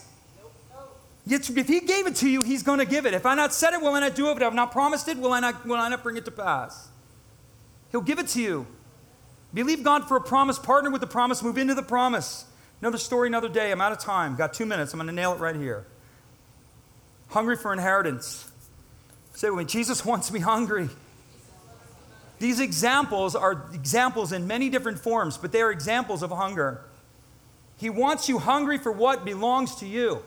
If 1.26 1.68
he 1.68 1.80
gave 1.80 2.08
it 2.08 2.18
to 2.18 2.30
you, 2.30 2.41
he's 2.41 2.64
going 2.64 2.80
to 2.80 2.86
give 2.86 3.06
it. 3.06 3.14
If 3.14 3.26
I 3.26 3.36
not 3.36 3.54
said 3.54 3.74
it, 3.74 3.82
will 3.82 3.93
I 3.93 4.01
not 4.01 4.16
do 4.16 4.28
it? 4.30 4.36
If 4.36 4.43
I've 4.43 4.54
not 4.54 4.74
promised 4.74 5.08
it, 5.08 5.18
will 5.18 5.32
I 5.32 5.39
not, 5.39 5.66
will 5.66 5.78
I 5.78 5.88
not 5.88 6.04
bring 6.04 6.18
it 6.18 6.26
to 6.26 6.32
pass? 6.32 6.89
He'll 7.91 8.01
give 8.01 8.20
it 8.20 8.28
to 8.30 8.41
you. 8.41 8.68
Believe 9.54 9.84
God 9.84 10.08
for 10.08 10.18
a 10.18 10.22
promise, 10.22 10.58
partner 10.58 10.89
with 10.89 11.01
the 11.01 11.08
promise, 11.08 11.43
move 11.43 11.60
into 11.60 11.76
the 11.76 11.84
promise. 11.84 12.45
Another 12.82 12.97
story, 12.97 13.28
another 13.28 13.47
day. 13.47 13.72
I'm 13.72 13.80
out 13.80 13.91
of 13.91 13.99
time. 13.99 14.36
Got 14.36 14.54
two 14.54 14.66
minutes. 14.66 14.91
I'm 14.91 14.97
going 14.97 15.08
to 15.08 15.14
nail 15.14 15.34
it 15.34 15.39
right 15.39 15.56
here. 15.56 15.86
Hungry 17.30 17.56
for 17.56 17.72
inheritance. 17.72 18.51
Say 19.36 19.49
with 19.49 19.60
me 19.60 19.66
Jesus 19.66 20.04
wants 20.06 20.32
me 20.32 20.39
hungry. 20.39 20.89
These 22.44 22.60
examples 22.60 23.38
are 23.38 23.70
examples 23.74 24.34
in 24.34 24.48
many 24.48 24.68
different 24.68 25.00
forms, 25.00 25.38
but 25.38 25.54
they 25.54 25.62
are 25.62 25.72
examples 25.72 26.22
of 26.22 26.30
hunger. 26.30 26.82
He 27.78 27.89
wants 27.89 28.28
you 28.28 28.38
hungry 28.38 28.78
for 28.78 28.91
what 28.91 29.24
belongs 29.24 29.76
to 29.76 29.86
you 29.86 30.22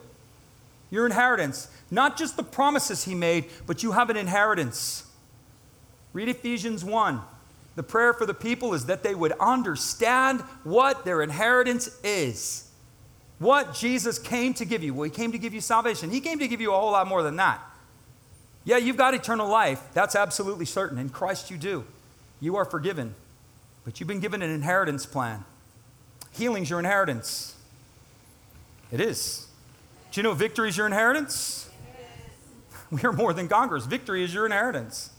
your 0.90 1.04
inheritance. 1.04 1.68
Not 1.90 2.16
just 2.16 2.38
the 2.38 2.42
promises 2.42 3.04
he 3.04 3.14
made, 3.14 3.50
but 3.66 3.82
you 3.82 3.92
have 3.92 4.08
an 4.08 4.16
inheritance. 4.16 5.04
Read 6.14 6.30
Ephesians 6.30 6.82
1. 6.82 7.20
The 7.74 7.82
prayer 7.82 8.14
for 8.14 8.24
the 8.24 8.32
people 8.32 8.72
is 8.72 8.86
that 8.86 9.02
they 9.02 9.14
would 9.14 9.32
understand 9.32 10.40
what 10.64 11.04
their 11.04 11.20
inheritance 11.20 12.00
is. 12.02 12.70
What 13.38 13.74
Jesus 13.74 14.18
came 14.18 14.54
to 14.54 14.64
give 14.64 14.82
you. 14.82 14.94
Well, 14.94 15.04
he 15.04 15.10
came 15.10 15.32
to 15.32 15.38
give 15.38 15.52
you 15.52 15.60
salvation. 15.60 16.08
He 16.08 16.22
came 16.22 16.38
to 16.38 16.48
give 16.48 16.62
you 16.62 16.72
a 16.72 16.80
whole 16.80 16.92
lot 16.92 17.08
more 17.08 17.22
than 17.22 17.36
that. 17.36 17.60
Yeah, 18.64 18.78
you've 18.78 18.96
got 18.96 19.12
eternal 19.12 19.50
life. 19.50 19.82
That's 19.92 20.16
absolutely 20.16 20.64
certain. 20.64 20.96
In 20.96 21.10
Christ, 21.10 21.50
you 21.50 21.58
do. 21.58 21.84
You 22.40 22.56
are 22.56 22.64
forgiven. 22.64 23.14
But 23.84 24.00
you've 24.00 24.08
been 24.08 24.20
given 24.20 24.42
an 24.42 24.50
inheritance 24.50 25.06
plan. 25.06 25.44
Healing's 26.32 26.68
your 26.68 26.78
inheritance. 26.78 27.54
It 28.92 29.00
is. 29.00 29.46
Do 30.10 30.20
you 30.20 30.22
know 30.22 30.34
victory 30.34 30.68
is 30.68 30.76
your 30.76 30.86
inheritance? 30.86 31.70
We 32.88 33.02
are 33.02 33.12
more 33.12 33.32
than 33.32 33.48
conquerors. 33.48 33.84
Victory 33.84 34.22
is 34.22 34.32
your 34.32 34.46
inheritance. 34.46 35.10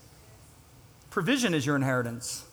Provision 1.10 1.54
is 1.54 1.66
your 1.66 1.76
inheritance. 1.76 2.46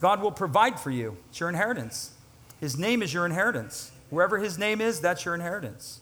God 0.00 0.22
will 0.22 0.32
provide 0.32 0.80
for 0.80 0.90
you. 0.90 1.18
It's 1.28 1.40
your 1.40 1.50
inheritance. 1.50 2.12
His 2.60 2.78
name 2.78 3.02
is 3.02 3.12
your 3.12 3.26
inheritance. 3.26 3.92
Wherever 4.08 4.38
His 4.38 4.56
name 4.58 4.80
is, 4.80 5.00
that's 5.00 5.26
your 5.26 5.34
inheritance. 5.34 6.00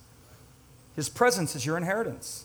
His 0.95 1.09
presence 1.09 1.57
is 1.57 1.67
your 1.67 1.77
inheritance. 1.77 2.45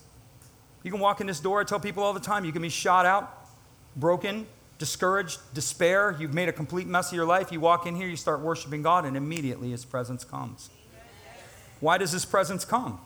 You 0.84 0.89
can 0.89 0.99
walk 0.99 1.22
in 1.22 1.28
this 1.28 1.39
door, 1.39 1.61
I 1.61 1.63
tell 1.65 1.80
people 1.80 2.03
all 2.03 2.13
the 2.13 2.19
time, 2.19 2.43
you 2.43 2.51
can 2.51 2.63
be 2.63 2.69
shot 2.69 3.05
out, 3.05 3.47
broken, 3.95 4.47
discouraged, 4.82 5.39
despair. 5.53 6.17
You've 6.19 6.34
made 6.34 6.49
a 6.49 6.51
complete 6.51 6.88
mess 6.88 7.11
of 7.11 7.15
your 7.15 7.27
life. 7.27 7.51
You 7.51 7.59
walk 7.59 7.86
in 7.86 7.95
here, 7.95 8.07
you 8.07 8.15
start 8.15 8.39
worshiping 8.39 8.82
God, 8.82 9.05
and 9.05 9.15
immediately 9.15 9.69
His 9.69 9.86
presence 9.86 10.23
comes. 10.23 10.71
Why 11.79 11.99
does 11.99 12.11
His 12.11 12.25
presence 12.25 12.65
come? 12.65 12.99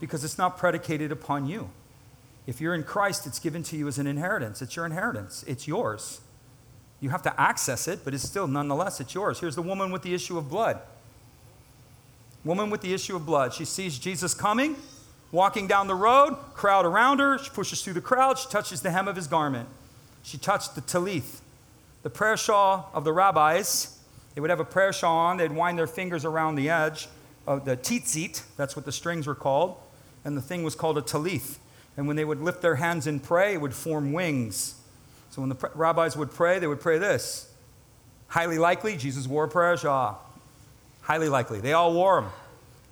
Because 0.00 0.24
it's 0.24 0.36
not 0.36 0.58
predicated 0.58 1.12
upon 1.12 1.46
you. 1.46 1.70
If 2.48 2.60
you're 2.60 2.74
in 2.74 2.82
Christ, 2.82 3.28
it's 3.28 3.38
given 3.38 3.62
to 3.62 3.76
you 3.76 3.86
as 3.86 3.96
an 3.96 4.08
inheritance. 4.08 4.60
It's 4.60 4.74
your 4.74 4.84
inheritance, 4.84 5.44
it's 5.46 5.68
yours. 5.68 6.20
You 6.98 7.10
have 7.10 7.22
to 7.22 7.40
access 7.40 7.86
it, 7.86 8.00
but 8.04 8.12
it's 8.12 8.24
still 8.24 8.48
nonetheless, 8.48 8.98
it's 8.98 9.14
yours. 9.14 9.38
Here's 9.38 9.54
the 9.54 9.62
woman 9.62 9.92
with 9.92 10.02
the 10.02 10.12
issue 10.12 10.36
of 10.36 10.48
blood. 10.48 10.80
Woman 12.44 12.70
with 12.70 12.80
the 12.80 12.92
issue 12.92 13.14
of 13.14 13.24
blood. 13.24 13.54
She 13.54 13.64
sees 13.64 14.00
Jesus 14.00 14.34
coming, 14.34 14.74
walking 15.30 15.68
down 15.68 15.86
the 15.86 15.94
road, 15.94 16.34
crowd 16.54 16.84
around 16.84 17.20
her. 17.20 17.38
She 17.38 17.50
pushes 17.50 17.82
through 17.82 17.92
the 17.92 18.00
crowd. 18.00 18.36
She 18.36 18.48
touches 18.48 18.82
the 18.82 18.90
hem 18.90 19.06
of 19.06 19.14
his 19.14 19.28
garment. 19.28 19.68
She 20.22 20.38
touched 20.38 20.74
the 20.74 20.82
tallith, 20.82 21.40
the 22.02 22.10
prayer 22.10 22.36
shawl 22.36 22.90
of 22.94 23.04
the 23.04 23.12
rabbis. 23.12 23.98
They 24.34 24.40
would 24.40 24.50
have 24.50 24.60
a 24.60 24.64
prayer 24.64 24.92
shawl 24.92 25.16
on, 25.16 25.36
they'd 25.38 25.52
wind 25.52 25.78
their 25.78 25.86
fingers 25.86 26.24
around 26.24 26.54
the 26.54 26.70
edge 26.70 27.08
of 27.46 27.64
the 27.64 27.76
tzitzit, 27.76 28.42
that's 28.56 28.76
what 28.76 28.84
the 28.84 28.92
strings 28.92 29.26
were 29.26 29.34
called, 29.34 29.76
and 30.24 30.36
the 30.36 30.42
thing 30.42 30.62
was 30.62 30.74
called 30.74 30.98
a 30.98 31.02
tallith. 31.02 31.58
And 31.96 32.06
when 32.06 32.16
they 32.16 32.24
would 32.24 32.40
lift 32.40 32.62
their 32.62 32.76
hands 32.76 33.06
and 33.06 33.22
pray, 33.22 33.54
it 33.54 33.60
would 33.60 33.74
form 33.74 34.12
wings. 34.12 34.76
So 35.30 35.42
when 35.42 35.48
the 35.48 35.70
rabbis 35.74 36.16
would 36.16 36.30
pray, 36.30 36.58
they 36.58 36.66
would 36.66 36.80
pray 36.80 36.98
this. 36.98 37.52
Highly 38.28 38.58
likely, 38.58 38.96
Jesus 38.96 39.26
wore 39.26 39.44
a 39.44 39.48
prayer 39.48 39.76
shawl. 39.76 40.24
Highly 41.02 41.28
likely. 41.28 41.60
They 41.60 41.72
all 41.72 41.92
wore 41.92 42.20
them. 42.20 42.30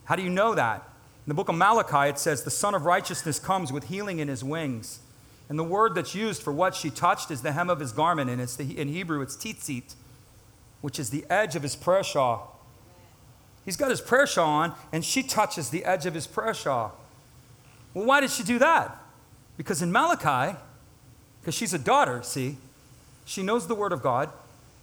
How 0.05 0.17
do 0.17 0.23
you 0.23 0.31
know 0.31 0.55
that? 0.55 0.77
In 1.27 1.31
the 1.31 1.35
book 1.35 1.49
of 1.49 1.55
Malachi, 1.55 2.11
it 2.11 2.19
says, 2.19 2.43
The 2.43 2.51
Son 2.51 2.75
of 2.75 2.85
Righteousness 2.87 3.39
comes 3.39 3.73
with 3.73 3.85
healing 3.85 4.19
in 4.19 4.29
his 4.29 4.43
wings. 4.43 5.01
And 5.49 5.59
the 5.59 5.65
word 5.65 5.95
that's 5.95 6.15
used 6.15 6.43
for 6.43 6.53
what 6.53 6.75
she 6.75 6.91
touched 6.91 7.31
is 7.31 7.43
the 7.43 7.53
hem 7.53 7.71
of 7.71 7.81
his 7.81 7.93
garment, 7.93 8.29
and 8.29 8.41
it's 8.41 8.57
the, 8.57 8.79
in 8.79 8.89
Hebrew, 8.89 9.23
it's 9.23 9.37
tzitzit, 9.37 9.95
which 10.83 10.99
is 10.99 11.11
the 11.11 11.25
edge 11.31 11.57
of 11.57 11.63
his 11.63 11.75
prayer 11.75 12.05
shawl. 12.05 12.61
He's 13.65 13.77
got 13.77 13.91
his 13.91 14.01
prayer 14.01 14.27
shawl 14.27 14.49
on, 14.49 14.75
and 14.93 15.05
she 15.05 15.23
touches 15.23 15.71
the 15.71 15.85
edge 15.85 16.07
of 16.07 16.15
his 16.15 16.27
prayer 16.27 16.55
shawl. 16.55 16.95
Well, 17.95 18.05
why 18.05 18.21
did 18.21 18.31
she 18.31 18.43
do 18.43 18.59
that? 18.59 18.97
Because 19.57 19.81
in 19.81 19.91
Malachi, 19.91 20.57
because 21.41 21.55
she's 21.55 21.73
a 21.73 21.79
daughter, 21.79 22.23
see, 22.23 22.59
she 23.25 23.43
knows 23.43 23.67
the 23.67 23.75
word 23.75 23.93
of 23.93 24.03
God, 24.03 24.31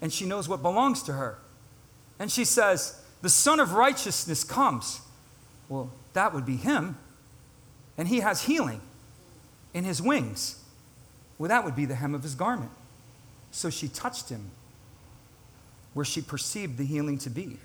and 0.01 0.11
she 0.11 0.25
knows 0.25 0.49
what 0.49 0.61
belongs 0.61 1.03
to 1.03 1.13
her. 1.13 1.37
And 2.19 2.31
she 2.31 2.43
says, 2.43 3.01
The 3.21 3.29
Son 3.29 3.59
of 3.59 3.73
Righteousness 3.73 4.43
comes. 4.43 5.01
Well, 5.69 5.91
that 6.13 6.33
would 6.33 6.45
be 6.45 6.57
him. 6.57 6.97
And 7.97 8.07
he 8.07 8.19
has 8.19 8.43
healing 8.43 8.81
in 9.75 9.83
his 9.83 10.01
wings. 10.01 10.63
Well, 11.37 11.49
that 11.49 11.63
would 11.63 11.75
be 11.75 11.85
the 11.85 11.95
hem 11.95 12.15
of 12.15 12.23
his 12.23 12.33
garment. 12.33 12.71
So 13.51 13.69
she 13.69 13.87
touched 13.89 14.29
him 14.29 14.49
where 15.93 16.05
she 16.05 16.21
perceived 16.21 16.77
the 16.77 16.85
healing 16.85 17.17
to 17.19 17.29
be 17.29 17.57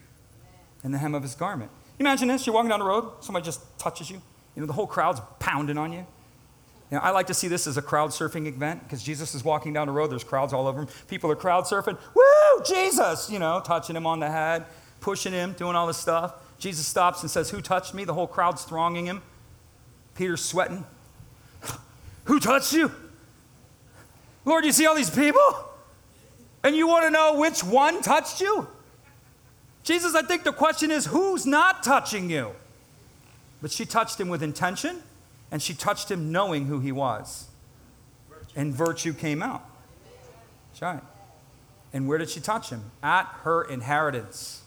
in 0.85 0.93
the 0.93 0.99
hem 0.99 1.15
of 1.15 1.23
his 1.23 1.35
garment. 1.35 1.71
Imagine 1.99 2.29
this 2.29 2.47
you're 2.47 2.55
walking 2.55 2.69
down 2.69 2.81
the 2.81 2.85
road, 2.85 3.13
somebody 3.21 3.45
just 3.45 3.79
touches 3.79 4.11
you. 4.11 4.21
You 4.57 4.61
know, 4.61 4.67
the 4.67 4.73
whole 4.73 4.87
crowd's 4.87 5.21
pounding 5.39 5.79
on 5.79 5.93
you. 5.93 6.05
Now, 6.91 6.99
I 6.99 7.11
like 7.11 7.29
to 7.29 7.35
see 7.35 7.47
this 7.47 7.69
as 7.69 7.77
a 7.77 7.83
crowd 7.83 8.11
surfing 8.11 8.47
event 8.47 8.83
because 8.83 9.03
Jesus 9.03 9.35
is 9.37 9.45
walking 9.45 9.73
down 9.73 9.87
the 9.87 9.93
road. 9.93 10.11
There's 10.11 10.25
crowds 10.25 10.53
all 10.53 10.67
over 10.67 10.81
him. 10.81 10.89
People 11.07 11.31
are 11.31 11.37
crowd 11.37 11.65
surfing. 11.65 11.97
Woo, 12.15 12.65
Jesus! 12.65 13.31
You 13.31 13.39
know, 13.39 13.63
touching 13.65 13.95
him 13.95 14.09
on 14.09 14.19
the 14.19 14.29
head, 14.29 14.67
pushing 15.01 15.33
him, 15.33 15.53
doing 15.53 15.77
all 15.77 15.87
this 15.87 15.99
stuff. 15.99 16.35
Jesus 16.59 16.87
stops 16.87 17.23
and 17.23 17.31
says, 17.31 17.51
Who 17.51 17.61
touched 17.61 17.95
me? 17.95 18.03
The 18.03 18.15
whole 18.15 18.27
crowd's 18.27 18.65
thronging 18.65 19.07
him. 19.07 19.23
Peter's 20.17 20.45
sweating. 20.45 20.85
Who 22.25 22.41
touched 22.41 22.73
you? 22.73 22.91
Lord, 24.45 24.64
you 24.64 24.73
see 24.73 24.87
all 24.87 24.95
these 24.95 25.11
people? 25.11 25.41
And 26.62 26.77
you 26.77 26.87
want 26.87 27.05
to 27.05 27.11
know 27.11 27.37
which 27.37 27.64
one 27.64 28.03
touched 28.03 28.41
you? 28.41 28.68
Jesus, 29.83 30.14
I 30.14 30.23
think 30.23 30.45
the 30.45 30.53
question 30.53 30.91
is 30.91 31.07
who's 31.07 31.47
not 31.47 31.83
touching 31.83 32.31
you? 32.31 32.51
But 33.62 33.71
she 33.71 33.85
touched 33.85 34.21
him 34.21 34.29
with 34.29 34.43
intention, 34.43 35.03
and 35.51 35.62
she 35.62 35.75
touched 35.75 36.11
him 36.11 36.33
knowing 36.33 36.66
who 36.66 36.81
he 36.81 36.93
was. 36.93 37.49
And 38.57 38.75
virtue 38.75 39.12
came 39.12 39.43
out. 39.43 39.64
That's 40.71 40.83
right. 40.83 41.03
And 41.93 42.07
where 42.07 42.18
did 42.18 42.31
she 42.31 42.41
touch 42.41 42.71
him? 42.71 42.91
At 43.03 43.25
her 43.43 43.62
inheritance. 43.62 44.62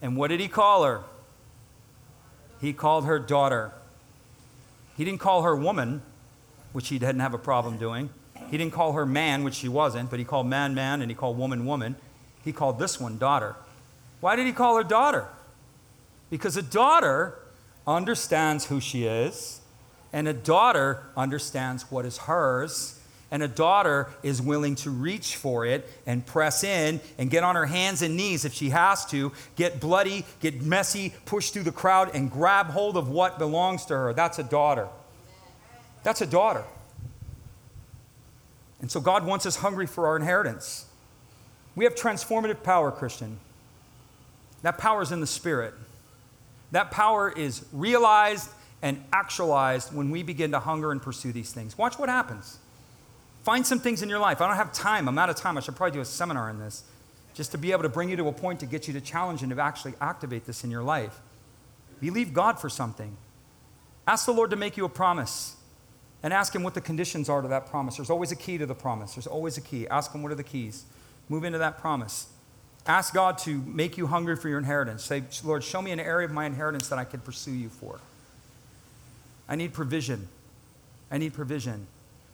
And 0.00 0.16
what 0.16 0.28
did 0.28 0.40
he 0.40 0.48
call 0.48 0.84
her? 0.84 1.02
He 2.60 2.72
called 2.72 3.06
her 3.06 3.18
daughter. 3.18 3.72
He 4.96 5.04
didn't 5.04 5.20
call 5.20 5.42
her 5.42 5.56
woman, 5.56 6.02
which 6.72 6.88
he 6.88 6.98
didn't 6.98 7.20
have 7.20 7.34
a 7.34 7.38
problem 7.38 7.76
doing. 7.76 8.10
He 8.50 8.58
didn't 8.58 8.72
call 8.72 8.92
her 8.92 9.06
man, 9.06 9.44
which 9.44 9.54
she 9.54 9.68
wasn't, 9.68 10.10
but 10.10 10.18
he 10.18 10.24
called 10.24 10.46
man, 10.46 10.74
man, 10.74 11.00
and 11.00 11.10
he 11.10 11.14
called 11.14 11.38
woman, 11.38 11.64
woman. 11.64 11.96
He 12.44 12.52
called 12.52 12.78
this 12.78 13.00
one 13.00 13.18
daughter. 13.18 13.56
Why 14.20 14.36
did 14.36 14.46
he 14.46 14.52
call 14.52 14.76
her 14.76 14.84
daughter? 14.84 15.26
Because 16.30 16.56
a 16.56 16.62
daughter 16.62 17.38
understands 17.86 18.66
who 18.66 18.80
she 18.80 19.04
is, 19.04 19.60
and 20.12 20.28
a 20.28 20.32
daughter 20.32 21.02
understands 21.16 21.90
what 21.90 22.04
is 22.04 22.18
hers, 22.18 23.00
and 23.30 23.42
a 23.42 23.48
daughter 23.48 24.10
is 24.22 24.42
willing 24.42 24.74
to 24.76 24.90
reach 24.90 25.36
for 25.36 25.64
it 25.64 25.88
and 26.06 26.24
press 26.26 26.62
in 26.62 27.00
and 27.16 27.30
get 27.30 27.42
on 27.42 27.56
her 27.56 27.64
hands 27.64 28.02
and 28.02 28.14
knees 28.14 28.44
if 28.44 28.52
she 28.52 28.68
has 28.68 29.06
to, 29.06 29.32
get 29.56 29.80
bloody, 29.80 30.26
get 30.40 30.60
messy, 30.60 31.14
push 31.24 31.50
through 31.50 31.62
the 31.62 31.72
crowd, 31.72 32.14
and 32.14 32.30
grab 32.30 32.66
hold 32.66 32.98
of 32.98 33.08
what 33.08 33.38
belongs 33.38 33.86
to 33.86 33.94
her. 33.94 34.12
That's 34.12 34.38
a 34.38 34.42
daughter. 34.42 34.88
That's 36.02 36.20
a 36.20 36.26
daughter. 36.26 36.64
And 38.80 38.90
so 38.90 39.00
God 39.00 39.24
wants 39.24 39.46
us 39.46 39.56
hungry 39.56 39.86
for 39.86 40.06
our 40.06 40.16
inheritance. 40.16 40.86
We 41.76 41.84
have 41.84 41.94
transformative 41.94 42.62
power, 42.62 42.90
Christian. 42.90 43.38
That 44.62 44.78
power 44.78 45.02
is 45.02 45.12
in 45.12 45.20
the 45.20 45.26
Spirit. 45.26 45.74
That 46.72 46.90
power 46.90 47.30
is 47.30 47.64
realized 47.72 48.50
and 48.82 49.02
actualized 49.12 49.94
when 49.94 50.10
we 50.10 50.22
begin 50.22 50.50
to 50.50 50.58
hunger 50.58 50.90
and 50.90 51.00
pursue 51.00 51.32
these 51.32 51.52
things. 51.52 51.78
Watch 51.78 51.98
what 51.98 52.08
happens. 52.08 52.58
Find 53.44 53.66
some 53.66 53.78
things 53.78 54.02
in 54.02 54.08
your 54.08 54.18
life. 54.18 54.40
I 54.40 54.48
don't 54.48 54.56
have 54.56 54.72
time. 54.72 55.08
I'm 55.08 55.18
out 55.18 55.30
of 55.30 55.36
time. 55.36 55.56
I 55.56 55.60
should 55.60 55.76
probably 55.76 55.92
do 55.92 56.00
a 56.00 56.04
seminar 56.04 56.48
on 56.48 56.58
this 56.58 56.84
just 57.34 57.52
to 57.52 57.58
be 57.58 57.72
able 57.72 57.82
to 57.82 57.88
bring 57.88 58.10
you 58.10 58.16
to 58.16 58.28
a 58.28 58.32
point 58.32 58.60
to 58.60 58.66
get 58.66 58.86
you 58.86 58.94
to 58.94 59.00
challenge 59.00 59.42
and 59.42 59.52
to 59.54 59.60
actually 59.60 59.94
activate 60.00 60.44
this 60.44 60.64
in 60.64 60.70
your 60.70 60.82
life. 60.82 61.18
Believe 62.00 62.34
God 62.34 62.58
for 62.58 62.68
something. 62.68 63.16
Ask 64.06 64.26
the 64.26 64.32
Lord 64.32 64.50
to 64.50 64.56
make 64.56 64.76
you 64.76 64.84
a 64.84 64.88
promise 64.88 65.56
and 66.22 66.32
ask 66.32 66.54
Him 66.54 66.62
what 66.62 66.74
the 66.74 66.80
conditions 66.80 67.28
are 67.28 67.42
to 67.42 67.48
that 67.48 67.66
promise. 67.66 67.96
There's 67.96 68.10
always 68.10 68.32
a 68.32 68.36
key 68.36 68.58
to 68.58 68.66
the 68.66 68.74
promise. 68.74 69.14
There's 69.14 69.26
always 69.26 69.56
a 69.56 69.60
key. 69.60 69.88
Ask 69.88 70.12
Him 70.14 70.22
what 70.22 70.32
are 70.32 70.36
the 70.36 70.42
keys. 70.42 70.84
Move 71.28 71.44
into 71.44 71.58
that 71.58 71.78
promise. 71.78 72.28
Ask 72.86 73.14
God 73.14 73.38
to 73.38 73.62
make 73.62 73.96
you 73.96 74.08
hungry 74.08 74.36
for 74.36 74.48
your 74.48 74.58
inheritance. 74.58 75.04
Say, 75.04 75.22
Lord, 75.44 75.62
show 75.62 75.80
me 75.80 75.92
an 75.92 76.00
area 76.00 76.26
of 76.26 76.32
my 76.32 76.46
inheritance 76.46 76.88
that 76.88 76.98
I 76.98 77.04
could 77.04 77.24
pursue 77.24 77.52
you 77.52 77.68
for. 77.68 78.00
I 79.48 79.56
need 79.56 79.72
provision. 79.72 80.28
I 81.10 81.18
need 81.18 81.32
provision. 81.32 81.86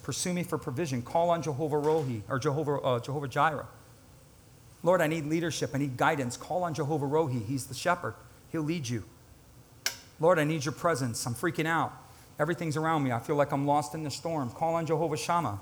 Pursue 0.03 0.33
me 0.33 0.43
for 0.43 0.57
provision. 0.57 1.03
Call 1.03 1.31
on 1.31 1.43
Jehovah 1.43 1.77
Rohi 1.77 2.23
or 2.29 2.39
Jehovah, 2.39 2.81
uh, 2.81 3.01
Jehovah 3.01 3.29
Jireh. 3.29 3.67
Lord, 4.83 5.03
I 5.03 5.07
need 5.07 5.27
leadership. 5.27 5.71
I 5.75 5.79
need 5.79 5.97
guidance. 5.97 6.37
Call 6.37 6.63
on 6.63 6.73
Jehovah 6.73 7.07
Rohi. 7.07 7.45
He's 7.45 7.67
the 7.67 7.75
shepherd, 7.75 8.15
He'll 8.51 8.63
lead 8.63 8.89
you. 8.89 9.05
Lord, 10.21 10.39
I 10.39 10.45
need 10.45 10.65
your 10.65 10.73
presence. 10.73 11.25
I'm 11.27 11.35
freaking 11.35 11.67
out. 11.67 11.93
Everything's 12.39 12.77
around 12.77 13.03
me. 13.03 13.13
I 13.13 13.19
feel 13.19 13.37
like 13.37 13.53
I'm 13.53 13.67
lost 13.67 13.95
in 13.95 14.05
the 14.05 14.11
storm. 14.11 14.51
Call 14.51 14.75
on 14.75 14.87
Jehovah 14.87 15.17
Shammah. 15.17 15.59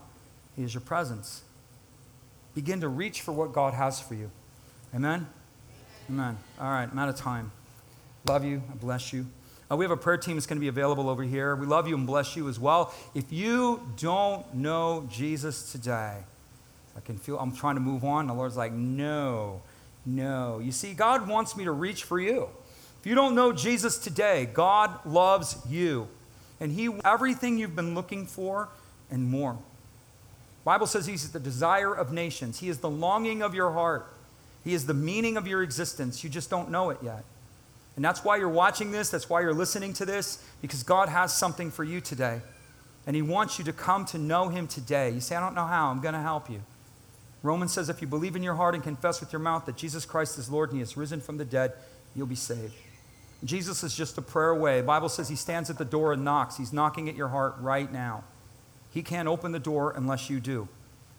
He 0.57 0.63
is 0.63 0.75
your 0.75 0.83
presence. 0.83 1.43
Begin 2.55 2.81
to 2.81 2.89
reach 2.89 3.23
for 3.23 3.33
what 3.33 3.53
God 3.53 3.75
has 3.75 4.01
for 4.01 4.15
you. 4.15 4.31
Amen? 4.95 5.27
Amen. 6.09 6.39
All 6.61 6.71
right, 6.71 6.89
I'm 6.91 6.99
out 6.99 7.09
of 7.09 7.17
time. 7.17 7.53
Love 8.27 8.45
you. 8.45 8.63
I 8.71 8.75
bless 8.77 9.13
you. 9.13 9.27
Uh, 9.71 9.77
we 9.77 9.85
have 9.85 9.91
a 9.91 9.97
prayer 9.97 10.17
team 10.17 10.37
that's 10.37 10.47
going 10.47 10.59
to 10.59 10.61
be 10.61 10.69
available 10.69 11.09
over 11.09 11.23
here. 11.23 11.57
We 11.57 11.67
love 11.67 11.89
you 11.89 11.97
and 11.97 12.07
bless 12.07 12.37
you 12.37 12.49
as 12.49 12.59
well. 12.61 12.95
If 13.15 13.33
you 13.33 13.89
don't 13.97 14.55
know 14.55 15.09
Jesus 15.11 15.73
today, 15.73 16.19
I 16.97 17.01
can 17.01 17.19
feel 17.19 17.39
I'm 17.39 17.55
trying 17.55 17.75
to 17.75 17.81
move 17.81 18.05
on. 18.05 18.29
The 18.29 18.35
Lord's 18.35 18.57
like, 18.57 18.73
no, 18.73 19.63
no. 20.05 20.61
You 20.61 20.73
see, 20.73 20.95
God 20.95 21.29
wants 21.29 21.57
me 21.57 21.65
to 21.65 21.73
reach 21.73 22.05
for 22.05 22.21
you. 22.21 22.49
If 23.01 23.07
you 23.07 23.15
don't 23.15 23.35
know 23.35 23.53
Jesus 23.53 23.99
today, 23.99 24.49
God 24.53 25.05
loves 25.05 25.59
you. 25.69 26.09
And 26.61 26.73
He 26.73 26.91
everything 27.05 27.59
you've 27.59 27.77
been 27.77 27.95
looking 27.95 28.27
for 28.27 28.69
and 29.11 29.31
more. 29.31 29.59
Bible 30.65 30.87
says 30.87 31.07
He's 31.07 31.31
the 31.31 31.41
desire 31.41 31.95
of 31.95 32.13
nations. 32.13 32.61
He 32.61 32.69
is 32.69 32.79
the 32.79 32.91
longing 32.91 33.43
of 33.43 33.55
your 33.55 33.73
heart. 33.73 34.13
He 34.65 34.75
is 34.75 34.87
the 34.87 34.95
meaning 34.95 35.37
of 35.37 35.47
your 35.47 35.63
existence. 35.63 36.25
You 36.25 36.31
just 36.31 36.51
don't 36.51 36.71
know 36.71 36.91
it 36.91 36.99
yet. 37.03 37.25
And 37.95 38.05
that's 38.05 38.25
why 38.25 38.37
you're 38.37 38.49
watching 38.49 38.91
this. 38.91 39.11
That's 39.11 39.31
why 39.31 39.41
you're 39.41 39.55
listening 39.55 39.93
to 39.95 40.05
this, 40.05 40.43
because 40.61 40.83
God 40.83 41.09
has 41.09 41.33
something 41.33 41.71
for 41.71 41.85
you 41.85 42.01
today. 42.01 42.41
And 43.07 43.15
He 43.15 43.23
wants 43.23 43.59
you 43.59 43.65
to 43.67 43.73
come 43.73 44.05
to 44.07 44.19
know 44.19 44.49
Him 44.49 44.67
today. 44.67 45.11
You 45.11 45.21
say, 45.21 45.37
I 45.37 45.41
don't 45.41 45.55
know 45.55 45.67
how. 45.67 45.91
I'm 45.91 46.01
going 46.01 46.15
to 46.15 46.21
help 46.21 46.51
you. 46.51 46.63
Romans 47.43 47.73
says, 47.73 47.89
if 47.89 48.01
you 48.03 48.09
believe 48.09 48.35
in 48.35 48.43
your 48.43 48.57
heart 48.57 48.75
and 48.75 48.83
confess 48.83 49.21
with 49.21 49.33
your 49.33 49.41
mouth 49.41 49.67
that 49.67 49.77
Jesus 49.77 50.05
Christ 50.05 50.37
is 50.37 50.51
Lord 50.51 50.71
and 50.71 50.79
He 50.79 50.81
has 50.81 50.97
risen 50.97 51.21
from 51.21 51.37
the 51.37 51.45
dead, 51.45 51.75
you'll 52.17 52.27
be 52.27 52.35
saved. 52.35 52.75
Jesus 53.47 53.83
is 53.83 53.95
just 53.95 54.19
a 54.19 54.23
prayer 54.23 54.51
away. 54.51 54.81
The 54.81 54.87
Bible 54.87 55.09
says 55.09 55.29
He 55.29 55.37
stands 55.37 55.71
at 55.71 55.79
the 55.79 55.85
door 55.85 56.13
and 56.13 56.25
knocks. 56.25 56.57
He's 56.57 56.73
knocking 56.73 57.09
at 57.09 57.17
your 57.17 57.29
heart 57.29 57.57
right 57.59 57.91
now. 57.93 58.25
He 58.91 59.03
can't 59.03 59.29
open 59.29 59.53
the 59.53 59.59
door 59.59 59.93
unless 59.95 60.31
you 60.31 60.41
do. 60.41 60.69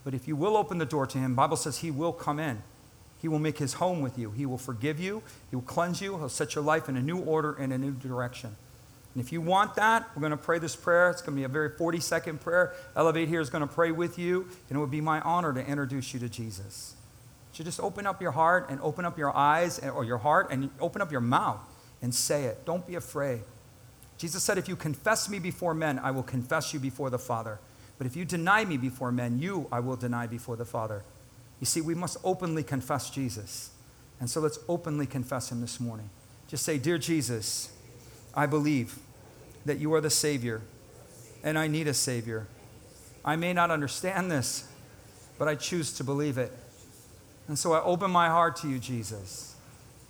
But 0.03 0.13
if 0.13 0.27
you 0.27 0.35
will 0.35 0.57
open 0.57 0.77
the 0.77 0.85
door 0.85 1.05
to 1.05 1.17
Him, 1.17 1.35
Bible 1.35 1.57
says 1.57 1.79
He 1.79 1.91
will 1.91 2.13
come 2.13 2.39
in. 2.39 2.63
He 3.19 3.27
will 3.27 3.39
make 3.39 3.57
his 3.57 3.73
home 3.73 4.01
with 4.01 4.17
you. 4.17 4.31
He 4.31 4.45
will 4.45 4.57
forgive 4.57 4.99
you. 4.99 5.23
He 5.49 5.55
will 5.55 5.63
cleanse 5.63 6.01
you. 6.01 6.17
He'll 6.17 6.29
set 6.29 6.55
your 6.55 6.63
life 6.63 6.87
in 6.87 6.95
a 6.97 7.01
new 7.01 7.19
order 7.19 7.53
and 7.53 7.73
a 7.73 7.77
new 7.77 7.91
direction. 7.91 8.55
And 9.13 9.23
if 9.23 9.31
you 9.31 9.41
want 9.41 9.75
that, 9.75 10.07
we're 10.15 10.19
going 10.19 10.31
to 10.31 10.37
pray 10.37 10.59
this 10.59 10.75
prayer. 10.75 11.09
It's 11.09 11.21
going 11.21 11.35
to 11.35 11.39
be 11.39 11.43
a 11.43 11.47
very 11.47 11.69
40 11.69 11.99
second 11.99 12.41
prayer. 12.41 12.75
Elevate 12.95 13.27
here 13.27 13.41
is 13.41 13.49
going 13.49 13.67
to 13.67 13.73
pray 13.73 13.91
with 13.91 14.19
you, 14.19 14.47
and 14.69 14.77
it 14.77 14.79
would 14.79 14.91
be 14.91 15.01
my 15.01 15.19
honor 15.21 15.51
to 15.53 15.65
introduce 15.65 16.13
you 16.13 16.19
to 16.19 16.29
Jesus. 16.29 16.93
So 17.53 17.63
just 17.63 17.79
open 17.79 18.05
up 18.05 18.21
your 18.21 18.33
heart 18.33 18.67
and 18.69 18.79
open 18.81 19.03
up 19.03 19.17
your 19.17 19.35
eyes 19.35 19.79
or 19.79 20.03
your 20.03 20.19
heart 20.19 20.49
and 20.51 20.69
open 20.79 21.01
up 21.01 21.11
your 21.11 21.21
mouth 21.21 21.59
and 22.01 22.13
say 22.13 22.45
it. 22.45 22.65
Don't 22.65 22.85
be 22.85 22.95
afraid. 22.95 23.41
Jesus 24.17 24.43
said, 24.43 24.57
If 24.57 24.67
you 24.67 24.75
confess 24.75 25.29
me 25.29 25.39
before 25.39 25.73
men, 25.73 25.99
I 25.99 26.11
will 26.11 26.23
confess 26.23 26.73
you 26.73 26.79
before 26.79 27.09
the 27.09 27.19
Father. 27.19 27.59
But 27.97 28.07
if 28.07 28.15
you 28.15 28.25
deny 28.25 28.65
me 28.65 28.77
before 28.77 29.11
men, 29.11 29.39
you 29.39 29.67
I 29.71 29.79
will 29.79 29.95
deny 29.95 30.27
before 30.27 30.55
the 30.55 30.65
Father. 30.65 31.03
You 31.59 31.65
see, 31.65 31.81
we 31.81 31.95
must 31.95 32.17
openly 32.23 32.63
confess 32.63 33.09
Jesus. 33.09 33.71
And 34.19 34.29
so 34.29 34.39
let's 34.39 34.59
openly 34.67 35.05
confess 35.05 35.51
him 35.51 35.61
this 35.61 35.79
morning. 35.79 36.09
Just 36.47 36.63
say, 36.63 36.77
Dear 36.77 36.97
Jesus, 36.97 37.71
I 38.33 38.45
believe 38.45 38.99
that 39.65 39.79
you 39.79 39.93
are 39.93 40.01
the 40.01 40.09
Savior, 40.09 40.61
and 41.43 41.57
I 41.57 41.67
need 41.67 41.87
a 41.87 41.93
Savior. 41.93 42.47
I 43.25 43.35
may 43.35 43.53
not 43.53 43.69
understand 43.69 44.31
this, 44.31 44.67
but 45.37 45.47
I 45.47 45.55
choose 45.55 45.93
to 45.93 46.03
believe 46.03 46.37
it. 46.37 46.51
And 47.47 47.57
so 47.57 47.73
I 47.73 47.81
open 47.81 48.11
my 48.11 48.29
heart 48.29 48.55
to 48.57 48.69
you, 48.69 48.79
Jesus, 48.79 49.55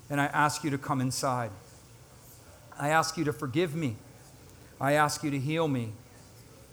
and 0.10 0.22
I 0.22 0.26
ask 0.26 0.64
you 0.64 0.70
to 0.70 0.78
come 0.78 1.02
inside. 1.02 1.52
I 2.80 2.90
ask 2.90 3.18
you 3.18 3.24
to 3.26 3.34
forgive 3.34 3.76
me. 3.76 3.96
I 4.80 4.94
ask 4.94 5.24
you 5.24 5.32
to 5.32 5.40
heal 5.40 5.68
me. 5.68 5.92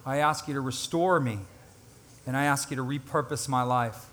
I 0.04 0.18
ask 0.18 0.46
you 0.46 0.54
to 0.54 0.60
restore 0.60 1.18
me. 1.20 1.38
And 2.26 2.36
I 2.36 2.44
ask 2.44 2.70
you 2.70 2.76
to 2.76 2.82
repurpose 2.82 3.48
my 3.48 3.62
life. 3.62 4.06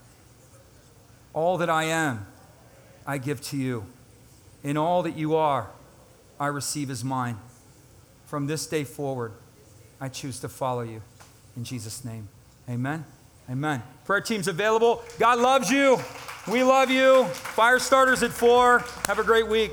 All 1.34 1.58
that 1.58 1.70
I 1.70 1.86
am, 1.86 2.26
I 3.06 3.18
give 3.18 3.42
to 3.42 3.58
you. 3.58 3.86
In 4.64 4.78
all 4.78 5.04
that 5.04 5.18
you 5.18 5.36
are, 5.36 5.70
I 6.40 6.48
receive 6.48 6.90
as 6.90 7.04
mine. 7.04 7.38
From 8.26 8.48
this 8.48 8.66
day 8.68 8.84
forward, 8.84 9.34
I 10.00 10.10
choose 10.10 10.40
to 10.40 10.50
follow 10.50 10.82
you. 10.82 11.02
In 11.56 11.64
Jesus' 11.64 12.06
name, 12.06 12.28
amen. 12.70 13.06
Amen. 13.50 13.82
Prayer 14.06 14.22
team's 14.22 14.48
available. 14.48 15.04
God 15.20 15.40
loves 15.40 15.70
you. 15.70 16.00
We 16.50 16.64
love 16.64 16.90
you. 16.90 17.26
Fire 17.26 17.80
starters 17.80 18.24
at 18.24 18.32
four. 18.32 18.80
Have 19.08 19.20
a 19.20 19.24
great 19.24 19.48
week. 19.48 19.72